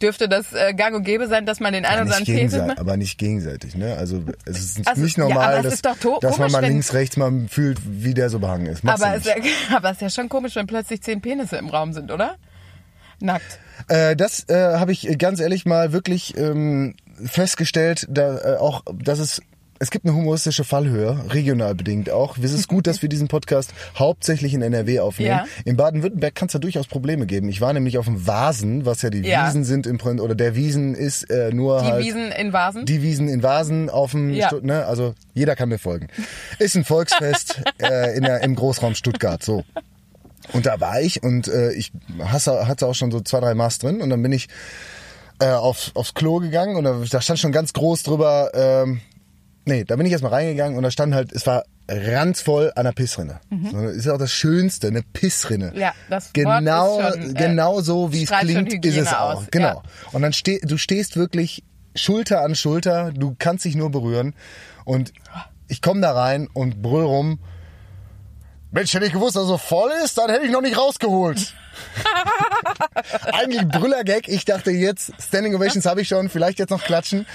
dürfte 0.00 0.28
das 0.28 0.52
äh, 0.52 0.74
gang 0.74 0.96
und 0.96 1.04
gäbe 1.04 1.28
sein, 1.28 1.46
dass 1.46 1.60
man 1.60 1.72
den 1.72 1.84
einen 1.84 2.08
oder 2.08 2.18
nicht 2.18 2.30
anderen 2.30 2.50
Penis... 2.50 2.78
aber 2.78 2.96
nicht 2.96 3.18
gegenseitig, 3.18 3.74
ne? 3.74 3.96
Also 3.96 4.22
es 4.44 4.60
ist 4.60 4.88
Also, 4.88 5.02
nicht 5.02 5.16
ja, 5.16 5.24
normal, 5.24 5.64
es 5.64 5.82
dass, 5.82 5.98
dass 6.20 6.38
man 6.38 6.52
mal 6.52 6.64
links, 6.64 6.92
rechts 6.92 7.16
mal 7.16 7.32
fühlt, 7.48 7.78
wie 7.84 8.14
der 8.14 8.30
so 8.30 8.38
behangen 8.38 8.66
ist. 8.66 8.84
Aber 8.86 9.14
es, 9.14 9.24
ja, 9.24 9.34
aber 9.76 9.90
es 9.90 9.96
ist 9.96 10.02
ja 10.02 10.10
schon 10.10 10.28
komisch, 10.28 10.56
wenn 10.56 10.66
plötzlich 10.66 11.02
zehn 11.02 11.20
Penisse 11.20 11.56
im 11.56 11.68
Raum 11.68 11.92
sind, 11.92 12.10
oder? 12.10 12.36
Nackt. 13.20 13.58
Äh, 13.88 14.16
das 14.16 14.48
äh, 14.48 14.54
habe 14.78 14.92
ich 14.92 15.18
ganz 15.18 15.40
ehrlich 15.40 15.64
mal 15.66 15.92
wirklich 15.92 16.36
ähm, 16.36 16.94
festgestellt, 17.24 18.06
da, 18.10 18.54
äh, 18.54 18.56
auch, 18.56 18.82
dass 18.92 19.18
es 19.18 19.40
es 19.78 19.90
gibt 19.90 20.06
eine 20.06 20.14
humoristische 20.14 20.64
Fallhöhe, 20.64 21.26
regional 21.34 21.74
bedingt 21.74 22.08
auch. 22.08 22.38
Es 22.38 22.52
ist 22.54 22.66
gut, 22.66 22.86
dass 22.86 23.02
wir 23.02 23.10
diesen 23.10 23.28
Podcast 23.28 23.74
hauptsächlich 23.98 24.54
in 24.54 24.62
NRW 24.62 25.00
aufnehmen. 25.00 25.28
Ja. 25.28 25.44
In 25.66 25.76
Baden-Württemberg 25.76 26.34
kann 26.34 26.46
es 26.46 26.52
da 26.52 26.58
durchaus 26.58 26.86
Probleme 26.86 27.26
geben. 27.26 27.50
Ich 27.50 27.60
war 27.60 27.74
nämlich 27.74 27.98
auf 27.98 28.06
dem 28.06 28.26
Vasen, 28.26 28.86
was 28.86 29.02
ja 29.02 29.10
die 29.10 29.20
Ja. 29.20 29.46
Wiesen 29.46 29.64
sind 29.64 29.86
im 29.86 29.98
Prinzip, 29.98 30.24
oder 30.24 30.34
der 30.34 30.54
Wiesen 30.56 30.94
ist 30.94 31.28
äh, 31.30 31.50
nur 31.52 31.82
Die 31.82 31.86
halt 31.88 32.04
Wiesen 32.06 32.32
in 32.32 32.54
Vasen. 32.54 32.86
die 32.86 33.02
Wiesen 33.02 33.28
in 33.28 33.42
Vasen 33.42 33.90
auf 33.90 34.12
dem, 34.12 34.30
Ja. 34.32 34.46
Stu- 34.48 34.60
ne, 34.62 34.86
also 34.86 35.14
jeder 35.34 35.54
kann 35.56 35.68
mir 35.68 35.78
folgen. 35.78 36.08
Ist 36.58 36.74
ein 36.74 36.86
Volksfest 36.86 37.60
äh, 37.78 38.16
in 38.16 38.22
der, 38.22 38.40
im 38.44 38.54
Großraum 38.54 38.94
Stuttgart, 38.94 39.42
so. 39.42 39.62
Und 40.52 40.66
da 40.66 40.80
war 40.80 41.00
ich 41.00 41.22
und 41.22 41.48
äh, 41.48 41.72
ich 41.72 41.92
hasse, 42.20 42.68
hatte 42.68 42.86
auch 42.86 42.94
schon 42.94 43.10
so 43.10 43.20
zwei, 43.20 43.40
drei 43.40 43.54
Maß 43.54 43.78
drin 43.78 44.00
und 44.00 44.10
dann 44.10 44.22
bin 44.22 44.32
ich 44.32 44.48
äh, 45.40 45.50
auf, 45.50 45.90
aufs 45.94 46.14
Klo 46.14 46.38
gegangen 46.38 46.76
und 46.76 46.84
da, 46.84 47.00
da 47.10 47.20
stand 47.20 47.38
schon 47.38 47.52
ganz 47.52 47.72
groß 47.72 48.04
drüber, 48.04 48.50
ähm, 48.54 49.00
nee, 49.64 49.84
da 49.84 49.96
bin 49.96 50.06
ich 50.06 50.12
erstmal 50.12 50.32
reingegangen 50.32 50.76
und 50.76 50.82
da 50.82 50.90
stand 50.90 51.14
halt, 51.14 51.32
es 51.32 51.46
war 51.46 51.64
ranzvoll 51.88 52.72
an 52.74 52.84
der 52.84 52.92
Pissrinne. 52.92 53.40
So, 53.70 53.80
das 53.80 53.96
ist 53.96 54.08
auch 54.08 54.18
das 54.18 54.32
Schönste, 54.32 54.88
eine 54.88 55.02
Pissrinne. 55.02 55.72
Mhm. 55.72 55.80
Ja, 55.80 55.92
das 56.10 56.26
Wort 56.26 56.34
genau, 56.34 56.98
ist 57.00 57.14
schon, 57.14 57.30
äh, 57.30 57.34
genau 57.34 57.80
so 57.80 58.12
wie 58.12 58.24
es 58.24 58.30
klingt, 58.30 58.84
ist 58.84 58.96
es 58.96 59.12
auch. 59.12 59.36
aus, 59.42 59.44
Genau. 59.50 59.66
ja. 59.66 59.82
Und 60.12 60.22
dann 60.22 60.32
steh, 60.32 60.58
du 60.60 60.78
stehst 60.78 61.16
wirklich 61.16 61.62
Schulter 61.94 62.42
an 62.42 62.54
Schulter, 62.54 63.12
du 63.12 63.36
kannst 63.38 63.64
dich 63.64 63.74
nur 63.76 63.90
berühren 63.90 64.34
und 64.84 65.12
ich 65.68 65.80
komme 65.80 66.00
da 66.00 66.12
rein 66.12 66.48
und 66.52 66.82
brüll 66.82 67.04
rum. 67.04 67.38
Mensch, 68.70 68.92
hätte 68.94 69.06
ich 69.06 69.12
gewusst, 69.12 69.36
dass 69.36 69.44
er 69.44 69.48
so 69.48 69.58
voll 69.58 69.90
ist, 70.04 70.18
dann 70.18 70.30
hätte 70.30 70.44
ich 70.44 70.50
noch 70.50 70.60
nicht 70.60 70.76
rausgeholt. 70.76 71.54
Eigentlich 73.32 73.66
Brüllergag. 73.68 74.28
Ich 74.28 74.44
dachte 74.44 74.70
jetzt, 74.70 75.12
Standing 75.20 75.54
Ovations 75.54 75.86
habe 75.86 76.00
ich 76.00 76.08
schon, 76.08 76.28
vielleicht 76.28 76.58
jetzt 76.58 76.70
noch 76.70 76.82
klatschen. 76.82 77.26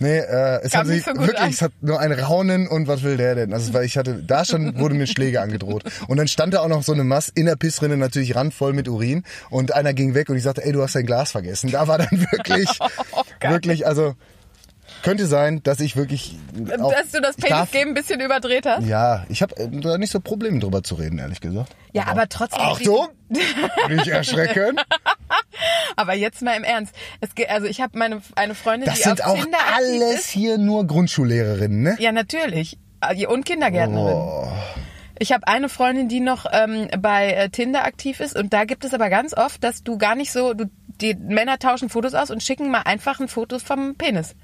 Nee, 0.00 0.18
äh, 0.18 0.60
es 0.62 0.72
Kam 0.72 0.80
hat 0.80 0.86
sich 0.86 1.04
wirklich, 1.06 1.38
an. 1.38 1.50
es 1.50 1.60
hat 1.60 1.72
nur 1.80 1.98
ein 1.98 2.12
Raunen 2.12 2.68
und 2.68 2.86
was 2.86 3.02
will 3.02 3.16
der 3.16 3.34
denn? 3.34 3.52
Also 3.52 3.74
weil 3.74 3.84
ich 3.84 3.98
hatte, 3.98 4.22
da 4.24 4.44
schon 4.44 4.78
wurde 4.78 4.94
mir 4.94 5.08
Schläge 5.08 5.40
angedroht. 5.40 5.82
Und 6.06 6.18
dann 6.18 6.28
stand 6.28 6.54
da 6.54 6.60
auch 6.60 6.68
noch 6.68 6.84
so 6.84 6.92
eine 6.92 7.02
Mass 7.02 7.28
in 7.28 7.46
der 7.46 7.56
Pissrinne 7.56 7.96
natürlich 7.96 8.36
randvoll 8.36 8.72
mit 8.74 8.88
Urin 8.88 9.24
und 9.50 9.74
einer 9.74 9.94
ging 9.94 10.14
weg 10.14 10.28
und 10.28 10.36
ich 10.36 10.44
sagte, 10.44 10.64
ey, 10.64 10.72
du 10.72 10.82
hast 10.82 10.94
dein 10.94 11.04
Glas 11.06 11.32
vergessen. 11.32 11.72
Da 11.72 11.88
war 11.88 11.98
dann 11.98 12.26
wirklich, 12.30 12.68
Oh 13.12 13.22
wirklich, 13.40 13.86
also 13.88 14.14
könnte 15.02 15.26
sein, 15.26 15.62
dass 15.62 15.80
ich 15.80 15.96
wirklich, 15.96 16.36
auch, 16.80 16.92
Dass 16.92 17.10
du 17.12 17.20
das 17.20 17.36
Penis-Game 17.36 17.88
ein 17.88 17.94
bisschen 17.94 18.20
überdreht 18.20 18.66
hast? 18.66 18.86
Ja, 18.86 19.24
ich 19.28 19.42
habe 19.42 19.54
da 19.70 19.98
nicht 19.98 20.10
so 20.10 20.20
Probleme 20.20 20.58
drüber 20.58 20.82
zu 20.82 20.94
reden, 20.96 21.18
ehrlich 21.18 21.40
gesagt. 21.40 21.74
Ja, 21.92 22.06
aber 22.06 22.28
trotzdem. 22.28 22.60
Achtung, 22.62 23.08
nicht 23.88 24.08
erschrecken. 24.08 24.78
Aber 25.96 26.14
jetzt 26.14 26.42
mal 26.42 26.56
im 26.56 26.62
Ernst. 26.64 26.94
Es, 27.20 27.34
ge- 27.34 27.48
also 27.48 27.66
ich 27.66 27.80
habe 27.80 27.98
meine 27.98 28.22
eine 28.36 28.54
Freundin, 28.54 28.86
Das 28.86 28.96
die 28.98 29.02
sind 29.02 29.24
auf 29.24 29.32
auch 29.32 29.42
Tinder 29.42 29.58
aktiv 29.58 29.74
alles 30.02 30.20
ist. 30.20 30.30
hier 30.30 30.56
nur 30.58 30.86
Grundschullehrerinnen, 30.86 31.82
ne? 31.82 31.96
Ja, 31.98 32.12
natürlich. 32.12 32.78
Äh, 33.00 33.26
Und 33.26 33.44
Kindergärtnerin. 33.44 34.14
Oh. 34.14 34.48
Ich 35.18 35.32
habe 35.32 35.48
eine 35.48 35.68
Freundin, 35.68 36.08
die 36.08 36.20
noch 36.20 36.46
ähm, 36.52 36.88
bei 37.00 37.32
äh, 37.32 37.48
Tinder 37.50 37.84
aktiv 37.84 38.20
ist 38.20 38.36
und 38.36 38.52
da 38.52 38.64
gibt 38.64 38.84
es 38.84 38.94
aber 38.94 39.10
ganz 39.10 39.34
oft, 39.36 39.64
dass 39.64 39.82
du 39.82 39.98
gar 39.98 40.14
nicht 40.14 40.30
so, 40.30 40.54
du, 40.54 40.66
die 41.00 41.14
Männer 41.14 41.58
tauschen 41.58 41.88
Fotos 41.88 42.14
aus 42.14 42.30
und 42.30 42.42
schicken 42.42 42.70
mal 42.70 42.82
einfach 42.82 43.18
ein 43.18 43.26
Foto 43.28 43.58
vom 43.58 43.96
Penis. 43.96 44.36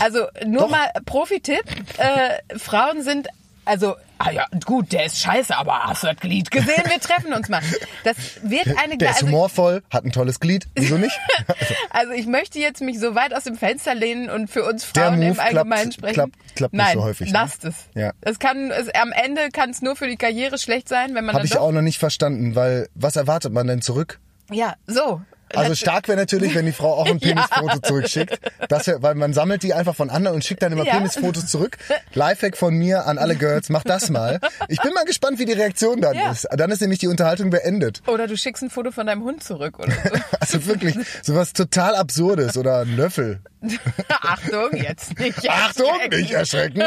Also 0.00 0.26
nur 0.46 0.62
doch. 0.62 0.70
mal 0.70 0.90
Profi-Tipp, 1.04 1.64
äh, 1.98 2.58
Frauen 2.58 3.02
sind 3.02 3.28
also, 3.66 3.94
ah 4.18 4.30
ja, 4.30 4.46
gut, 4.64 4.90
der 4.90 5.04
ist 5.04 5.20
scheiße, 5.20 5.56
aber 5.56 5.80
hast 5.84 6.02
du 6.02 6.08
das 6.08 6.16
Glied 6.16 6.50
gesehen? 6.50 6.82
Wir 6.88 6.98
treffen 6.98 7.32
uns 7.32 7.48
mal. 7.48 7.60
Das 8.04 8.16
wird 8.42 8.66
eine 8.82 8.96
Der 8.96 9.10
ist 9.10 9.16
also, 9.16 9.26
humorvoll, 9.28 9.82
hat 9.90 10.04
ein 10.04 10.10
tolles 10.12 10.40
Glied, 10.40 10.66
wieso 10.74 10.96
nicht? 10.96 11.16
also 11.90 12.12
ich 12.12 12.26
möchte 12.26 12.58
jetzt 12.58 12.80
mich 12.80 12.98
so 12.98 13.14
weit 13.14 13.32
aus 13.34 13.44
dem 13.44 13.56
Fenster 13.56 13.94
lehnen 13.94 14.28
und 14.30 14.48
für 14.50 14.64
uns 14.64 14.82
Frauen 14.84 15.20
im 15.22 15.38
Allgemeinen 15.38 15.90
klappt- 15.90 15.94
sprechen. 15.94 16.14
klappt- 16.14 16.54
klappt 16.56 16.74
nicht 16.74 16.82
Nein, 16.84 16.94
so 16.94 17.04
häufig, 17.04 17.26
ne? 17.28 17.32
lasst 17.34 17.64
es. 17.64 17.74
Ja. 17.94 18.12
Es 18.22 18.38
kann, 18.38 18.70
es, 18.72 18.88
am 18.88 19.12
Ende 19.12 19.50
kann 19.52 19.70
es 19.70 19.82
nur 19.82 19.94
für 19.94 20.08
die 20.08 20.16
Karriere 20.16 20.58
schlecht 20.58 20.88
sein, 20.88 21.14
wenn 21.14 21.24
man 21.26 21.34
Habe 21.36 21.44
ich 21.46 21.56
auch 21.58 21.70
noch 21.70 21.82
nicht 21.82 21.98
verstanden, 21.98 22.56
weil 22.56 22.88
was 22.94 23.14
erwartet 23.14 23.52
man 23.52 23.66
denn 23.68 23.82
zurück? 23.82 24.18
Ja, 24.50 24.74
so. 24.86 25.20
Also 25.54 25.74
stark 25.74 26.08
wäre 26.08 26.18
natürlich, 26.18 26.54
wenn 26.54 26.66
die 26.66 26.72
Frau 26.72 26.94
auch 26.94 27.06
ein 27.06 27.18
Ja. 27.22 27.34
Penisfoto 27.34 27.78
zurückschickt. 27.80 28.38
Das 28.68 28.86
wär, 28.86 29.02
weil 29.02 29.14
man 29.14 29.32
sammelt 29.32 29.62
die 29.62 29.74
einfach 29.74 29.94
von 29.96 30.10
anderen 30.10 30.36
und 30.36 30.44
schickt 30.44 30.62
dann 30.62 30.72
immer 30.72 30.84
Ja. 30.86 30.94
Penisfotos 30.96 31.46
zurück. 31.46 31.78
Lifehack 32.14 32.56
von 32.56 32.74
mir 32.74 33.06
an 33.06 33.18
alle 33.18 33.36
Girls, 33.36 33.68
macht 33.68 33.88
das 33.88 34.10
mal. 34.10 34.40
Ich 34.68 34.80
bin 34.80 34.92
mal 34.94 35.04
gespannt, 35.04 35.38
wie 35.38 35.44
die 35.44 35.52
Reaktion 35.52 36.00
dann 36.00 36.14
Ja. 36.16 36.30
ist. 36.30 36.46
Dann 36.52 36.70
ist 36.70 36.80
nämlich 36.80 36.98
die 37.00 37.08
Unterhaltung 37.08 37.50
beendet. 37.50 38.02
Oder 38.06 38.26
du 38.26 38.36
schickst 38.36 38.62
ein 38.62 38.70
Foto 38.70 38.90
von 38.90 39.06
deinem 39.06 39.24
Hund 39.24 39.42
zurück 39.42 39.78
oder 39.78 39.92
so. 39.92 40.10
Also 40.40 40.66
wirklich, 40.66 40.96
sowas 41.22 41.52
total 41.52 41.94
Absurdes 41.94 42.56
oder 42.56 42.80
ein 42.80 42.96
Löffel. 42.96 43.40
Achtung, 44.08 44.70
jetzt 44.74 45.18
nicht. 45.18 45.48
Achtung, 45.50 45.86
erschrecken. 45.88 46.20
nicht 46.20 46.32
erschrecken. 46.32 46.82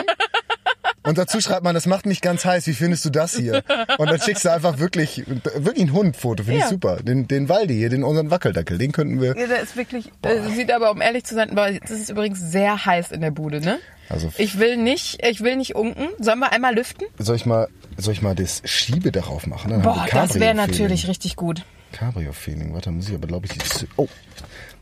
Und 1.06 1.18
dazu 1.18 1.42
schreibt 1.42 1.64
man, 1.64 1.76
das 1.76 1.86
macht 1.86 2.06
mich 2.06 2.22
ganz 2.22 2.46
heiß, 2.46 2.66
wie 2.68 2.74
findest 2.74 3.04
du 3.06 3.10
das 3.10 3.36
hier? 3.36 3.62
Und 3.98 4.10
dann 4.10 4.20
schickst 4.22 4.46
du 4.46 4.52
einfach 4.52 4.80
wirklich, 4.80 5.24
wirklich 5.56 5.86
ein 5.88 5.94
Hundfoto, 5.94 6.44
finde 6.44 6.60
Ja. 6.60 6.66
ich 6.66 6.72
super. 6.72 6.98
Den, 6.98 7.28
den 7.28 7.50
Waldi 7.50 7.76
hier, 7.76 7.90
den 7.90 8.04
unseren 8.04 8.32
Wackeldackel, 8.54 8.78
den 8.78 8.92
könnten 8.92 9.20
wir. 9.22 9.36
Ja, 9.38 9.48
der 9.48 9.62
ist 9.62 9.76
wirklich, 9.76 10.12
äh, 10.22 10.50
sieht 10.56 10.72
aber, 10.72 10.92
um 10.92 11.02
ehrlich 11.02 11.24
zu 11.24 11.36
sein, 11.36 11.56
das 11.56 11.92
ist 11.92 12.10
übrigens 12.10 12.40
sehr 12.40 12.86
heiß 12.86 13.12
in 13.12 13.22
der 13.22 13.32
Bude, 13.32 13.60
ne? 13.62 13.80
Also- 14.10 14.32
ich 14.38 14.60
will 14.60 14.78
nicht, 14.78 15.26
ich 15.26 15.42
will 15.42 15.56
nicht 15.56 15.76
unken. 15.76 16.08
Sollen 16.20 16.40
wir 16.40 16.52
einmal 16.52 16.76
lüften? 16.76 17.08
Soll 17.18 17.36
ich 17.36 17.46
mal, 17.46 17.68
soll 17.98 18.14
ich 18.14 18.22
mal 18.22 18.36
das 18.36 18.62
Schiebedach 18.66 19.30
aufmachen? 19.30 19.72
Dann 19.72 19.84
haben 19.84 19.96
Boah, 19.96 20.06
das 20.12 20.40
wäre 20.40 20.54
natürlich 20.54 21.08
richtig 21.08 21.36
gut. 21.36 21.64
Cabrio-Feeling. 21.94 22.74
Warte, 22.74 22.92
muss 22.92 23.08
ich 23.10 23.16
aber, 23.16 23.28
glaube 23.28 23.46
ich, 23.48 23.54
die- 23.54 23.88
oh. 23.98 24.08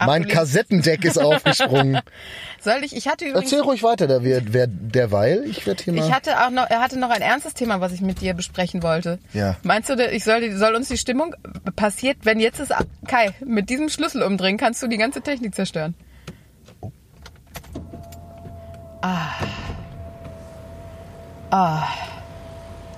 Mein 0.06 0.24
du 0.24 0.30
Kassettendeck 0.30 1.06
ist 1.06 1.18
aufgesprungen. 1.18 2.00
Soll 2.62 2.84
ich, 2.84 2.96
ich 2.96 3.08
hatte 3.08 3.26
übrigens, 3.26 3.52
Erzähl 3.52 3.64
ruhig 3.64 3.84
weiter, 3.84 4.08
der, 4.08 4.24
wer, 4.24 4.42
wer, 4.46 4.68
derweil. 4.68 5.44
Ich 5.46 5.66
werde 5.66 5.84
hier 5.84 5.94
mal. 5.94 6.06
ich 6.06 6.14
hatte 6.14 6.40
auch 6.46 6.50
noch, 6.52 6.70
er 6.70 6.80
hatte 6.80 7.00
noch 7.00 7.10
ein 7.10 7.22
ernstes 7.22 7.54
Thema, 7.54 7.82
was 7.82 7.92
ich 7.92 8.02
mit 8.02 8.22
dir 8.22 8.34
besprechen 8.34 8.84
wollte. 8.84 9.20
Ja. 9.34 9.56
Meinst 9.64 9.90
du, 9.90 9.96
ich 9.96 10.24
soll, 10.24 10.52
soll 10.56 10.76
uns 10.76 10.88
die 10.88 10.98
Stimmung 10.98 11.36
passiert, 11.76 12.18
wenn 12.24 12.40
jetzt 12.40 12.60
ist, 12.60 12.74
Kai, 13.08 13.32
mit 13.44 13.70
diesem 13.70 13.90
Schlüssel 13.90 14.22
umdrehen, 14.24 14.58
kannst 14.58 14.82
du 14.84 14.88
die 14.88 14.98
ganze 14.98 15.22
Technik 15.22 15.56
zerstören. 15.56 15.96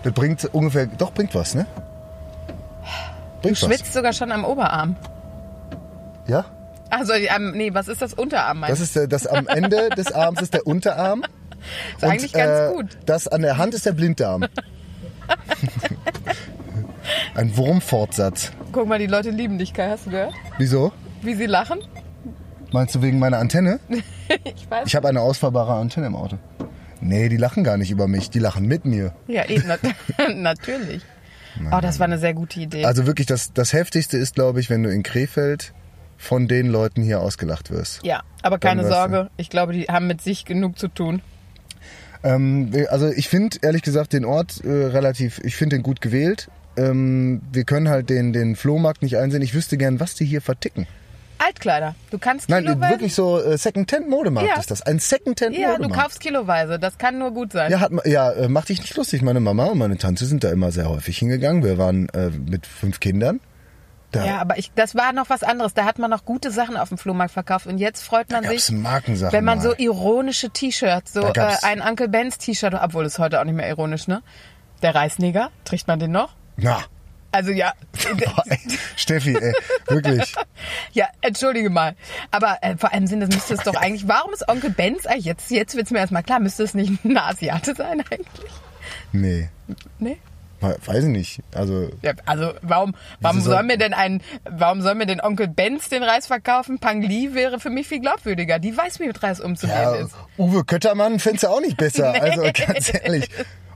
das 0.03 0.13
bringt 0.13 0.45
ungefähr, 0.53 0.85
doch, 0.85 1.13
bringt 1.13 1.33
was, 1.33 1.55
ne? 1.55 1.65
Du 3.41 3.49
Bringt 3.49 3.61
was. 3.61 3.69
schwitzt 3.69 3.93
sogar 3.93 4.13
schon 4.13 4.31
am 4.31 4.45
Oberarm. 4.45 4.95
Ja? 6.27 6.45
Also, 6.93 7.13
am, 7.29 7.51
nee, 7.51 7.73
was 7.73 7.87
ist 7.87 8.01
das 8.01 8.13
Unterarm, 8.13 8.59
meinst 8.59 8.73
Das 8.73 8.79
ist 8.79 8.95
der, 8.95 9.07
das 9.07 9.25
am 9.25 9.47
Ende 9.47 9.89
des 9.89 10.11
Arms 10.11 10.41
ist 10.41 10.53
der 10.53 10.67
Unterarm. 10.67 11.23
Ist 11.95 12.03
eigentlich 12.03 12.33
ganz 12.33 12.71
äh, 12.71 12.75
gut. 12.75 12.97
Das 13.05 13.29
an 13.29 13.41
der 13.41 13.57
Hand 13.57 13.73
ist 13.73 13.85
der 13.85 13.93
Blinddarm. 13.93 14.45
Ein 17.35 17.55
Wurmfortsatz. 17.55 18.51
Guck 18.73 18.85
mal, 18.85 18.99
die 18.99 19.07
Leute 19.07 19.29
lieben 19.29 19.57
dich, 19.57 19.73
Kai, 19.73 19.87
hast 19.87 20.05
du 20.05 20.09
gehört? 20.09 20.33
Wieso? 20.57 20.91
Wie 21.21 21.35
sie 21.35 21.45
lachen? 21.45 21.79
Meinst 22.73 22.95
du 22.95 23.01
wegen 23.01 23.17
meiner 23.17 23.37
Antenne? 23.37 23.79
Ich 24.43 24.69
weiß. 24.69 24.87
Ich 24.87 24.95
habe 24.95 25.07
eine 25.07 25.21
ausfahrbare 25.21 25.73
Antenne 25.73 26.07
im 26.07 26.17
Auto. 26.17 26.37
Nee, 26.99 27.29
die 27.29 27.37
lachen 27.37 27.63
gar 27.63 27.77
nicht 27.77 27.91
über 27.91 28.07
mich, 28.07 28.29
die 28.29 28.39
lachen 28.39 28.65
mit 28.65 28.83
mir. 28.83 29.13
ja, 29.27 29.47
eben, 29.47 29.67
nat 29.67 29.79
natürlich. 30.35 31.01
Oh, 31.71 31.79
das 31.81 31.99
war 31.99 32.05
eine 32.05 32.17
sehr 32.17 32.33
gute 32.33 32.59
Idee. 32.59 32.83
Also 32.83 33.05
wirklich, 33.05 33.27
das, 33.27 33.53
das 33.53 33.71
Heftigste 33.71 34.17
ist, 34.17 34.35
glaube 34.35 34.59
ich, 34.59 34.69
wenn 34.69 34.83
du 34.83 34.89
in 34.89 35.03
Krefeld 35.03 35.73
von 36.23 36.47
den 36.47 36.67
Leuten 36.69 37.03
hier 37.03 37.19
ausgelacht 37.21 37.69
wirst. 37.71 38.03
ja, 38.03 38.23
aber 38.41 38.57
keine 38.57 38.87
Sorge. 38.87 39.29
Ich 39.37 39.49
glaube, 39.49 39.73
die 39.73 39.83
haben 39.85 40.07
mit 40.07 40.21
sich 40.21 40.45
genug 40.45 40.79
zu 40.79 40.87
tun. 40.87 41.21
Ähm, 42.23 42.71
also 42.89 43.09
ich 43.09 43.27
finde 43.27 43.57
ehrlich 43.61 43.81
gesagt 43.81 44.13
den 44.13 44.25
Ort 44.25 44.63
äh, 44.63 44.69
relativ, 44.69 45.39
ich 45.43 45.55
finde 45.55 45.75
den 45.77 45.83
gut 45.83 45.99
gewählt. 46.01 46.49
Ähm, 46.77 47.41
wir 47.51 47.65
können 47.65 47.89
halt 47.89 48.09
den, 48.09 48.33
den 48.33 48.55
Flohmarkt 48.55 49.01
nicht 49.03 49.17
einsehen. 49.17 49.41
Ich 49.43 49.53
wüsste 49.53 49.77
gern, 49.77 49.99
was 49.99 50.15
die 50.15 50.25
hier 50.25 50.41
verticken. 50.41 50.87
Altkleider. 51.39 51.95
Du 52.09 52.17
kannst 52.19 52.47
Nein, 52.47 52.63
kiloweise. 52.63 52.93
wirklich 52.93 53.13
so 53.13 53.41
äh, 53.41 53.57
Second-Tent-Modemarkt 53.57 54.47
Ja. 54.47 54.59
ist 54.59 54.71
das. 54.71 54.81
Ein 54.83 54.99
Second-Tent-Modemarkt. 54.99 55.81
Ja, 55.81 55.87
du 55.87 55.93
kaufst 55.93 56.21
kiloweise. 56.21 56.79
Das 56.79 56.97
kann 56.97 57.19
nur 57.19 57.31
gut 57.31 57.51
sein. 57.51 57.69
Ja, 57.69 57.81
hat, 57.81 57.91
ja, 58.05 58.31
äh, 58.31 58.47
mach 58.47 58.65
dich 58.65 58.79
nicht 58.79 58.95
lustig. 58.95 59.21
Meine 59.21 59.41
Mama 59.41 59.65
und 59.65 59.77
meine 59.77 59.97
Tante 59.97 60.25
sind 60.25 60.45
da 60.45 60.51
immer 60.51 60.71
sehr 60.71 60.87
häufig 60.87 61.17
hingegangen. 61.17 61.63
Wir 61.63 61.77
waren 61.77 62.07
äh, 62.09 62.29
mit 62.29 62.65
fünf 62.65 63.01
Kindern. 63.01 63.41
Da 64.13 64.23
Ja, 64.25 64.37
aber 64.39 64.57
ich, 64.59 64.71
das 64.75 64.95
war 64.95 65.11
noch 65.11 65.29
was 65.29 65.43
anderes. 65.43 65.73
Da 65.73 65.85
hat 65.85 65.97
man 65.97 66.09
noch 66.09 66.23
gute 66.23 66.51
Sachen 66.51 66.77
auf 66.77 66.89
dem 66.89 66.97
Flohmarkt 66.97 67.33
verkauft. 67.33 67.65
Und 67.67 67.79
jetzt 67.79 68.03
freut 68.03 68.31
man 68.31 68.43
sich, 68.47 68.69
wenn 68.69 69.43
man 69.43 69.57
mal. 69.57 69.61
so 69.61 69.73
ironische 69.75 70.51
T-Shirts, 70.51 71.13
so 71.13 71.21
äh, 71.25 71.55
ein 71.63 71.81
Uncle 71.81 72.07
Ben's 72.07 72.37
T-Shirt, 72.37 72.75
obwohl 72.79 73.05
es 73.05 73.17
heute 73.19 73.39
auch 73.41 73.43
nicht 73.43 73.55
mehr 73.55 73.67
ironisch, 73.67 74.07
ne? 74.07 74.21
Der 74.83 74.93
Reisneger, 74.93 75.49
trägt 75.65 75.87
man 75.87 75.97
den 75.99 76.11
noch? 76.11 76.35
Na, 76.57 76.77
Also 77.31 77.49
ja, 77.49 77.73
boah, 78.13 78.43
ey, 78.47 78.59
Steffi, 78.95 79.35
ey, 79.35 79.53
wirklich. 79.87 80.35
ja, 80.91 81.07
entschuldige 81.21 81.71
mal. 81.71 81.95
Aber 82.29 82.57
äh, 82.61 82.77
vor 82.77 82.93
allem 82.93 83.07
sind 83.07 83.21
das 83.21 83.29
müsste 83.29 83.55
es 83.55 83.63
doch 83.63 83.75
eigentlich. 83.75 84.07
Warum 84.07 84.31
ist 84.33 84.47
Onkel 84.47 84.69
Benz 84.69 85.07
eigentlich 85.07 85.25
jetzt? 85.25 85.49
Jetzt 85.49 85.75
wird's 85.75 85.89
mir 85.89 85.97
erstmal 85.99 86.21
klar. 86.23 86.39
Müsste 86.39 86.61
es 86.63 86.75
nicht 86.75 87.03
ein 87.03 87.17
Asiate 87.17 87.73
sein 87.73 88.03
eigentlich? 88.11 88.51
Nee, 89.11 89.49
Nee. 89.97 90.19
Weiß 90.63 91.03
ich 91.03 91.09
nicht. 91.09 91.39
Also, 91.53 91.89
Ja, 92.01 92.13
also 92.25 92.53
warum, 92.61 92.95
warum 93.19 93.37
Wieso 93.37 93.45
soll 93.49 93.55
soll- 93.59 93.63
mir 93.63 93.77
denn 93.77 93.93
ein, 93.93 94.21
warum 94.49 94.81
soll 94.81 94.95
mir 94.95 95.05
denn 95.05 95.21
Onkel 95.21 95.47
Benz 95.47 95.89
den 95.89 96.03
Reis 96.03 96.27
verkaufen? 96.27 96.79
Pang 96.79 97.01
Li 97.01 97.33
wäre 97.33 97.59
für 97.59 97.69
mich 97.69 97.87
viel 97.87 97.99
glaubwürdiger. 97.99 98.59
Die 98.59 98.75
weiß, 98.75 98.99
wie 98.99 99.07
mit 99.07 99.21
Reis 99.21 99.39
umzugehen 99.39 99.77
ja, 99.77 99.95
ist. 99.95 100.13
Uwe 100.37 100.63
Köttermann 100.63 101.19
fänd's 101.19 101.41
ja 101.43 101.49
auch 101.49 101.61
nicht 101.61 101.77
besser. 101.77 102.13
Also 102.23 102.41
ganz 102.43 102.93
ehrlich. 102.93 103.29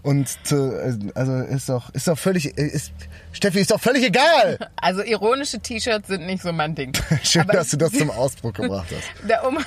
Und 0.04 0.30
zu, 0.48 1.12
also 1.16 1.34
ist 1.40 1.68
doch, 1.68 1.90
ist 1.94 2.08
doch 2.08 2.18
völlig, 2.18 2.46
ist, 2.58 2.94
Steffi, 3.34 3.60
ist 3.60 3.72
doch 3.72 3.82
völlig 3.82 4.04
egal. 4.06 4.58
Also 4.78 5.02
ironische 5.04 5.60
T-Shirts 5.60 6.08
sind 6.08 6.26
nicht 6.26 6.42
so 6.42 6.54
mein 6.54 6.76
Ding. 6.76 6.94
Schön, 7.24 7.42
Aber 7.42 7.54
dass 7.54 7.72
du 7.72 7.78
das 7.78 7.92
zum 7.92 8.10
Ausdruck 8.12 8.56
gebracht 8.56 8.88
hast. 8.96 9.28
Der 9.30 9.46
um, 9.46 9.58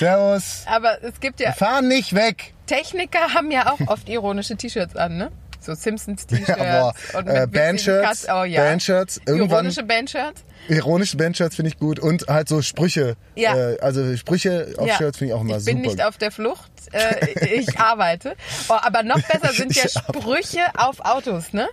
Servus. 0.00 0.62
aber 0.66 1.02
es 1.04 1.20
gibt 1.20 1.40
ja 1.40 1.52
Fahren 1.52 1.88
nicht 1.88 2.14
weg. 2.14 2.54
Techniker 2.66 3.34
haben 3.34 3.50
ja 3.50 3.72
auch 3.72 3.80
oft 3.88 4.08
ironische 4.08 4.56
T-Shirts 4.56 4.96
an, 4.96 5.16
ne? 5.16 5.30
So 5.60 5.74
Simpsons-T-Shirts. 5.74 6.48
Ja, 6.58 6.92
boah. 7.12 7.18
und 7.18 7.28
Äh, 7.28 7.46
Bandshirts. 7.46 8.26
Oh, 8.32 8.44
ja. 8.44 8.62
Bandshirts, 8.62 9.20
Ironische 9.28 9.82
Bandshirts. 9.82 10.42
Ironische 10.68 11.16
Bandshirts 11.18 11.56
finde 11.56 11.70
ich 11.70 11.78
gut 11.78 11.98
und 12.00 12.26
halt 12.28 12.48
so 12.48 12.62
Sprüche. 12.62 13.16
Ja. 13.34 13.54
Äh, 13.54 13.78
also 13.80 14.16
Sprüche 14.16 14.72
auf 14.78 14.86
Ja. 14.88 14.96
Shirts 14.96 15.18
finde 15.18 15.34
ich 15.34 15.36
auch 15.38 15.42
immer 15.42 15.58
ich 15.58 15.64
super. 15.64 15.72
bin 15.76 15.82
nicht 15.82 16.02
auf 16.02 16.16
der 16.16 16.30
Flucht, 16.30 16.70
äh, 16.92 17.54
ich 17.54 17.78
arbeite. 17.78 18.36
Oh, 18.70 18.74
aber 18.80 19.02
noch 19.02 19.20
besser 19.20 19.52
sind 19.52 19.74
ja 19.76 19.84
Ich 19.84 19.92
Sprüche 19.92 20.62
auf 20.78 21.00
Autos, 21.00 21.52
ne? 21.52 21.68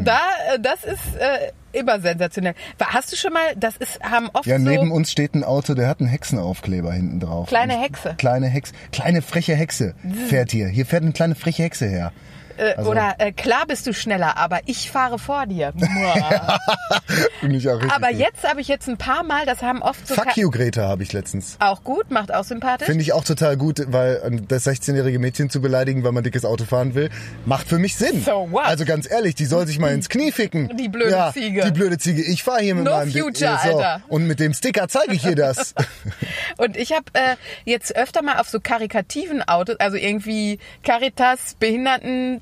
Mhm. 0.00 0.04
Da, 0.04 0.18
äh, 0.54 0.58
das 0.60 0.84
ist 0.84 1.16
äh, 1.18 1.52
immer 1.72 2.00
sensationell. 2.00 2.54
Hast 2.80 3.12
du 3.12 3.16
schon 3.16 3.32
mal, 3.32 3.54
das 3.56 3.76
ist, 3.76 4.00
haben 4.02 4.28
oft 4.32 4.46
ja, 4.46 4.58
so 4.58 4.64
neben 4.64 4.90
uns 4.92 5.10
steht 5.10 5.34
ein 5.34 5.44
Auto, 5.44 5.74
der 5.74 5.88
hat 5.88 6.00
einen 6.00 6.08
Hexenaufkleber 6.08 6.92
hinten 6.92 7.20
drauf. 7.20 7.48
kleine 7.48 7.80
Hexe. 7.80 8.14
Kleine 8.16 8.46
Hexe, 8.46 8.72
kleine 8.92 9.22
freche 9.22 9.54
Hexe 9.54 9.94
fährt 10.28 10.50
hier. 10.50 10.68
Hier 10.68 10.86
fährt 10.86 11.02
eine 11.02 11.12
kleine 11.12 11.34
freche 11.34 11.62
Hexe 11.62 11.86
her. 11.86 12.12
Äh, 12.56 12.74
Also- 12.74 12.90
oder 12.90 13.14
äh, 13.18 13.32
klar 13.32 13.64
bist 13.66 13.86
du 13.86 13.94
schneller, 13.94 14.36
aber 14.36 14.60
ich 14.66 14.90
fahre 14.90 15.18
vor 15.18 15.46
dir. 15.46 15.72
Finde 17.40 17.56
ich 17.56 17.68
auch 17.68 17.74
richtig 17.76 17.92
aber 17.92 18.10
jetzt 18.10 18.48
habe 18.48 18.60
ich 18.60 18.68
jetzt 18.68 18.88
ein 18.88 18.96
paar 18.96 19.22
Mal, 19.22 19.46
das 19.46 19.62
haben 19.62 19.82
oft 19.82 20.06
so 20.06 20.14
Fuck 20.14 20.36
you, 20.36 20.50
Greta, 20.50 20.88
habe 20.88 21.02
ich 21.02 21.12
letztens. 21.12 21.56
auch 21.60 21.84
gut, 21.84 22.10
macht 22.10 22.32
auch 22.32 22.44
sympathisch. 22.44 22.86
Finde 22.86 23.02
ich 23.02 23.12
auch 23.12 23.24
total 23.24 23.56
gut, 23.56 23.82
weil 23.88 24.16
äh, 24.16 24.40
das 24.48 24.66
16-jährige 24.66 25.18
Mädchen 25.18 25.50
zu 25.50 25.60
beleidigen, 25.60 26.04
weil 26.04 26.12
man 26.12 26.24
dickes 26.24 26.44
Auto 26.44 26.64
fahren 26.64 26.94
will, 26.94 27.10
macht 27.44 27.68
für 27.68 27.78
mich 27.78 27.96
Sinn. 27.96 28.22
So 28.22 28.48
what? 28.50 28.64
Also 28.64 28.84
ganz 28.84 29.10
ehrlich, 29.10 29.34
die 29.34 29.44
soll 29.46 29.66
sich 29.66 29.78
mal 29.78 29.92
ins 29.92 30.08
Knie 30.08 30.32
ficken. 30.32 30.76
Die 30.76 30.88
blöde 30.88 31.10
ja, 31.12 31.32
Ziege. 31.32 31.64
Die 31.64 31.70
blöde 31.70 31.98
Ziege. 31.98 32.22
Ich 32.22 32.42
fahre 32.42 32.60
hier 32.62 32.74
mit 32.74 32.84
No 32.84 32.92
meinem 32.92 33.12
future, 33.12 33.58
so. 33.62 33.76
Alter. 33.78 34.02
Und 34.08 34.26
mit 34.26 34.40
dem 34.40 34.54
Sticker 34.54 34.88
zeige 34.88 35.14
ich 35.14 35.24
ihr 35.24 35.36
das. 35.36 35.74
Und 36.58 36.76
ich 36.76 36.92
habe 36.92 37.04
äh, 37.14 37.36
jetzt 37.64 37.94
öfter 37.96 38.22
mal 38.22 38.38
auf 38.38 38.48
so 38.48 38.60
karikativen 38.60 39.42
Autos, 39.42 39.76
also 39.78 39.96
irgendwie 39.96 40.58
Caritas, 40.82 41.56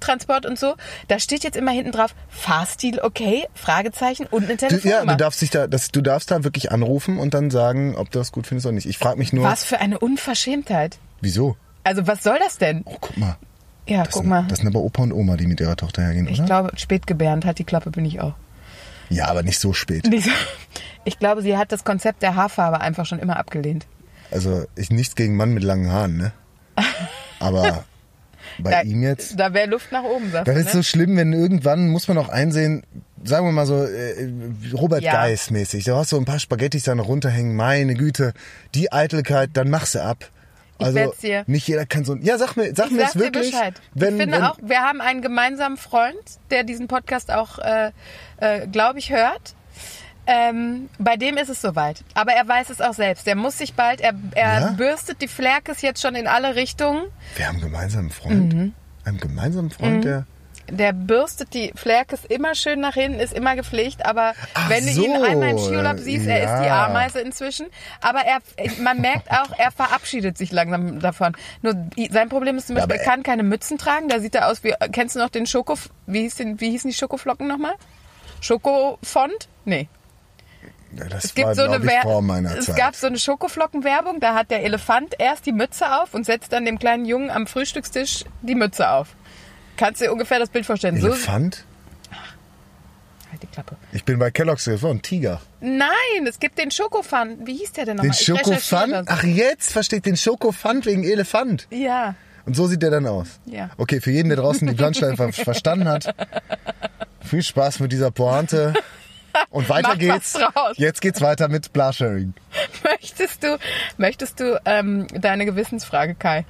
Behindertentransport 0.00 0.46
und 0.46 0.58
so, 0.58 0.74
da 1.08 1.18
steht 1.18 1.44
jetzt 1.44 1.56
immer 1.56 1.70
hinten 1.70 1.92
drauf, 1.92 2.14
Fahrstil 2.28 3.00
okay, 3.00 3.46
Fragezeichen 3.54 4.26
und 4.26 4.44
eine 4.44 4.56
Du, 4.56 4.64
ja, 4.64 4.68
Telefonnummer. 4.68 5.12
du 5.12 5.16
darfst 5.18 5.42
dich 5.42 5.50
da, 5.50 5.66
das, 5.66 5.90
du 5.90 6.00
darfst 6.00 6.30
da 6.30 6.42
wirklich 6.44 6.72
anrufen 6.72 7.18
und 7.18 7.34
dann 7.34 7.50
sagen, 7.50 7.94
ob 7.96 8.10
du 8.10 8.18
das 8.18 8.32
gut 8.32 8.46
findest 8.46 8.66
oder 8.66 8.74
nicht. 8.74 8.86
Ich 8.86 8.98
frage 8.98 9.18
mich 9.18 9.32
nur, 9.32 9.44
was 9.44 9.64
für 9.64 9.78
eine 9.78 9.98
Unverschämtheit. 9.98 10.98
wieso? 11.20 11.56
Also 11.84 12.06
was 12.06 12.22
soll 12.22 12.38
das 12.38 12.58
denn? 12.58 12.82
Oh, 12.84 12.96
guck 13.00 13.16
mal. 13.16 13.36
Ja, 13.86 14.04
Das 14.04 14.12
guck 14.12 14.22
sind, 14.22 14.28
mal. 14.30 14.44
das 14.48 14.58
sind 14.58 14.68
aber 14.68 14.80
Opa 14.80 15.02
und 15.02 15.12
Oma, 15.12 15.36
die 15.36 15.46
mit 15.46 15.60
ihrer 15.60 15.76
Tochter 15.76 16.02
hergehen, 16.02 16.28
Ich 16.28 16.38
oder? 16.38 16.46
glaube, 16.46 16.72
spätgebärend 16.76 17.44
hat 17.46 17.58
die 17.58 17.64
Klappe, 17.64 17.90
bin 17.90 18.04
ich 18.04 18.20
auch. 18.20 18.34
Ja, 19.08 19.26
aber 19.28 19.42
nicht 19.42 19.58
so 19.58 19.72
spät. 19.72 20.06
Nicht 20.06 20.24
so- 20.26 20.30
Ich 21.04 21.18
glaube, 21.18 21.40
sie 21.42 21.56
hat 21.56 21.72
das 21.72 21.82
Konzept 21.84 22.22
der 22.22 22.34
Haarfarbe 22.36 22.80
einfach 22.80 23.06
schon 23.06 23.18
immer 23.18 23.38
abgelehnt. 23.38 23.86
Also 24.30 24.66
ich 24.76 24.90
nichts 24.90 25.14
gegen 25.16 25.34
Mann 25.36 25.52
mit 25.54 25.64
langen 25.64 25.90
Haaren, 25.90 26.16
ne? 26.18 26.32
Aber 27.40 27.84
bei 28.62 28.70
da, 28.70 28.82
ihm 28.82 29.02
jetzt. 29.02 29.38
Da 29.38 29.52
wäre 29.54 29.68
Luft 29.68 29.92
nach 29.92 30.04
oben, 30.04 30.30
sagst 30.30 30.48
Das 30.48 30.54
du, 30.54 30.60
ist 30.60 30.66
ne? 30.66 30.72
so 30.72 30.82
schlimm, 30.82 31.16
wenn 31.16 31.32
irgendwann 31.32 31.88
muss 31.88 32.08
man 32.08 32.18
auch 32.18 32.28
einsehen, 32.28 32.82
sagen 33.24 33.46
wir 33.46 33.52
mal 33.52 33.66
so, 33.66 33.84
äh, 33.84 34.30
Robert 34.72 35.02
Ja. 35.02 35.12
Geis 35.12 35.50
mäßig. 35.50 35.84
Du 35.84 35.94
hast 35.94 36.10
so 36.10 36.16
ein 36.18 36.24
paar 36.24 36.38
Spaghettis 36.38 36.84
da 36.84 36.94
noch 36.94 37.08
runterhängen, 37.08 37.54
meine 37.56 37.94
Güte, 37.94 38.32
die 38.74 38.92
Eitelkeit, 38.92 39.50
dann 39.54 39.70
machst 39.70 39.94
du 39.94 40.02
ab. 40.02 40.30
Also 40.78 41.12
nicht 41.46 41.68
jeder 41.68 41.84
kann 41.84 42.04
so. 42.04 42.16
Ja, 42.16 42.38
sag 42.38 42.56
mir, 42.56 42.72
sag 42.74 42.86
Ich 42.86 42.92
mir 42.92 43.00
sag 43.00 43.08
es 43.10 43.18
wirklich. 43.18 43.50
Bescheid. 43.50 43.74
Wenn, 43.94 44.14
ich 44.14 44.22
finde 44.22 44.36
wenn, 44.38 44.44
auch, 44.44 44.56
wir 44.62 44.80
haben 44.80 45.00
einen 45.00 45.20
gemeinsamen 45.20 45.76
Freund, 45.76 46.16
der 46.50 46.64
diesen 46.64 46.88
Podcast 46.88 47.30
auch, 47.30 47.58
äh, 47.58 47.90
äh, 48.38 48.66
glaube 48.66 48.98
ich, 48.98 49.10
hört. 49.12 49.54
Ähm, 50.32 50.88
bei 51.00 51.16
dem 51.16 51.36
ist 51.36 51.48
es 51.48 51.60
soweit. 51.60 52.04
Aber 52.14 52.32
er 52.32 52.46
weiß 52.46 52.70
es 52.70 52.80
auch 52.80 52.94
selbst. 52.94 53.26
Der 53.26 53.34
muss 53.34 53.58
sich 53.58 53.74
bald, 53.74 54.00
er, 54.00 54.12
er 54.36 54.60
Ja? 54.60 54.70
bürstet 54.70 55.20
die 55.22 55.26
Flerkes 55.28 55.82
jetzt 55.82 56.00
schon 56.00 56.14
in 56.14 56.28
alle 56.28 56.54
Richtungen. 56.54 57.02
Wir 57.34 57.48
haben 57.48 57.56
einen 57.56 57.64
gemeinsamen 57.64 58.10
Freund. 58.10 58.54
Mhm. 58.54 58.74
Einen 59.04 59.18
gemeinsamen 59.18 59.70
Freund, 59.70 60.04
der. 60.04 60.26
Der 60.68 60.92
bürstet 60.92 61.52
die 61.52 61.72
Flerkes 61.74 62.24
immer 62.24 62.54
schön 62.54 62.78
nach 62.78 62.94
hinten, 62.94 63.18
ist 63.18 63.32
immer 63.32 63.56
gepflegt, 63.56 64.06
aber 64.06 64.34
Ach 64.54 64.68
wenn 64.70 64.86
du 64.86 64.92
so, 64.92 65.04
ihn 65.04 65.16
einmal 65.16 65.48
im 65.48 65.58
Skiurlaub 65.58 65.98
siehst, 65.98 66.28
er 66.28 66.44
ist 66.44 66.62
die 66.62 66.66
ja. 66.68 66.86
Ameise 66.86 67.18
inzwischen. 67.20 67.66
Aber 68.00 68.20
er, 68.20 68.38
man 68.80 69.00
merkt 69.00 69.32
auch, 69.32 69.50
er 69.58 69.72
verabschiedet 69.72 70.38
sich 70.38 70.52
langsam 70.52 71.00
davon. 71.00 71.34
Nur 71.62 71.74
sein 72.12 72.28
Problem 72.28 72.56
ist 72.56 72.68
zum 72.68 72.76
Ja, 72.76 72.86
Beispiel, 72.86 73.00
aber 73.00 73.04
er 73.04 73.10
kann 73.12 73.24
keine 73.24 73.42
Mützen 73.42 73.78
tragen. 73.78 74.08
Da 74.08 74.20
sieht 74.20 74.36
er 74.36 74.46
aus 74.46 74.62
wie, 74.62 74.72
kennst 74.92 75.16
du 75.16 75.18
noch 75.18 75.30
den 75.30 75.46
Schoko, 75.46 75.74
wie, 76.06 76.20
hieß 76.20 76.36
den, 76.36 76.60
wie 76.60 76.70
hießen 76.70 76.88
die 76.88 76.96
Schokoflocken 76.96 77.48
nochmal? 77.48 77.74
Schokofond? 78.40 79.48
Nee. 79.64 79.88
Ja, 80.96 81.04
das 81.04 81.24
Es 81.26 81.34
gibt 81.34 81.46
war, 81.46 81.54
so 81.54 81.62
eine 81.62 81.84
ich, 81.84 82.02
vor 82.02 82.20
meiner 82.22 82.56
Es 82.56 82.66
Zeit. 82.66 82.76
gab 82.76 82.94
so 82.96 83.06
eine 83.06 83.18
Schokoflockenwerbung, 83.18 84.18
da 84.20 84.34
hat 84.34 84.50
der 84.50 84.64
Elefant 84.64 85.14
erst 85.18 85.46
die 85.46 85.52
Mütze 85.52 86.00
auf 86.02 86.14
und 86.14 86.26
setzt 86.26 86.52
dann 86.52 86.64
dem 86.64 86.78
kleinen 86.78 87.04
Jungen 87.04 87.30
am 87.30 87.46
Frühstückstisch 87.46 88.24
die 88.42 88.54
Mütze 88.56 88.90
auf. 88.90 89.08
Kannst 89.76 90.00
du 90.00 90.06
dir 90.06 90.12
ungefähr 90.12 90.38
das 90.38 90.48
Bild 90.50 90.66
vorstellen? 90.66 90.96
Elefant? 90.96 91.64
So, 92.10 92.16
halt 93.30 93.42
die 93.42 93.46
Klappe. 93.46 93.76
Ich 93.92 94.04
bin 94.04 94.18
bei 94.18 94.30
Kellogg's 94.32 94.66
ein 94.66 95.00
Tiger. 95.02 95.40
Nein, 95.60 95.88
es 96.28 96.40
gibt 96.40 96.58
den 96.58 96.70
Schokofan. 96.70 97.46
Wie 97.46 97.56
hieß 97.56 97.72
der 97.72 97.84
denn 97.86 97.96
Den 97.98 98.08
nochmal? 98.08 98.16
Ich 98.20 98.26
Schokofant? 98.26 98.92
das. 98.92 99.06
Ach, 99.08 99.22
jetzt 99.22 99.70
versteht 99.72 100.06
den 100.06 100.16
Schokofant 100.16 100.86
wegen 100.86 101.04
Elefant. 101.04 101.68
Ja. 101.70 102.14
Und 102.46 102.56
so 102.56 102.66
sieht 102.66 102.82
der 102.82 102.90
dann 102.90 103.06
aus. 103.06 103.38
Ja. 103.46 103.70
Okay, 103.76 104.00
für 104.00 104.10
jeden, 104.10 104.28
der 104.30 104.38
draußen 104.38 104.66
die 104.66 104.74
ver 105.16 105.32
verstanden 105.32 105.88
hat, 105.88 106.12
viel 107.22 107.42
Spaß 107.42 107.78
mit 107.80 107.92
dieser 107.92 108.10
Pointe. 108.10 108.74
Und 109.50 109.68
weiter 109.68 109.96
geht's. 109.96 110.38
Jetzt 110.76 111.00
geht's 111.00 111.20
weiter 111.20 111.48
mit 111.48 111.72
Blasharing. 111.72 112.34
Möchtest 112.84 113.42
du, 113.42 113.58
möchtest 113.96 114.40
du 114.40 114.60
ähm, 114.64 115.06
deine 115.08 115.46
Gewissensfrage, 115.46 116.14
Kai? 116.14 116.44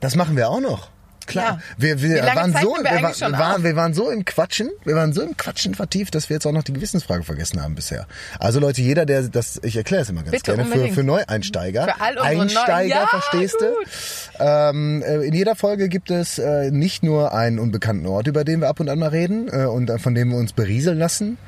Das 0.00 0.16
machen 0.16 0.36
wir 0.36 0.48
auch 0.50 0.60
noch. 0.60 0.91
Klar. 1.26 1.44
Ja. 1.44 1.60
Wir, 1.76 2.02
wir, 2.02 2.22
waren 2.24 2.52
so, 2.52 2.58
wir 2.76 2.84
wir, 2.84 3.02
war, 3.02 3.14
schon 3.14 3.32
wir, 3.32 3.38
waren, 3.38 3.56
auf? 3.56 3.62
wir 3.62 3.76
waren 3.76 3.94
so 3.94 4.10
im 4.10 4.24
Quatschen, 4.24 4.70
wir 4.84 4.94
waren 4.94 5.12
so 5.12 5.22
im 5.22 5.36
Quatschen 5.36 5.74
vertieft, 5.74 6.14
dass 6.14 6.28
wir 6.28 6.36
jetzt 6.36 6.46
auch 6.46 6.52
noch 6.52 6.62
die 6.62 6.72
Gewissensfrage 6.72 7.22
vergessen 7.22 7.62
haben 7.62 7.74
bisher. 7.74 8.06
Also 8.38 8.60
Leute, 8.60 8.82
jeder, 8.82 9.06
der 9.06 9.22
das, 9.22 9.60
ich 9.62 9.76
erkläre 9.76 10.02
es 10.02 10.08
immer 10.08 10.22
ganz 10.22 10.32
Bitte, 10.32 10.54
gerne, 10.56 10.70
für, 10.70 10.88
für 10.92 11.02
Neueinsteiger. 11.02 11.84
Für 11.84 12.00
all 12.00 12.18
Einsteiger, 12.18 12.94
Neu- 12.94 13.00
Ja, 13.00 13.06
verstehst 13.06 13.56
du? 13.60 13.66
Ähm, 14.38 15.02
äh, 15.02 15.26
in 15.26 15.34
jeder 15.34 15.54
Folge 15.56 15.88
gibt 15.88 16.10
es 16.10 16.38
äh, 16.38 16.70
nicht 16.70 17.02
nur 17.02 17.32
einen 17.34 17.58
unbekannten 17.58 18.06
Ort, 18.06 18.26
über 18.26 18.44
den 18.44 18.60
wir 18.60 18.68
ab 18.68 18.80
und 18.80 18.88
an 18.88 18.98
mal 18.98 19.08
reden 19.08 19.48
äh, 19.48 19.64
und 19.66 19.90
äh, 19.90 19.98
von 19.98 20.14
dem 20.14 20.30
wir 20.30 20.38
uns 20.38 20.52
berieseln 20.52 20.98
lassen 20.98 21.38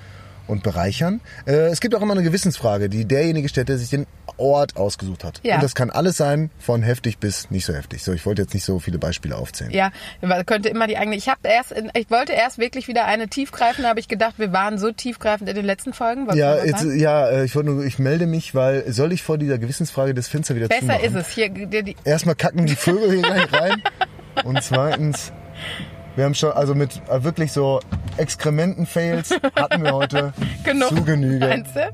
und 0.46 0.62
bereichern. 0.62 1.20
Äh, 1.46 1.52
es 1.68 1.80
gibt 1.80 1.94
auch 1.94 2.02
immer 2.02 2.12
eine 2.12 2.22
Gewissensfrage, 2.22 2.88
die 2.88 3.04
derjenige 3.04 3.48
stellt, 3.48 3.68
der 3.68 3.78
sich 3.78 3.90
den 3.90 4.06
Ort 4.36 4.76
ausgesucht 4.76 5.24
hat. 5.24 5.40
Ja. 5.44 5.56
Und 5.56 5.62
das 5.62 5.74
kann 5.74 5.90
alles 5.90 6.16
sein, 6.16 6.50
von 6.58 6.82
heftig 6.82 7.18
bis 7.18 7.50
nicht 7.50 7.64
so 7.64 7.72
heftig. 7.72 8.02
So, 8.02 8.12
ich 8.12 8.26
wollte 8.26 8.42
jetzt 8.42 8.54
nicht 8.54 8.64
so 8.64 8.78
viele 8.78 8.98
Beispiele 8.98 9.36
aufzählen. 9.36 9.70
Ja, 9.70 9.92
weil 10.20 10.44
könnte 10.44 10.68
immer 10.68 10.86
die 10.86 10.98
eigene. 10.98 11.16
Ich 11.16 11.28
habe 11.28 11.40
erst, 11.44 11.74
ich 11.94 12.10
wollte 12.10 12.32
erst 12.32 12.58
wirklich 12.58 12.88
wieder 12.88 13.04
eine 13.04 13.28
tiefgreifende, 13.28 13.88
habe 13.88 14.00
ich 14.00 14.08
gedacht, 14.08 14.34
wir 14.38 14.52
waren 14.52 14.78
so 14.78 14.90
tiefgreifend 14.90 15.48
in 15.48 15.54
den 15.54 15.64
letzten 15.64 15.92
Folgen. 15.92 16.26
Ja, 16.34 16.64
jetzt, 16.64 16.84
ja, 16.84 17.28
äh, 17.28 17.44
ich 17.44 17.54
wollte 17.54 17.70
nur, 17.70 17.84
ich 17.84 17.98
melde 17.98 18.26
mich, 18.26 18.54
weil 18.54 18.90
soll 18.92 19.12
ich 19.12 19.22
vor 19.22 19.38
dieser 19.38 19.58
Gewissensfrage 19.58 20.14
das 20.14 20.28
Fenster 20.28 20.56
wieder 20.56 20.68
Besser 20.68 20.80
zumachen? 20.80 21.04
ist 21.04 21.14
es. 21.14 21.28
Hier, 21.28 21.48
die, 21.48 21.82
die, 21.82 21.96
Erstmal 22.04 22.34
kacken 22.34 22.66
die 22.66 22.76
Vögel 22.76 23.24
hier 23.24 23.52
rein 23.52 23.82
und 24.44 24.62
zweitens, 24.62 25.32
wir 26.16 26.24
haben 26.24 26.34
schon, 26.34 26.52
also 26.52 26.74
mit 26.74 27.00
äh, 27.08 27.22
wirklich 27.24 27.52
so 27.52 27.80
Exkrementen-Fails 28.16 29.30
hatten 29.56 29.82
wir 29.82 29.92
heute 29.92 30.32
genug. 30.64 30.88
zu 30.90 31.04
Genüge. 31.04 31.46
Meinst 31.46 31.74
du? 31.76 31.90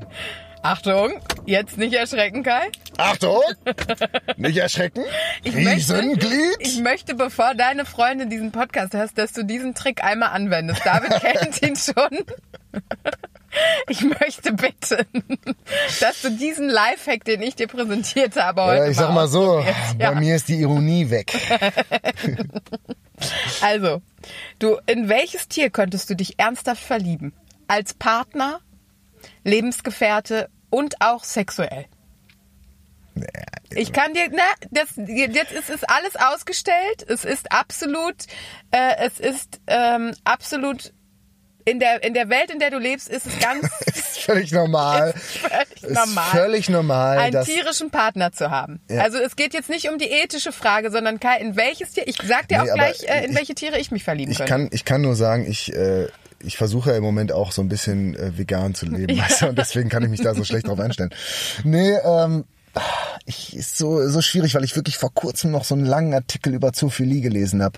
Achtung, 0.63 1.13
jetzt 1.47 1.77
nicht 1.79 1.93
erschrecken, 1.93 2.43
Kai. 2.43 2.69
Achtung, 2.97 3.41
nicht 4.37 4.57
erschrecken, 4.57 5.03
Ich 5.43 5.55
möchte, 5.55 5.71
Riesenglied. 5.97 6.57
ich 6.59 6.79
möchte, 6.79 7.15
bevor 7.15 7.55
deine 7.55 7.83
Freundin 7.83 8.29
diesen 8.29 8.51
Podcast 8.51 8.93
hörst, 8.93 9.17
dass 9.17 9.33
du 9.33 9.43
diesen 9.43 9.73
Trick 9.73 10.03
einmal 10.03 10.29
anwendest. 10.29 10.85
David 10.85 11.09
kennt 11.21 11.61
ihn 11.63 11.75
schon. 11.75 12.25
Ich 13.89 14.01
möchte 14.01 14.53
bitten, 14.53 15.05
dass 15.99 16.21
du 16.21 16.29
diesen 16.31 16.69
Lifehack, 16.69 17.25
den 17.25 17.41
ich 17.41 17.55
dir 17.55 17.67
präsentiert 17.67 18.35
habe, 18.37 18.63
heute 18.63 18.77
Ja, 18.83 18.87
ich 18.89 18.97
sag 18.97 19.13
mal 19.13 19.27
so, 19.27 19.57
ausprobierst. 19.57 19.97
bei 19.97 20.03
Ja. 20.05 20.11
mir 20.13 20.35
ist 20.35 20.47
die 20.47 20.55
Ironie 20.61 21.09
weg. 21.09 21.33
Also, 23.61 24.01
du, 24.57 24.79
in 24.87 25.07
welches 25.07 25.47
Tier 25.47 25.69
könntest 25.69 26.09
du 26.09 26.15
dich 26.15 26.39
ernsthaft 26.39 26.81
verlieben? 26.83 27.33
Als 27.67 27.93
Partner, 27.93 28.61
Lebensgefährte 29.43 30.49
und 30.71 30.95
auch 31.01 31.23
sexuell? 31.23 31.85
Ich 33.75 33.93
kann 33.93 34.13
dir, 34.15 34.27
na, 34.31 34.41
das, 34.71 34.89
jetzt 34.95 35.51
ist 35.51 35.69
es 35.69 35.83
alles 35.83 36.15
ausgestellt. 36.15 37.05
Es 37.07 37.23
ist 37.23 37.51
absolut, 37.51 38.15
äh, 38.71 38.95
es 39.05 39.19
ist 39.19 39.59
ähm, 39.67 40.13
absolut 40.23 40.91
in 41.65 41.79
der 41.79 42.03
in 42.03 42.13
der 42.13 42.29
Welt, 42.29 42.49
in 42.51 42.59
der 42.59 42.69
du 42.71 42.77
lebst, 42.77 43.09
ist 43.09 43.25
es 43.27 43.39
ganz 43.39 43.63
ist 43.85 44.19
völlig 44.19 44.51
normal. 44.51 45.13
völlig 45.17 45.83
Ist 45.83 45.89
normal, 45.93 46.29
völlig 46.31 46.69
normal, 46.69 47.17
einen 47.19 47.43
tierischen 47.45 47.89
Partner 47.91 48.31
zu 48.31 48.51
haben. 48.51 48.79
Ja. 48.89 49.01
Also 49.03 49.17
es 49.19 49.35
geht 49.35 49.53
jetzt 49.53 49.69
nicht 49.69 49.89
um 49.89 49.97
die 49.97 50.09
ethische 50.09 50.51
Frage, 50.51 50.91
sondern 50.91 51.19
Kai, 51.19 51.37
in 51.39 51.55
welches 51.55 51.91
Tier? 51.91 52.07
Ich 52.07 52.17
sag 52.23 52.47
dir 52.47 52.61
Nee, 52.63 52.69
auch 52.71 52.75
gleich, 52.75 53.03
äh, 53.07 53.23
in 53.25 53.31
ich- 53.31 53.37
welche 53.37 53.55
Tiere 53.55 53.79
ich 53.79 53.91
mich 53.91 54.03
verlieben 54.03 54.31
Ich 54.31 54.37
könnte. 54.37 54.51
kann, 54.51 54.69
ich 54.71 54.85
kann 54.85 55.01
nur 55.01 55.15
sagen, 55.15 55.45
ich, 55.49 55.73
äh, 55.73 56.07
ich 56.43 56.57
versuche 56.57 56.91
ja 56.91 56.97
im 56.97 57.03
Moment 57.03 57.31
auch 57.31 57.51
so 57.51 57.61
ein 57.61 57.69
bisschen 57.69 58.15
äh, 58.15 58.37
vegan 58.37 58.73
zu 58.75 58.85
leben, 58.85 59.17
weißt 59.21 59.41
du, 59.43 59.47
und 59.49 59.57
deswegen 59.57 59.89
kann 59.89 60.03
ich 60.03 60.09
mich 60.09 60.21
da 60.21 60.33
so 60.33 60.43
schlecht 60.43 60.67
drauf 60.67 60.79
einstellen. 60.79 61.13
Nee, 61.63 61.93
ähm, 62.03 62.45
ich 63.25 63.55
ist 63.55 63.77
so 63.77 64.07
so 64.07 64.21
schwierig, 64.21 64.55
weil 64.55 64.63
ich 64.63 64.75
wirklich 64.77 64.97
vor 64.97 65.13
kurzem 65.13 65.51
noch 65.51 65.65
so 65.65 65.75
einen 65.75 65.85
langen 65.85 66.13
Artikel 66.13 66.53
über 66.53 66.71
Zoophilie 66.71 67.19
gelesen 67.21 67.61
habe. 67.61 67.77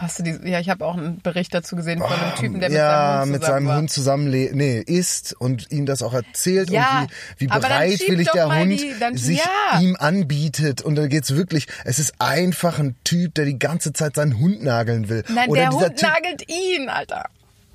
Hast 0.00 0.18
du 0.18 0.22
die, 0.22 0.38
ja, 0.48 0.60
ich 0.60 0.68
habe 0.70 0.84
auch 0.84 0.96
einen 0.96 1.20
Bericht 1.20 1.52
dazu 1.54 1.76
gesehen 1.76 1.98
von 2.00 2.08
einem 2.12 2.34
Typen, 2.36 2.60
der 2.60 2.68
mit 2.70 2.78
ja, 2.78 3.18
seinem 3.18 3.20
Hund 3.22 3.32
mit 3.32 3.42
zusammen 3.42 3.66
seinem. 3.66 3.76
Hund 3.78 3.90
zusammenlebt, 3.90 4.54
nee, 4.54 4.80
isst 4.80 5.34
und 5.38 5.70
ihm 5.70 5.86
das 5.86 6.02
auch 6.02 6.14
erzählt 6.14 6.70
Ja, 6.70 7.00
und 7.02 7.10
wie, 7.38 7.44
wie 7.44 7.46
dann 7.48 7.60
bereitwillig 7.60 8.28
der 8.30 8.58
Hund 8.58 8.80
die- 8.80 8.94
dann- 8.98 9.16
sich 9.16 9.38
ja. 9.72 9.80
ihm 9.80 9.96
anbietet. 9.98 10.82
Und 10.82 10.96
da 10.96 11.06
geht's 11.06 11.34
wirklich, 11.34 11.66
es 11.84 11.98
ist 11.98 12.14
einfach 12.18 12.78
ein 12.78 12.96
Typ, 13.04 13.34
der 13.34 13.44
die 13.44 13.58
ganze 13.58 13.92
Zeit 13.92 14.16
seinen 14.16 14.38
Hund 14.38 14.62
nageln 14.62 15.08
will. 15.08 15.24
Nein, 15.28 15.48
Oder 15.48 15.60
der 15.62 15.70
Hund 15.70 15.96
Typ, 15.96 16.02
nagelt 16.08 16.48
ihn, 16.50 16.88
Alter. 16.88 17.24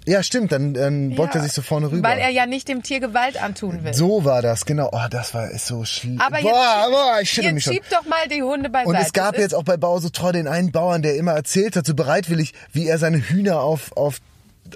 Ja, 0.08 0.22
stimmt, 0.22 0.51
dann, 0.51 0.74
dann 0.74 1.16
beugt 1.16 1.34
Ja, 1.34 1.41
er 1.41 1.43
sich 1.43 1.53
so 1.53 1.62
vorne 1.62 1.91
rüber. 1.91 2.08
Weil 2.08 2.20
er 2.20 2.30
ja 2.30 2.45
nicht 2.45 2.68
dem 2.68 2.84
Tier 2.84 2.99
Gewalt 2.99 3.41
antun 3.41 3.84
will. 3.84 3.93
so 3.93 4.24
war 4.24 4.41
das, 4.41 4.66
genau. 4.66 4.89
Oh, 4.91 5.08
das 5.10 5.34
war 5.34 5.49
ist 5.49 5.66
so 5.66 5.84
schlimm. 5.84 6.22
aber 6.22 6.38
jetzt, 6.39 6.51
boah, 6.51 6.88
boah, 6.91 7.20
ich 7.22 7.36
jetzt 7.36 7.53
mich 7.53 7.64
schon. 7.64 7.74
schieb 7.74 7.84
doch 7.89 8.06
mal 8.06 8.28
die 8.30 8.43
Hunde 8.43 8.70
beiseite. 8.70 8.89
Und 8.89 8.95
es 8.95 9.14
gab 9.14 9.38
jetzt 9.38 9.56
auch 9.56 9.64
bei 9.64 9.78
Bau 9.78 9.99
so 9.99 10.10
treu 10.10 10.32
den 10.32 10.47
einen 10.47 10.72
Bauern, 10.72 11.01
der 11.01 11.16
immer 11.16 11.32
erzählt 11.34 11.76
hat, 11.76 11.86
so 11.88 11.95
bereitwillig, 11.95 12.53
wie 12.72 12.88
er 12.88 12.97
seine 12.99 13.18
Hühner 13.18 13.62
auf, 13.62 13.91
auf 13.97 14.20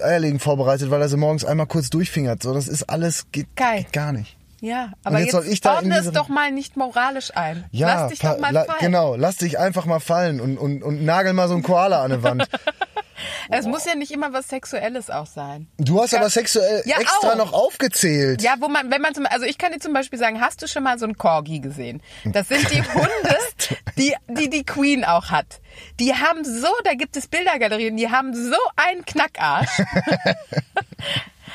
Eierlegen 0.02 0.40
vorbereitet, 0.40 0.90
weil 0.90 1.00
er 1.00 1.08
sie 1.08 1.16
morgens 1.16 1.44
einmal 1.44 1.66
kurz 1.66 1.90
durchfingert. 1.90 2.42
So, 2.42 2.52
das 2.52 2.68
ist 2.68 2.84
alles, 2.84 3.26
geht, 3.32 3.54
Geil. 3.56 3.82
geht 3.84 3.92
gar 3.92 4.12
nicht. 4.12 4.36
Ja, 4.60 4.92
aber 5.04 5.18
jetzt 5.20 5.26
jetzt, 5.26 5.32
soll 5.32 5.52
ich 5.52 5.60
da 5.62 5.80
es 5.80 6.12
doch 6.12 6.28
mal 6.28 6.52
nicht 6.52 6.76
moralisch 6.76 7.34
ein. 7.34 7.64
Ja, 7.70 8.02
Lass 8.02 8.10
dich 8.10 8.18
doch 8.18 8.38
mal 8.38 8.52
fallen. 8.52 8.78
genau, 8.78 9.16
lass 9.16 9.36
dich 9.36 9.58
einfach 9.58 9.86
mal 9.86 10.00
fallen 10.00 10.38
und, 10.38 10.58
und, 10.58 10.82
und 10.82 11.02
nagel 11.02 11.32
mal 11.32 11.48
so 11.48 11.54
einen 11.54 11.62
Koala 11.62 12.02
an 12.02 12.10
die 12.10 12.22
Wand. 12.22 12.46
Es 13.50 13.66
muss 13.66 13.84
ja 13.84 13.94
nicht 13.94 14.12
immer 14.12 14.32
was 14.32 14.48
Sexuelles 14.48 15.10
auch 15.10 15.26
sein. 15.26 15.68
Du 15.78 16.00
hast 16.00 16.14
aber 16.14 16.30
sexuell 16.30 16.82
Ja, 16.86 16.98
extra 16.98 17.32
auch. 17.32 17.36
noch 17.36 17.52
aufgezählt. 17.52 18.42
Ja, 18.42 18.54
wo 18.60 18.68
man, 18.68 18.90
wenn 18.90 19.00
man 19.00 19.14
zum, 19.14 19.26
also 19.26 19.44
ich 19.44 19.58
kann 19.58 19.72
dir 19.72 19.78
zum 19.80 19.92
Beispiel 19.92 20.18
sagen, 20.18 20.40
hast 20.40 20.62
du 20.62 20.66
schon 20.68 20.82
mal 20.82 20.98
so 20.98 21.04
einen 21.04 21.16
Corgi 21.16 21.60
gesehen? 21.60 22.02
Das 22.24 22.48
sind 22.48 22.70
die 22.70 22.82
Hunde, 22.94 23.38
die, 23.96 24.14
die 24.28 24.48
die 24.50 24.64
Queen 24.64 25.04
auch 25.04 25.30
hat. 25.30 25.60
Die 25.98 26.14
haben 26.14 26.44
so, 26.44 26.68
da 26.84 26.94
gibt 26.94 27.16
es 27.16 27.26
Bildergalerien, 27.28 27.96
die 27.96 28.10
haben 28.10 28.34
so 28.34 28.56
einen 28.76 29.04
Knackarsch. 29.04 29.70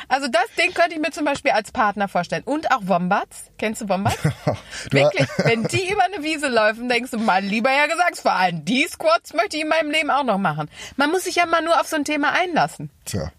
Also 0.08 0.28
das, 0.28 0.44
den 0.58 0.74
könnte 0.74 0.94
ich 0.96 1.00
mir 1.00 1.12
zum 1.12 1.26
Beispiel 1.26 1.52
als 1.52 1.72
Partner 1.72 2.08
vorstellen. 2.08 2.44
Und 2.44 2.72
auch 2.72 2.82
Wombats. 2.84 3.52
Kennst 3.58 3.82
du 3.82 3.90
Wombats? 3.90 4.18
Du- 4.90 4.98
Wirklich, 4.98 5.28
wenn 5.44 5.64
die 5.64 5.90
über 5.92 6.04
eine 6.04 6.24
Wiese 6.24 6.48
laufen, 6.48 6.88
denkst 6.90 7.12
du, 7.12 7.18
mein 7.18 7.44
lieber 7.46 7.70
Herr 7.70 7.88
Gesangsverein, 7.88 8.64
die 8.66 8.86
Squats 8.88 9.34
möchte 9.34 9.58
ich 9.58 9.64
in 9.64 9.70
meinem 9.70 9.90
Leben 9.90 10.12
auch 10.12 10.24
noch 10.24 10.38
machen. 10.38 10.70
Man 10.96 11.10
muss 11.12 11.24
sich 11.24 11.36
ja 11.36 11.46
mal 11.46 11.62
nur 11.64 11.80
auf 11.80 11.88
so 11.88 11.96
ein 11.96 12.04
Thema 12.06 12.32
einlassen. 12.34 12.90
Tja. 13.06 13.32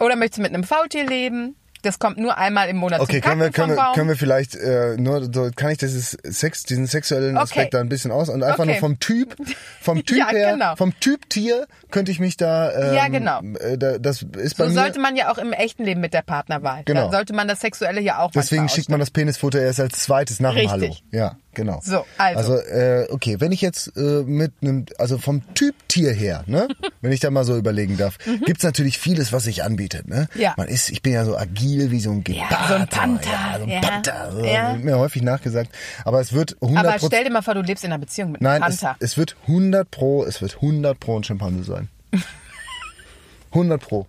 Oder 0.00 0.16
möchtest 0.16 0.38
du 0.38 0.42
mit 0.42 0.52
einem 0.52 0.64
Faultier 0.64 1.06
leben? 1.06 1.56
Das 1.82 1.98
kommt 1.98 2.16
nur 2.18 2.38
einmal 2.38 2.68
im 2.68 2.76
Monat 2.76 3.00
Okay, 3.00 3.20
können 3.20 3.40
wir, 3.40 3.50
können 3.50 3.76
wir, 3.76 3.92
können 3.94 4.08
wir 4.08 4.16
vielleicht 4.16 4.54
äh, 4.54 4.96
nur 4.96 5.24
so 5.32 5.50
kann 5.54 5.70
ich 5.70 5.78
dieses 5.78 6.12
Sex, 6.22 6.62
diesen 6.62 6.86
sexuellen 6.86 7.36
Okay. 7.36 7.42
Aspekt 7.42 7.74
da 7.74 7.80
ein 7.80 7.88
bisschen 7.88 8.10
aus 8.12 8.28
und 8.28 8.42
einfach 8.42 8.60
Okay. 8.60 8.72
nur 8.72 8.76
vom 8.76 9.00
Typ, 9.00 9.36
vom 9.80 10.04
Typ 10.06 10.18
Ja, 10.18 10.28
her, 10.28 10.52
genau. 10.52 10.76
vom 10.76 10.98
Typ 11.00 11.28
Tier 11.28 11.66
könnte 11.90 12.12
ich 12.12 12.20
mich 12.20 12.36
da. 12.36 12.72
Ähm, 12.72 12.94
Ja, 12.94 13.08
genau. 13.08 13.40
Äh, 13.58 13.76
da, 13.78 13.98
das 13.98 14.22
ist 14.22 14.56
bei 14.56 14.64
so 14.64 14.70
mir. 14.70 14.80
sollte 14.80 15.00
man 15.00 15.16
ja 15.16 15.30
auch 15.32 15.38
im 15.38 15.52
echten 15.52 15.84
Leben 15.84 16.00
mit 16.00 16.14
der 16.14 16.22
Partnerwahl. 16.22 16.82
Genau. 16.84 17.06
Da 17.06 17.10
sollte 17.10 17.32
man 17.34 17.48
das 17.48 17.60
Sexuelle 17.60 18.00
ja 18.00 18.18
auch 18.20 18.30
Deswegen 18.30 18.68
schickt 18.68 18.88
man 18.88 19.00
das 19.00 19.10
Penisfoto 19.10 19.58
erst 19.58 19.80
als 19.80 19.98
zweites 20.04 20.38
nach 20.40 20.54
dem 20.54 20.70
Hallo. 20.70 20.86
Richtig. 20.86 21.04
Ja, 21.10 21.36
genau. 21.54 21.80
So, 21.82 22.04
also. 22.18 22.56
äh, 22.58 23.06
okay, 23.10 23.40
wenn 23.40 23.50
ich 23.52 23.60
jetzt 23.60 23.96
äh, 23.96 24.22
mit 24.24 24.52
einem, 24.62 24.86
also 24.98 25.18
vom 25.18 25.42
Typ 25.54 25.74
Tier 25.88 26.12
her, 26.12 26.44
ne, 26.46 26.68
wenn 27.00 27.10
ich 27.12 27.20
da 27.20 27.30
mal 27.30 27.44
so 27.44 27.56
überlegen 27.56 27.96
darf, 27.96 28.18
gibt's 28.46 28.62
natürlich 28.62 28.98
vieles, 28.98 29.32
was 29.32 29.44
sich 29.44 29.64
anbietet, 29.64 30.06
ne? 30.08 30.28
Mhm. 30.34 30.40
Ja. 30.40 30.54
Man 30.56 30.68
ist, 30.68 30.90
ich 30.90 31.02
bin 31.02 31.12
ja 31.12 31.24
so 31.24 31.36
agil 31.36 31.71
wie 31.78 32.00
so 32.00 32.10
ein 32.10 32.24
Ja, 32.28 32.48
Gepard. 32.48 32.68
so 32.68 32.74
ein 32.74 32.86
Panther, 32.88 33.30
Ja, 33.30 33.56
so 33.58 33.62
ein 33.64 33.68
ja. 33.70 33.80
Panther. 33.80 34.32
So, 34.32 34.44
Ja. 34.44 34.72
Wird 34.74 34.84
mir 34.84 34.98
häufig 34.98 35.22
nachgesagt. 35.22 35.70
Aber 36.04 36.20
es 36.20 36.32
wird 36.32 36.56
100 36.60 36.86
Aber 36.86 36.98
stell 37.06 37.24
dir 37.24 37.30
mal 37.30 37.42
vor, 37.42 37.54
du 37.54 37.62
lebst 37.62 37.84
in 37.84 37.92
einer 37.92 37.98
Beziehung 38.00 38.32
mit 38.32 38.40
einem 38.40 38.60
Nein, 38.60 38.70
es, 38.70 38.78
Panther. 38.80 38.96
es 39.00 39.16
wird 39.16 39.36
100 39.46 39.90
pro, 39.90 40.24
es 40.24 40.40
wird 40.42 40.56
100 40.56 40.98
pro 40.98 41.16
ein 41.18 41.24
Schimpanse 41.24 41.64
sein. 41.64 41.88
100 43.52 43.80
pro. 43.82 44.06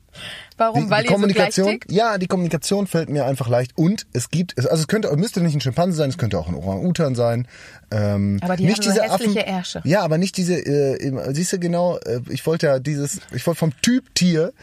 Warum? 0.56 0.86
Die, 0.86 0.90
Weil 0.90 1.04
die 1.04 1.10
so 1.10 1.14
Kommunikation, 1.16 1.68
tickt? 1.68 1.92
ja, 1.92 2.18
die 2.18 2.28
Kommunikation 2.28 2.88
fällt 2.88 3.10
mir 3.10 3.26
einfach 3.26 3.50
leicht. 3.50 3.78
Und 3.78 4.06
es 4.14 4.30
gibt, 4.30 4.58
also 4.58 4.70
es 4.82 4.88
könnte, 4.88 5.14
müsste 5.18 5.42
nicht 5.42 5.54
ein 5.54 5.60
Schimpanse 5.60 5.98
sein, 5.98 6.10
es 6.10 6.18
könnte 6.18 6.40
auch 6.40 6.48
ein 6.48 6.56
Orang-Utan 6.56 7.16
sein. 7.16 7.48
Ähm, 7.92 8.40
Aber 8.42 8.56
die 8.56 8.66
nicht 8.66 8.78
haben 8.78 8.84
so 8.84 8.90
diese 8.92 9.04
hässliche 9.04 9.42
Affen, 9.42 9.54
Ärsche. 9.54 9.82
Ja, 9.84 10.02
aber 10.02 10.18
nicht 10.18 10.38
diese, 10.38 10.56
äh, 10.56 11.34
siehst 11.34 11.52
du 11.52 11.60
genau, 11.60 11.98
äh, 11.98 12.22
ich 12.30 12.46
wollte 12.46 12.68
ja 12.68 12.80
dieses, 12.80 13.20
ich 13.34 13.46
wollte 13.46 13.60
vom 13.60 13.74
Typ 13.82 14.16
Tier 14.16 14.54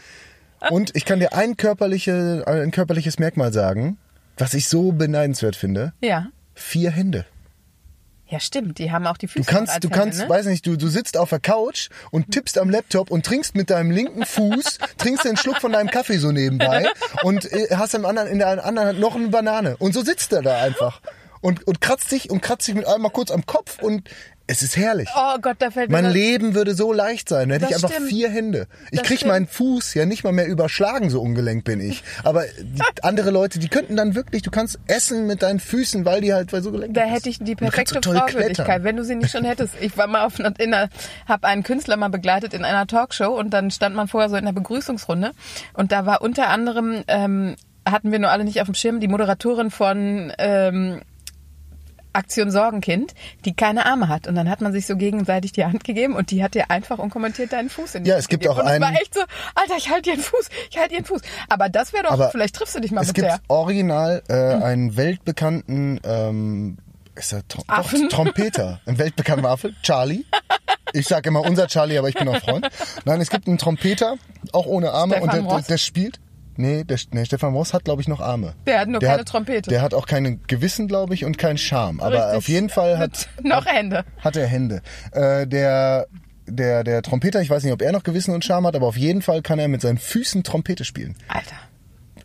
und 0.69 0.95
ich 0.95 1.05
kann 1.05 1.19
dir 1.19 1.33
ein, 1.33 1.57
körperliche, 1.57 2.43
ein 2.45 2.71
körperliches 2.71 3.19
Merkmal 3.19 3.51
sagen, 3.53 3.97
was 4.37 4.53
ich 4.53 4.67
so 4.67 4.91
beneidenswert 4.91 5.55
finde. 5.55 5.93
Ja. 6.01 6.27
Vier 6.53 6.91
Hände. 6.91 7.25
Ja, 8.31 8.39
stimmt. 8.39 8.77
Die 8.77 8.91
haben 8.91 9.05
auch 9.07 9.17
die 9.17 9.27
Füße 9.27 9.45
Du 9.45 9.51
kannst, 9.53 9.83
du 9.83 9.89
kannst, 9.89 10.19
Hände, 10.19 10.33
ne? 10.33 10.39
weiß 10.39 10.45
nicht, 10.45 10.65
du, 10.65 10.77
du 10.77 10.87
sitzt 10.87 11.17
auf 11.17 11.29
der 11.29 11.41
Couch 11.41 11.89
und 12.11 12.31
tippst 12.31 12.57
am 12.57 12.69
Laptop 12.69 13.11
und 13.11 13.25
trinkst 13.25 13.55
mit 13.55 13.69
deinem 13.69 13.91
linken 13.91 14.25
Fuß, 14.25 14.77
trinkst 14.97 15.27
einen 15.27 15.35
Schluck 15.35 15.57
von 15.59 15.73
deinem 15.73 15.89
Kaffee 15.89 16.17
so 16.17 16.31
nebenbei 16.31 16.87
und 17.23 17.51
äh, 17.51 17.67
hast 17.75 17.93
im 17.93 18.05
anderen, 18.05 18.29
in 18.29 18.39
der 18.39 18.63
anderen 18.63 18.87
Hand 18.87 18.99
noch 19.01 19.15
eine 19.15 19.27
Banane. 19.27 19.75
Und 19.77 19.93
so 19.93 20.01
sitzt 20.01 20.31
er 20.31 20.41
da 20.41 20.61
einfach. 20.61 21.01
Und, 21.41 21.67
und 21.67 21.81
kratzt 21.81 22.09
sich 22.09 22.29
und 22.29 22.41
kratzt 22.41 22.67
sich 22.67 22.75
mit 22.75 22.87
einmal 22.87 23.11
kurz 23.11 23.31
am 23.31 23.45
Kopf 23.45 23.81
und 23.81 24.09
es 24.51 24.61
ist 24.61 24.77
herrlich. 24.77 25.09
Oh 25.15 25.37
Gott, 25.41 25.55
da 25.59 25.71
fällt 25.71 25.89
mir 25.89 25.95
Mein 25.97 26.03
das- 26.05 26.13
Leben 26.13 26.53
würde 26.55 26.75
so 26.75 26.91
leicht 26.93 27.29
sein. 27.29 27.49
Hätte 27.49 27.65
ich 27.69 27.75
einfach 27.75 27.91
stimmt. 27.91 28.09
vier 28.09 28.29
Hände. 28.29 28.67
Ich 28.91 28.99
Das 28.99 29.07
krieg 29.07 29.17
stimmt. 29.19 29.31
meinen 29.31 29.47
Fuß 29.47 29.93
ja 29.93 30.05
nicht 30.05 30.23
mal 30.23 30.33
mehr 30.33 30.47
überschlagen, 30.47 31.09
so 31.09 31.21
ungelenkt 31.21 31.63
bin 31.65 31.79
ich. 31.79 32.03
Aber 32.23 32.43
die 32.59 32.81
andere 33.01 33.31
Leute, 33.31 33.59
die 33.59 33.69
könnten 33.69 33.95
dann 33.95 34.13
wirklich, 34.15 34.41
du 34.41 34.51
kannst 34.51 34.79
essen 34.87 35.25
mit 35.27 35.41
deinen 35.41 35.59
Füßen, 35.59 36.05
weil 36.05 36.21
die 36.21 36.33
halt 36.33 36.51
weil 36.53 36.61
so 36.61 36.71
gelenkt 36.71 36.97
Da 36.97 37.03
bist. 37.03 37.13
hätte 37.15 37.29
ich 37.29 37.39
die 37.39 37.51
Und 37.51 37.61
du 37.61 37.65
kannst 37.69 37.75
perfekte 37.75 37.93
so 37.95 37.99
toll 38.01 38.15
Frau 38.17 38.25
klettern. 38.25 38.43
Würdigkeit, 38.49 38.83
wenn 38.83 38.97
du 38.97 39.03
sie 39.03 39.15
nicht 39.15 39.31
schon 39.31 39.45
hättest. 39.45 39.73
Ich 39.81 39.97
war 39.97 40.07
mal 40.07 40.25
auf 40.25 40.39
einer, 40.39 40.53
in 40.59 40.73
einer, 40.73 40.89
habe 41.27 41.47
einen 41.47 41.63
Künstler 41.63 41.97
mal 41.97 42.09
begleitet 42.09 42.53
in 42.53 42.65
einer 42.65 42.87
Talkshow 42.87 43.37
und 43.37 43.51
dann 43.51 43.71
stand 43.71 43.95
man 43.95 44.07
vorher 44.07 44.29
so 44.29 44.35
in 44.35 44.45
der 44.45 44.51
Begrüßungsrunde 44.53 45.31
und 45.73 45.91
da 45.91 46.05
war 46.05 46.21
unter 46.21 46.49
anderem 46.49 47.03
ähm, 47.07 47.55
hatten 47.87 48.11
wir 48.11 48.19
nur 48.19 48.29
alle 48.29 48.43
nicht 48.43 48.61
auf 48.61 48.67
dem 48.67 48.75
Schirm 48.75 48.99
die 48.99 49.07
Moderatorin 49.07 49.71
von 49.71 50.31
ähm, 50.37 51.01
Aktion 52.13 52.51
Sorgenkind, 52.51 53.13
die 53.45 53.53
keine 53.53 53.85
Arme 53.85 54.07
hat. 54.09 54.27
Und 54.27 54.35
dann 54.35 54.49
hat 54.49 54.61
man 54.61 54.71
sich 54.73 54.85
so 54.85 54.95
gegenseitig 54.95 55.51
die 55.51 55.63
Hand 55.65 55.83
gegeben 55.83 56.15
und 56.15 56.31
die 56.31 56.43
hat 56.43 56.53
dir 56.55 56.69
einfach 56.71 56.97
unkommentiert 56.99 57.53
deinen 57.53 57.69
Fuß 57.69 57.95
in 57.95 58.03
die 58.03 58.09
Ja, 58.09 58.15
Hand 58.15 58.23
es 58.23 58.27
gibt 58.29 58.43
gegeben. 58.43 58.59
auch 58.59 58.63
und 58.63 58.69
es 58.71 58.79
war 58.81 58.87
einen- 58.89 58.97
echt 58.97 59.13
so, 59.13 59.21
Alter, 59.55 59.75
ich 59.77 59.89
halte 59.89 60.09
ihren 60.11 60.19
Fuß, 60.21 60.49
ich 60.69 60.77
halte 60.77 60.93
ihren 60.95 61.05
Fuß. 61.05 61.21
Aber 61.49 61.69
das 61.69 61.93
wäre 61.93 62.03
doch, 62.03 62.11
Aber 62.11 62.29
vielleicht 62.31 62.55
triffst 62.55 62.75
du 62.75 62.79
dich 62.79 62.91
mal 62.91 63.01
es 63.01 63.07
mit 63.07 63.15
gibt 63.15 63.27
der. 63.27 63.39
original 63.47 64.21
äh, 64.29 64.33
einen 64.33 64.95
weltbekannten 64.97 65.99
ähm, 66.03 66.77
ist 67.15 67.33
er 67.33 67.47
Trom 67.47 67.63
Affen? 67.67 68.03
Doch, 68.09 68.17
Trompeter, 68.17 68.79
ein 68.85 68.97
weltbekannter 68.97 69.49
Affe, 69.49 69.73
Charlie. 69.83 70.25
Ich 70.93 71.07
sage 71.07 71.29
immer 71.29 71.41
unser 71.41 71.67
Charlie, 71.67 71.97
aber 71.97 72.09
ich 72.09 72.15
bin 72.15 72.27
auch 72.27 72.39
Freund. 72.41 72.67
Nein, 73.05 73.21
es 73.21 73.29
gibt 73.29 73.47
einen 73.47 73.57
Trompeter, 73.57 74.15
auch 74.51 74.65
ohne 74.65 74.91
Arme 74.91 75.15
Stefan 75.15 75.39
und 75.39 75.49
der, 75.49 75.57
der, 75.59 75.67
der 75.67 75.77
spielt. 75.77 76.19
Nee, 76.61 76.83
der, 76.83 76.99
nee, 77.11 77.25
Stefan 77.25 77.53
Ross 77.53 77.73
hat, 77.73 77.85
glaube 77.85 78.03
ich, 78.03 78.07
noch 78.07 78.21
Arme. 78.21 78.53
Der 78.67 78.81
hat 78.81 78.87
nur 78.87 79.01
keine 79.01 79.21
hat, 79.21 79.27
Trompete. 79.27 79.71
Der 79.71 79.81
hat 79.81 79.95
auch 79.95 80.05
kein 80.05 80.41
Gewissen, 80.45 80.87
glaube 80.87 81.15
ich, 81.15 81.25
und 81.25 81.39
keinen 81.39 81.57
Charme. 81.57 81.99
Aber 81.99 82.17
Richtig. 82.17 82.37
auf 82.37 82.47
jeden 82.47 82.69
Fall 82.69 82.99
hat, 82.99 83.29
Mit 83.37 83.45
noch 83.45 83.65
Hände. 83.65 84.05
hat 84.19 84.35
er 84.35 84.45
Hände. 84.45 84.83
Äh, 85.11 85.47
der, 85.47 86.05
der, 86.45 86.83
der 86.83 87.01
Trompeter, 87.01 87.41
ich 87.41 87.49
weiß 87.49 87.63
nicht, 87.63 87.73
ob 87.73 87.81
er 87.81 87.91
noch 87.91 88.03
Gewissen 88.03 88.35
und 88.35 88.45
Charme 88.45 88.67
hat, 88.67 88.75
aber 88.75 88.85
auf 88.85 88.97
jeden 88.97 89.23
Fall 89.23 89.41
kann 89.41 89.57
er 89.57 89.67
mit 89.69 89.81
seinen 89.81 89.97
Füßen 89.97 90.43
Trompete 90.43 90.85
spielen. 90.85 91.15
Alter. 91.27 91.55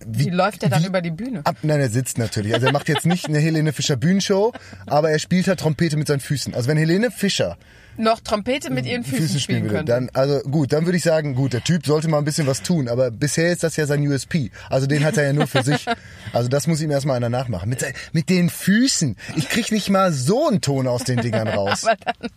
Wie, 0.07 0.29
läuft 0.29 0.61
der 0.61 0.69
dann 0.69 0.85
über 0.85 1.01
die 1.01 1.11
Bühne? 1.11 1.41
Ab, 1.45 1.57
nein, 1.63 1.81
er 1.81 1.89
sitzt 1.89 2.19
natürlich. 2.19 2.53
Also 2.53 2.67
er 2.67 2.73
macht 2.73 2.89
jetzt 2.89 3.07
nicht 3.07 3.27
eine 3.27 3.39
Helene 3.39 3.73
Fischer 3.73 3.97
Bühnenshow, 3.97 4.53
aber 4.87 5.11
er 5.11 5.19
spielt 5.19 5.49
halt 5.49 5.61
Trompete 5.61 5.97
mit 5.97 6.07
seinen 6.07 6.21
Füßen. 6.21 6.55
Also 6.55 6.69
wenn 6.69 6.77
Helene 6.77 7.11
Fischer 7.11 7.57
Noch 7.99 8.21
Trompete 8.21 8.71
mit 8.71 8.87
ihren 8.87 9.05
Füßen, 9.05 9.41
spielen 9.41 9.65
würde, 9.65 9.77
könnte. 9.77 9.93
dann 9.93 10.11
also 10.13 10.41
gut, 10.41 10.73
dann 10.73 10.85
würde 10.85 10.97
ich 10.97 11.03
sagen, 11.03 11.35
gut, 11.35 11.53
der 11.53 11.65
Typ 11.65 11.87
sollte 11.87 12.09
mal 12.09 12.19
ein 12.19 12.25
bisschen 12.25 12.47
was 12.47 12.63
tun, 12.63 12.89
aber 12.89 13.11
bisher 13.11 13.53
ist 13.53 13.63
das 13.63 13.77
ja 13.77 13.87
sein 13.87 14.07
USP. 14.07 14.51
Also 14.71 14.87
den 14.87 15.05
hat 15.05 15.17
er 15.17 15.25
ja 15.25 15.33
nur 15.33 15.47
für 15.47 15.63
sich. 15.63 15.87
Also 16.33 16.49
das 16.49 16.67
muss 16.67 16.83
ihm 16.83 16.91
erstmal 16.91 17.17
einer 17.17 17.29
nachmachen. 17.29 17.69
Mit, 17.69 17.85
mit 18.13 18.29
den 18.29 18.51
Füßen. 18.51 19.17
Ich 19.37 19.49
krieg 19.49 19.71
nicht 19.73 19.89
mal 19.89 20.13
so 20.13 20.49
einen 20.49 20.61
Ton 20.61 20.87
aus 20.87 21.05
den 21.05 21.19
Dingern 21.21 21.49
raus. 21.57 21.87
Aber 21.87 21.97
dann, 21.97 22.31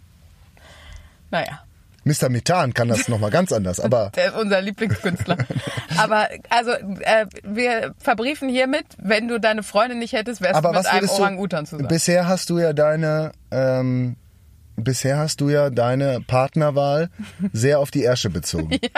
naja, 1.32 1.64
Mr. 2.04 2.30
Methan 2.30 2.74
kann 2.74 2.88
das 2.88 3.08
nochmal 3.08 3.30
ganz 3.30 3.52
anders, 3.52 3.80
aber 3.80 4.12
der 4.16 4.28
ist 4.28 4.36
unser 4.36 4.62
Lieblingskünstler. 4.62 5.38
Aber 5.98 6.28
also, 6.50 6.72
äh, 6.72 7.26
wir 7.44 7.94
verbriefen 8.00 8.50
hiermit, 8.50 8.86
wenn 8.98 9.28
du 9.28 9.40
deine 9.40 9.64
Freundin 9.64 10.00
nicht 10.00 10.14
hättest, 10.14 10.42
wärst 10.42 10.56
aber 10.56 10.72
du 10.72 10.78
mit 10.78 10.88
einem 10.88 11.10
Orang-Utan 11.10 11.66
zusammen. 11.66 11.88
bisher 11.88 12.28
hast 12.28 12.50
du 12.50 12.60
ja 12.60 12.74
deine 12.74 13.32
ähm, 13.52 14.16
bisher 14.80 15.18
hast 15.18 15.42
du 15.42 15.50
ja 15.50 15.70
deine 15.70 16.22
Partnerwahl 16.26 17.10
sehr 17.54 17.80
auf 17.80 17.92
die 17.92 18.04
Ärsche 18.04 18.30
bezogen. 18.30 18.70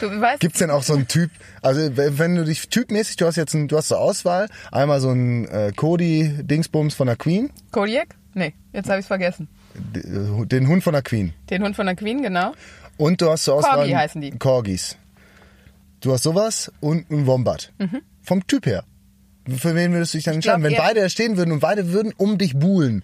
Du 0.00 0.06
weißt, 0.08 0.40
Gibt's 0.40 0.58
denn 0.60 0.70
auch 0.70 0.82
so 0.82 0.94
einen 0.94 1.06
Typ, 1.06 1.30
also 1.60 1.80
wenn 1.94 2.34
du 2.34 2.44
dich 2.44 2.70
typmäßig, 2.70 3.16
du 3.16 3.26
hast 3.26 3.36
jetzt 3.36 3.52
ein, 3.54 3.68
du 3.68 3.76
hast 3.76 3.88
zur 3.88 4.00
Auswahl, 4.00 4.48
einmal 4.72 5.00
so 5.00 5.10
ein 5.10 5.46
äh, 5.48 5.70
Cody 5.76 6.32
Dingsbums 6.42 6.94
von 6.94 7.06
der 7.08 7.16
Queen, 7.16 7.50
Kodiak? 7.70 8.14
Nee, 8.32 8.54
jetzt 8.72 8.88
habe 8.88 9.00
ich 9.00 9.06
vergessen. 9.06 9.48
äh, 9.94 10.46
den 10.46 10.66
Hund 10.68 10.82
von 10.82 10.94
der 10.94 11.02
Queen 11.02 11.34
Den 11.50 11.62
Hund 11.62 11.76
von 11.76 11.84
der 11.84 11.94
Queen, 11.94 12.22
genau. 12.22 12.52
und 12.96 13.20
du 13.20 13.28
hast 13.30 13.44
zur 13.44 13.56
Auswahl 13.56 13.74
Corgi 13.76 13.92
heißen 13.92 14.20
die. 14.22 14.30
Corgis. 14.30 14.96
Du 16.00 16.12
hast 16.12 16.22
sowas 16.22 16.72
und 16.80 17.10
ein 17.10 17.26
Wombat. 17.26 17.72
Mhm. 17.78 18.00
Vom 18.22 18.46
Typ 18.46 18.64
her. 18.64 18.84
Für 19.58 19.74
wen 19.74 19.92
würdest 19.92 20.14
du 20.14 20.18
dich 20.18 20.24
dann 20.24 20.34
entscheiden? 20.36 20.62
glaub, 20.62 20.72
Wenn 20.72 20.78
beide 20.78 21.00
da 21.00 21.08
stehen 21.08 21.36
würden 21.36 21.52
und 21.52 21.60
beide 21.60 21.92
würden 21.92 22.12
um 22.16 22.38
dich 22.38 22.56
buhlen, 22.58 23.02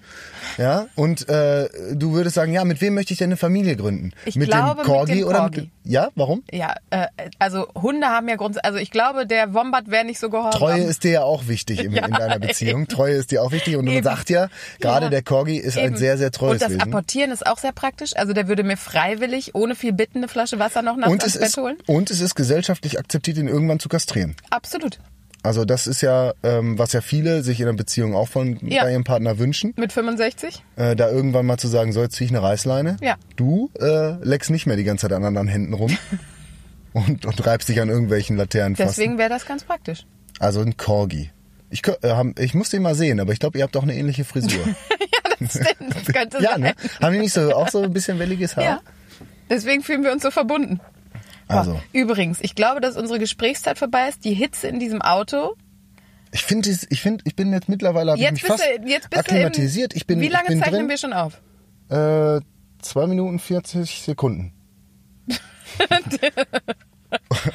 ja, 0.57 0.87
und 0.95 1.29
äh, 1.29 1.69
du 1.95 2.13
würdest 2.13 2.35
sagen, 2.37 2.53
ja, 2.53 2.65
mit 2.65 2.81
wem 2.81 2.95
möchte 2.95 3.13
ich 3.13 3.19
denn 3.19 3.29
eine 3.29 3.37
Familie 3.37 3.77
gründen? 3.77 4.13
Ich 4.25 4.37
mit 4.37 4.49
glaube, 4.49 4.71
dem 4.71 4.77
mit 4.79 4.87
Corgi 4.87 5.15
dem 5.19 5.25
oder 5.29 5.43
mit 5.45 5.55
Corgi. 5.55 5.71
dem, 5.85 5.93
Ja, 5.93 6.09
warum? 6.15 6.43
Ja, 6.51 6.75
äh, 6.91 7.07
also 7.39 7.69
Hunde 7.75 8.07
haben 8.07 8.29
ja 8.29 8.37
grundsätzlich, 8.37 8.65
also 8.65 8.79
ich 8.79 8.91
glaube, 8.91 9.27
der 9.27 9.53
Wombat 9.55 9.91
wäre 9.91 10.05
nicht 10.05 10.19
so 10.19 10.31
gehorsam. 10.31 10.59
Treue 10.59 10.83
ist 10.83 11.05
dir 11.05 11.11
ja 11.13 11.23
auch 11.25 11.47
wichtig 11.47 11.85
im, 11.85 11.93
Ja, 12.01 12.07
in 12.07 12.13
deiner 12.13 12.39
Beziehung. 12.39 12.83
eben. 12.83 12.89
Treue 12.89 13.15
ist 13.17 13.31
dir 13.31 13.43
auch 13.43 13.53
wichtig 13.53 13.77
und 13.77 13.85
man 13.85 14.03
sagt 14.03 14.31
ja, 14.31 14.49
gerade 14.81 15.07
Ja. 15.07 15.11
der 15.11 15.23
Corgi 15.23 15.57
ist 15.59 15.77
ein 15.77 15.89
Eben. 15.89 15.97
sehr, 15.99 16.17
sehr 16.17 16.31
treues 16.31 16.53
Und 16.55 16.63
das 16.63 16.71
Wesen. 16.71 16.81
Apportieren 16.83 17.31
ist 17.33 17.47
auch 17.47 17.59
sehr 17.59 17.73
praktisch. 17.73 18.17
Also 18.17 18.33
der 18.33 18.49
würde 18.49 18.63
mir 18.63 18.77
freiwillig, 18.79 19.55
ohne 19.55 19.75
viel 19.75 19.93
Bitten, 19.93 20.19
eine 20.19 20.29
Flasche 20.29 20.59
Wasser 20.59 20.81
noch 20.83 20.97
ans 20.97 21.25
es, 21.25 21.39
Bett 21.39 21.57
holen. 21.57 21.77
und 21.87 22.11
es 22.11 22.21
ist 22.21 22.35
gesellschaftlich 22.35 22.99
akzeptiert, 22.99 23.37
ihn 23.37 23.49
irgendwann 23.49 23.79
zu 23.79 23.89
kastrieren. 23.91 24.37
Absolut. 24.51 24.99
Also 25.43 25.65
das 25.65 25.87
ist 25.87 26.03
ja, 26.03 26.35
ähm, 26.43 26.79
was 26.79 26.93
ja 26.93 27.01
viele 27.01 27.43
sich 27.43 27.61
in 27.61 27.69
einer 27.69 27.77
Beziehung 27.77 28.15
auch 28.15 28.29
von 28.29 28.59
Ja. 28.69 28.83
bei 28.85 28.93
ihrem 28.93 29.05
Partner 29.05 29.39
wünschen, 29.39 29.73
Mit 29.77 29.93
65? 29.93 30.63
äh, 30.77 30.95
da 30.95 31.11
irgendwann 31.11 31.47
mal 31.47 31.57
zu 31.57 31.67
sagen, 31.69 31.93
so 31.93 32.03
jetzt 32.03 32.17
zieh 32.17 32.25
ich 32.25 32.31
eine 32.31 32.43
Reißleine. 32.43 32.99
Ja. 33.01 33.17
Du 33.37 33.71
äh, 33.81 34.23
leckst 34.23 34.51
nicht 34.51 34.67
mehr 34.67 34.77
die 34.77 34.85
ganze 34.85 35.03
Zeit 35.09 35.13
an 35.17 35.25
anderen 35.25 35.49
Händen 35.49 35.73
rum 35.73 35.97
und, 36.93 37.25
und 37.25 37.47
reibst 37.47 37.69
dich 37.69 37.81
an 37.81 37.89
irgendwelchen 37.89 38.37
Laternenfassen. 38.37 38.89
Deswegen 38.91 39.19
wäre 39.19 39.31
das 39.31 39.47
ganz 39.47 39.65
praktisch. 39.65 40.05
Also 40.39 40.61
ein 40.61 40.77
Corgi. 40.77 41.31
Ich, 41.71 41.87
äh, 41.87 41.93
hab- 42.11 42.39
ich 42.39 42.53
muss 42.55 42.69
den 42.71 42.83
mal 42.83 42.95
sehen, 42.95 43.21
aber 43.21 43.33
ich 43.33 43.39
glaube, 43.39 43.57
ihr 43.59 43.65
habt 43.65 43.77
auch 43.77 43.83
eine 43.85 43.95
ähnliche 43.95 44.25
Frisur. 44.25 44.61
Das 45.43 45.53
stimmt, 45.53 45.95
das 45.97 46.05
könnte 46.15 46.43
ja, 46.43 46.51
sein. 46.51 46.61
ne? 46.61 46.75
Haben 47.01 47.15
die 47.15 47.21
nicht 47.21 47.33
so 47.33 47.55
auch 47.55 47.69
so 47.71 47.83
ein 47.83 47.95
bisschen 47.95 48.19
welliges 48.19 48.57
Haar? 48.57 48.65
Ja. 48.65 48.81
Deswegen 49.49 49.83
fühlen 49.83 50.05
wir 50.05 50.13
uns 50.13 50.23
so 50.23 50.31
verbunden. 50.31 50.81
Also. 51.59 51.81
Übrigens, 51.93 52.39
ich 52.41 52.55
glaube, 52.55 52.81
dass 52.81 52.97
unsere 52.97 53.19
Gesprächszeit 53.19 53.79
vorbei 53.79 54.09
ist. 54.09 54.25
Die 54.25 54.35
Hitze 54.35 54.69
in 54.69 54.79
diesem 54.79 55.03
Auto. 55.03 55.55
Ich 56.33 56.45
finde, 56.45 56.71
ich 56.91 57.01
finde, 57.01 57.25
ich 57.27 57.35
bin 57.35 57.53
jetzt 57.53 57.69
mittlerweile 57.69 58.13
hab 58.13 58.19
ich 58.19 58.23
Jetzt 58.23 58.33
mich 58.35 58.43
bist, 58.43 58.63
fast 58.63 58.65
du, 58.65 58.89
jetzt 58.89 59.11
bist 59.11 59.21
akklimatisiert. 59.21 59.95
ich 59.95 60.07
bin, 60.07 60.21
Wie 60.21 60.29
lange 60.29 60.45
ich 60.45 60.49
bin 60.51 60.59
zeichnen 60.61 60.81
drin. 60.81 60.89
wir 60.89 60.97
schon 60.99 61.13
auf? 61.13 61.41
Äh, 61.89 62.41
zwei 62.81 63.07
Minuten 63.07 63.39
40 63.39 64.03
Sekunden. 64.03 64.53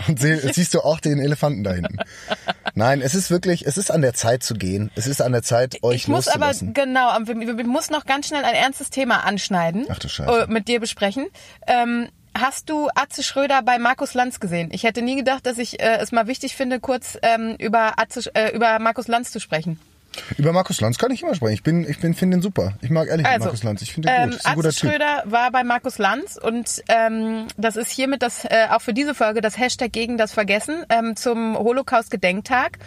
Und 0.08 0.20
siehst 0.20 0.74
du 0.74 0.82
auch 0.82 1.00
den 1.00 1.20
Elefanten 1.20 1.64
da 1.64 1.74
hinten. 1.74 1.98
Nein, 2.74 3.02
es 3.02 3.16
ist 3.16 3.32
wirklich, 3.32 3.66
es 3.66 3.78
ist 3.78 3.90
an 3.90 4.02
der 4.02 4.14
Zeit 4.14 4.44
zu 4.44 4.54
gehen. 4.54 4.92
Es 4.96 5.08
ist 5.08 5.22
an 5.22 5.32
der 5.32 5.44
Zeit, 5.44 5.82
euch 5.82 5.96
ich 5.96 6.08
muss 6.10 6.28
aber 6.28 6.52
genau, 6.74 7.18
wir, 7.26 7.40
wir 7.40 7.58
wir 7.58 7.66
müssen 7.66 7.94
noch 7.94 8.06
ganz 8.06 8.28
schnell 8.28 8.44
ein 8.44 8.56
ernstes 8.56 8.90
Thema 8.90 9.24
anschneiden. 9.24 9.86
Ach 9.90 10.00
du 10.00 10.10
Scheiße. 10.10 10.48
Mit 10.50 10.68
dir 10.68 10.80
besprechen. 10.82 11.28
Ähm, 11.68 12.10
hast 12.38 12.70
du 12.70 12.90
Atze 12.94 13.24
Schröder 13.24 13.62
bei 13.64 13.80
Markus 13.80 14.14
Lanz 14.14 14.40
gesehen? 14.40 14.70
Ich 14.72 14.84
hätte 14.84 15.02
nie 15.02 15.16
gedacht, 15.16 15.46
dass 15.46 15.58
ich 15.58 15.80
äh, 15.80 15.98
es 16.00 16.12
mal 16.12 16.28
wichtig 16.28 16.56
finde, 16.56 16.80
kurz 16.80 17.18
ähm, 17.22 17.56
über 17.60 17.98
Atze, 17.98 18.30
äh, 18.36 18.56
über 18.56 18.78
Markus 18.80 19.08
Lanz 19.08 19.32
zu 19.32 19.40
sprechen. 19.40 19.80
Über 20.38 20.54
Markus 20.54 20.80
Lanz 20.82 20.98
kann 20.98 21.12
ich 21.12 21.22
immer 21.22 21.36
sprechen. 21.36 21.54
Ich 21.54 21.64
bin, 21.64 21.90
ich 21.90 22.00
bin, 22.00 22.14
finde 22.14 22.38
den 22.38 22.42
super. 22.42 22.74
Ich 22.82 22.90
mag 22.90 23.08
ehrlich 23.08 23.26
Also, 23.26 23.46
Markus 23.46 23.64
Lanz. 23.64 23.82
Ich 23.82 23.94
finde 23.94 24.10
den 24.10 24.16
ähm, 24.16 24.30
gut. 24.30 24.40
Ist 24.40 24.46
ein 24.46 24.56
guter 24.56 24.70
Atze 24.70 24.80
Typ. 24.80 24.90
Schröder 24.92 25.24
war 25.26 25.52
bei 25.52 25.64
Markus 25.64 25.98
Lanz 25.98 26.38
und 26.42 26.84
ähm, 26.88 27.48
das 27.58 27.76
ist 27.76 27.92
hiermit 27.92 28.22
das 28.22 28.46
äh, 28.46 28.68
auch 28.72 28.82
für 28.82 28.94
diese 28.94 29.14
Folge 29.14 29.42
das 29.42 29.58
Hashtag 29.58 29.92
gegen 29.92 30.18
das 30.18 30.32
Vergessen 30.34 30.86
ähm, 30.90 31.16
zum 31.16 31.58
Holocaust-Gedenktag. 31.58 32.80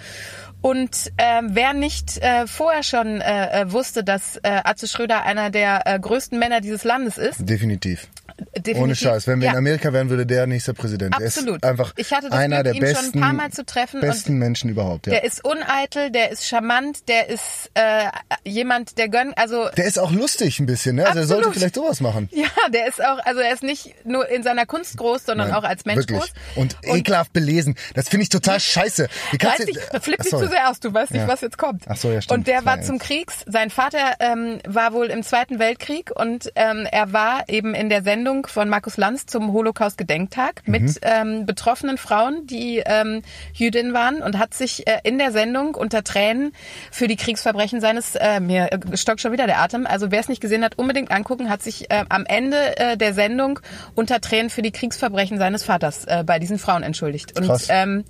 Und 0.60 1.12
ähm, 1.18 1.50
wer 1.50 1.72
nicht 1.72 2.18
äh, 2.18 2.46
vorher 2.46 2.82
schon 2.82 3.20
äh, 3.20 3.62
äh, 3.62 3.72
wusste, 3.72 4.02
dass 4.02 4.36
äh, 4.38 4.60
Atze 4.64 4.88
Schröder 4.88 5.22
einer 5.22 5.50
der 5.50 5.82
äh, 5.86 6.00
größten 6.00 6.38
Männer 6.38 6.60
dieses 6.60 6.82
Landes 6.84 7.16
ist, 7.16 7.48
Definitiv. 7.48 8.08
Definitiv, 8.56 8.82
Ohne 8.82 8.94
Scheiß. 8.96 9.26
Wenn 9.26 9.40
wir 9.40 9.46
ja, 9.46 9.52
in 9.52 9.58
Amerika 9.58 9.92
wären, 9.92 10.10
würde 10.10 10.26
der 10.26 10.46
nächster 10.46 10.72
Präsident. 10.74 11.14
Absolut. 11.14 11.56
Ist 11.56 11.64
einfach 11.64 11.92
Ich 11.96 12.12
hatte 12.12 12.28
das 12.30 12.38
einer 12.38 12.62
Glück, 12.62 12.80
der 12.80 12.90
ihn 12.90 12.94
schon 12.94 12.96
ein 12.98 13.02
besten, 13.12 13.20
paar 13.20 13.32
Mal 13.32 13.50
zu 13.50 13.64
treffen 13.64 14.00
und 14.00 14.06
besten 14.06 14.38
Menschen 14.38 14.70
überhaupt. 14.70 15.06
Ja. 15.06 15.14
der 15.14 15.24
ist 15.24 15.44
uneitel, 15.44 16.10
der 16.10 16.30
ist 16.30 16.46
charmant, 16.46 17.08
der 17.08 17.28
ist 17.28 17.70
äh, 17.74 18.04
jemand, 18.44 18.98
der 18.98 19.08
gönnt, 19.08 19.36
also 19.36 19.68
Der 19.76 19.84
ist 19.86 19.98
auch 19.98 20.12
lustig 20.12 20.60
ein 20.60 20.66
bisschen, 20.66 20.96
ne? 20.96 21.06
Also 21.06 21.20
er 21.20 21.26
sollte 21.26 21.52
vielleicht 21.52 21.74
sowas 21.74 22.00
machen. 22.00 22.28
ja, 22.32 22.46
der 22.72 22.86
ist 22.86 23.04
auch, 23.04 23.18
also 23.24 23.40
er 23.40 23.52
ist 23.52 23.62
nicht 23.62 23.94
nur 24.04 24.28
in 24.28 24.42
seiner 24.42 24.66
Kunst 24.66 24.96
groß, 24.96 25.24
sondern 25.26 25.48
Nein, 25.48 25.56
auch 25.56 25.64
als 25.64 25.84
Mensch 25.84 25.98
wirklich. 26.08 26.18
groß. 26.20 26.32
Und 26.56 26.76
ekelhaft 26.82 27.32
belesen. 27.32 27.74
Das 27.94 28.08
finde 28.08 28.22
ich 28.24 28.28
total 28.28 28.60
scheiße. 28.60 29.08
Wie 29.30 29.38
kannst 29.38 29.60
du- 29.60 29.64
dich, 29.66 29.78
flipp 30.00 30.18
nicht 30.20 30.30
zu 30.30 30.46
sehr 30.46 30.70
aus, 30.70 30.78
du 30.80 30.92
weißt 30.92 31.10
nicht, 31.12 31.22
Ja. 31.22 31.28
was 31.28 31.40
jetzt 31.40 31.58
kommt. 31.58 31.84
Ach 31.88 31.96
so, 31.96 32.10
ja, 32.10 32.20
stimmt. 32.22 32.38
Und 32.38 32.46
der 32.46 32.64
war 32.64 32.68
war 32.68 32.82
zum. 32.82 32.98
Kriegs, 32.98 33.44
sein 33.46 33.70
Vater 33.70 34.14
ähm, 34.20 34.58
war 34.66 34.92
wohl 34.92 35.06
im 35.06 35.22
Zweiten 35.22 35.58
Weltkrieg 35.58 36.10
und 36.14 36.50
ähm, 36.56 36.86
er 36.90 37.12
war 37.12 37.48
eben 37.48 37.74
in 37.74 37.88
der 37.88 38.02
Sendung 38.02 38.27
von 38.46 38.68
Markus 38.68 38.96
Lanz 38.96 39.26
zum 39.26 39.52
Holocaust-Gedenktag 39.52 40.62
Mhm. 40.66 40.72
mit 40.72 40.98
ähm, 41.02 41.46
betroffenen 41.46 41.98
Frauen, 41.98 42.46
die 42.46 42.82
ähm, 42.84 43.22
Jüdinnen 43.54 43.92
waren 43.94 44.22
und 44.22 44.38
hat 44.38 44.54
sich 44.54 44.86
äh, 44.86 44.98
in 45.04 45.18
der 45.18 45.32
Sendung 45.32 45.74
unter 45.74 46.04
Tränen 46.04 46.52
für 46.90 47.08
die 47.08 47.16
Kriegsverbrechen 47.16 47.80
seines, 47.80 48.14
äh, 48.14 48.40
mir 48.40 48.72
äh, 48.72 48.96
stockt 48.96 49.20
schon 49.20 49.32
wieder 49.32 49.46
der 49.46 49.58
Atem, 49.60 49.86
also 49.86 50.10
wer 50.10 50.20
es 50.20 50.28
nicht 50.28 50.40
gesehen 50.40 50.62
hat, 50.64 50.78
unbedingt 50.78 51.10
angucken, 51.10 51.48
hat 51.50 51.62
sich 51.62 51.90
äh, 51.90 52.04
am 52.08 52.24
Ende 52.26 52.76
äh, 52.78 52.96
der 52.96 53.14
Sendung 53.14 53.60
unter 53.94 54.20
Tränen 54.20 54.50
für 54.50 54.62
die 54.62 54.70
Kriegsverbrechen 54.72 55.38
seines 55.38 55.64
Vaters 55.64 56.04
äh, 56.04 56.22
bei 56.24 56.38
diesen 56.38 56.58
Frauen 56.58 56.82
entschuldigt. 56.82 57.38
Und 57.38 57.46
Krass. 57.46 57.66
ähm, 57.70 58.04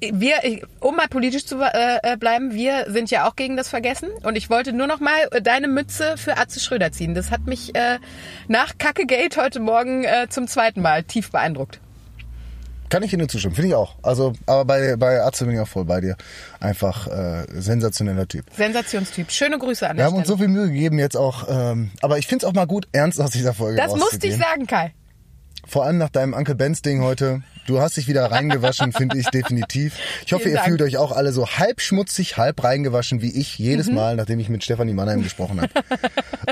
wir, 0.00 0.34
um 0.80 0.96
mal 0.96 1.08
politisch 1.08 1.46
zu 1.46 1.56
äh, 1.60 1.98
äh, 2.02 2.16
bleiben, 2.16 2.52
wir 2.52 2.86
sind 2.90 3.10
ja 3.10 3.28
auch 3.28 3.36
gegen 3.36 3.56
das 3.56 3.68
Vergessen. 3.68 4.10
Und 4.22 4.36
ich 4.36 4.50
wollte 4.50 4.72
nur 4.72 4.86
noch 4.86 5.00
mal 5.00 5.28
äh, 5.30 5.42
deine 5.42 5.68
Mütze 5.68 6.16
für 6.16 6.36
Atze 6.36 6.60
Schröder 6.60 6.92
ziehen. 6.92 7.14
Das 7.14 7.30
hat 7.30 7.46
mich 7.46 7.74
äh, 7.74 7.98
nach 8.48 8.78
Kackegate 8.78 9.40
heute 9.40 9.60
Morgen 9.60 10.04
äh, 10.04 10.26
zum 10.28 10.48
zweiten 10.48 10.82
Mal 10.82 11.02
tief 11.02 11.30
beeindruckt. 11.30 11.80
Kann 12.88 13.02
ich 13.02 13.12
Ihnen 13.12 13.20
nur 13.20 13.28
zustimmen, 13.28 13.54
finde 13.56 13.68
ich 13.70 13.74
auch. 13.74 13.96
Also, 14.02 14.32
aber 14.46 14.64
bei, 14.64 14.94
bei 14.96 15.20
Atze 15.20 15.44
bin 15.44 15.54
ich 15.54 15.60
auch 15.60 15.66
voll 15.66 15.84
bei 15.84 16.00
dir. 16.00 16.16
Einfach 16.60 17.08
äh, 17.08 17.44
sensationeller 17.52 18.28
Typ. 18.28 18.44
Sensationstyp. 18.56 19.32
Schöne 19.32 19.58
Grüße 19.58 19.88
an 19.88 19.96
Wir 19.96 20.02
der 20.02 20.06
haben 20.06 20.14
uns 20.18 20.28
so 20.28 20.36
Stelle. 20.36 20.50
viel 20.50 20.56
Mühe 20.56 20.68
gegeben 20.72 20.98
jetzt 21.00 21.16
auch. 21.16 21.46
Ähm, 21.48 21.90
aber 22.00 22.18
ich 22.18 22.28
finde 22.28 22.44
es 22.44 22.48
auch 22.48 22.54
mal 22.54 22.66
gut, 22.66 22.86
ernst 22.92 23.20
aus 23.20 23.30
dieser 23.30 23.54
Folge 23.54 23.76
das 23.76 23.96
musste 23.96 24.26
ich 24.28 24.36
sagen, 24.36 24.66
Kai. 24.68 24.92
Vor 25.68 25.84
allem 25.84 25.98
nach 25.98 26.10
deinem 26.10 26.32
Uncle 26.32 26.54
Benz 26.54 26.80
Ding 26.82 27.02
heute. 27.02 27.42
Du 27.66 27.80
hast 27.80 27.96
dich 27.96 28.06
wieder 28.06 28.30
reingewaschen, 28.30 28.92
finde 28.96 29.18
ich 29.18 29.26
definitiv. 29.30 29.94
Ich 30.24 30.32
hoffe, 30.32 30.48
ihr 30.48 30.60
fühlt 30.60 30.80
euch 30.82 30.96
auch 30.96 31.10
alle 31.10 31.32
so 31.32 31.46
halb 31.48 31.80
schmutzig, 31.80 32.36
halb 32.36 32.62
reingewaschen 32.62 33.20
wie 33.22 33.32
ich 33.32 33.58
Mhm. 33.58 33.64
jedes 33.64 33.90
Mal, 33.90 34.14
nachdem 34.14 34.38
ich 34.38 34.48
mit 34.48 34.62
Stefanie 34.62 34.92
Mannheim 34.94 35.22
gesprochen 35.24 35.60
habe. 35.60 35.70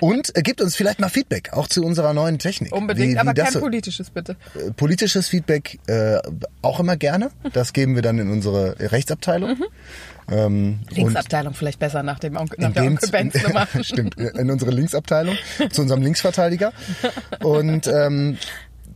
Und 0.00 0.36
äh, 0.36 0.42
gebt 0.42 0.60
uns 0.60 0.74
vielleicht 0.74 0.98
mal 1.00 1.08
Feedback, 1.08 1.52
auch 1.52 1.68
zu 1.68 1.84
unserer 1.84 2.12
neuen 2.12 2.38
Technik. 2.40 2.72
Unbedingt, 2.74 3.10
Wie- 3.10 3.14
wie 3.14 3.18
aber 3.18 3.34
das 3.34 3.44
kein 3.44 3.52
so- 3.54 3.60
politisches, 3.60 4.10
bitte. 4.10 4.36
äh, 4.56 4.72
politisches 4.72 5.28
Feedback 5.28 5.78
äh, 5.86 6.18
auch 6.62 6.80
immer 6.80 6.96
gerne. 6.96 7.30
Das 7.52 7.72
geben 7.72 7.94
wir 7.94 8.02
dann 8.02 8.18
in 8.18 8.30
unsere 8.30 8.74
Rechtsabteilung. 8.80 9.50
Mhm. 9.50 9.64
Ähm, 10.32 10.78
Linksabteilung 10.90 11.52
vielleicht 11.54 11.78
besser 11.78 12.02
nach, 12.02 12.18
dem 12.18 12.36
Onkel, 12.36 12.58
nach 12.60 12.72
der 12.72 12.84
Onkel 12.84 13.10
Benz 13.10 13.34
Nummer. 13.46 13.68
Stimmt, 13.82 14.16
in 14.16 14.50
unsere 14.50 14.70
Linksabteilung, 14.72 15.36
zu 15.70 15.82
unserem 15.82 16.02
Linksverteidiger. 16.02 16.72
Und 17.44 17.86
ähm, 17.86 18.38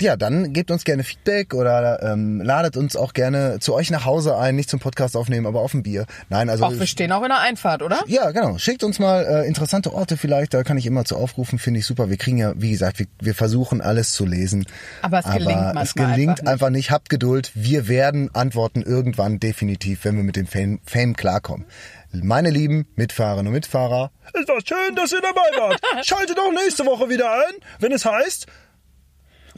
ja, 0.02 0.16
dann 0.16 0.52
gebt 0.52 0.70
uns 0.70 0.84
gerne 0.84 1.04
Feedback 1.04 1.54
oder 1.54 2.02
ähm, 2.02 2.40
ladet 2.40 2.76
uns 2.76 2.96
auch 2.96 3.12
gerne 3.12 3.58
zu 3.60 3.74
euch 3.74 3.90
nach 3.90 4.04
Hause 4.04 4.36
ein, 4.36 4.56
nicht 4.56 4.70
zum 4.70 4.80
Podcast 4.80 5.16
aufnehmen, 5.16 5.46
aber 5.46 5.60
auf 5.60 5.74
ein 5.74 5.82
Bier. 5.82 6.06
Nein, 6.28 6.50
also 6.50 6.64
Auch 6.64 6.72
wir 6.72 6.86
stehen 6.86 7.12
auch 7.12 7.22
in 7.22 7.28
der 7.28 7.40
Einfahrt, 7.40 7.82
oder? 7.82 8.02
ja, 8.06 8.30
genau. 8.30 8.58
Schickt 8.58 8.84
uns 8.84 8.98
mal 8.98 9.24
äh, 9.24 9.46
interessante 9.46 9.92
Orte 9.92 10.16
vielleicht, 10.16 10.54
da 10.54 10.62
kann 10.62 10.76
ich 10.76 10.86
immer 10.86 11.04
zu 11.04 11.16
aufrufen, 11.16 11.58
finde 11.58 11.80
ich 11.80 11.86
super. 11.86 12.10
Wir 12.10 12.16
kriegen 12.16 12.38
ja, 12.38 12.52
wie 12.56 12.70
gesagt, 12.70 12.98
wir, 12.98 13.06
wir 13.20 13.34
versuchen 13.34 13.80
alles 13.80 14.12
zu 14.12 14.24
lesen. 14.24 14.66
Aber 15.02 15.20
es 15.20 15.24
gelingt 15.24 15.50
es 15.50 15.74
manchmal 15.74 16.12
gelingt 16.12 16.30
einfach 16.30 16.42
nicht. 16.42 16.48
einfach 16.48 16.70
nicht. 16.70 16.90
Habt 16.90 17.08
Geduld. 17.08 17.52
Wir 17.54 17.88
werden 17.88 18.30
antworten 18.34 18.82
irgendwann 18.82 19.40
definitiv, 19.40 20.04
wenn 20.04 20.16
wir 20.16 20.24
mit 20.24 20.36
dem 20.36 20.46
Fame, 20.46 20.80
Fame 20.84 21.14
klarkommen. 21.14 21.66
Meine 22.12 22.50
lieben 22.50 22.86
Mitfahrerinnen 22.96 23.48
und 23.48 23.52
Mitfahrer, 23.52 24.10
Es 24.32 24.48
war 24.48 24.60
schön, 24.64 24.94
dass 24.94 25.12
ihr 25.12 25.20
dabei 25.20 25.58
wart. 25.58 25.80
Schaltet 26.06 26.38
auch 26.38 26.52
nächste 26.52 26.86
Woche 26.86 27.08
wieder 27.08 27.30
ein, 27.30 27.54
wenn 27.80 27.92
es 27.92 28.04
heißt... 28.04 28.46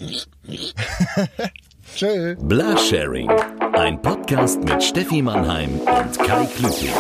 tschö. 1.97 2.35
Blasharing. 2.41 3.31
Ein 3.75 4.01
Podcast 4.01 4.63
mit 4.65 4.83
Steffi 4.83 5.21
Mannheim 5.21 5.79
und 5.81 6.19
Kai 6.19 6.47
Klüting. 6.47 6.95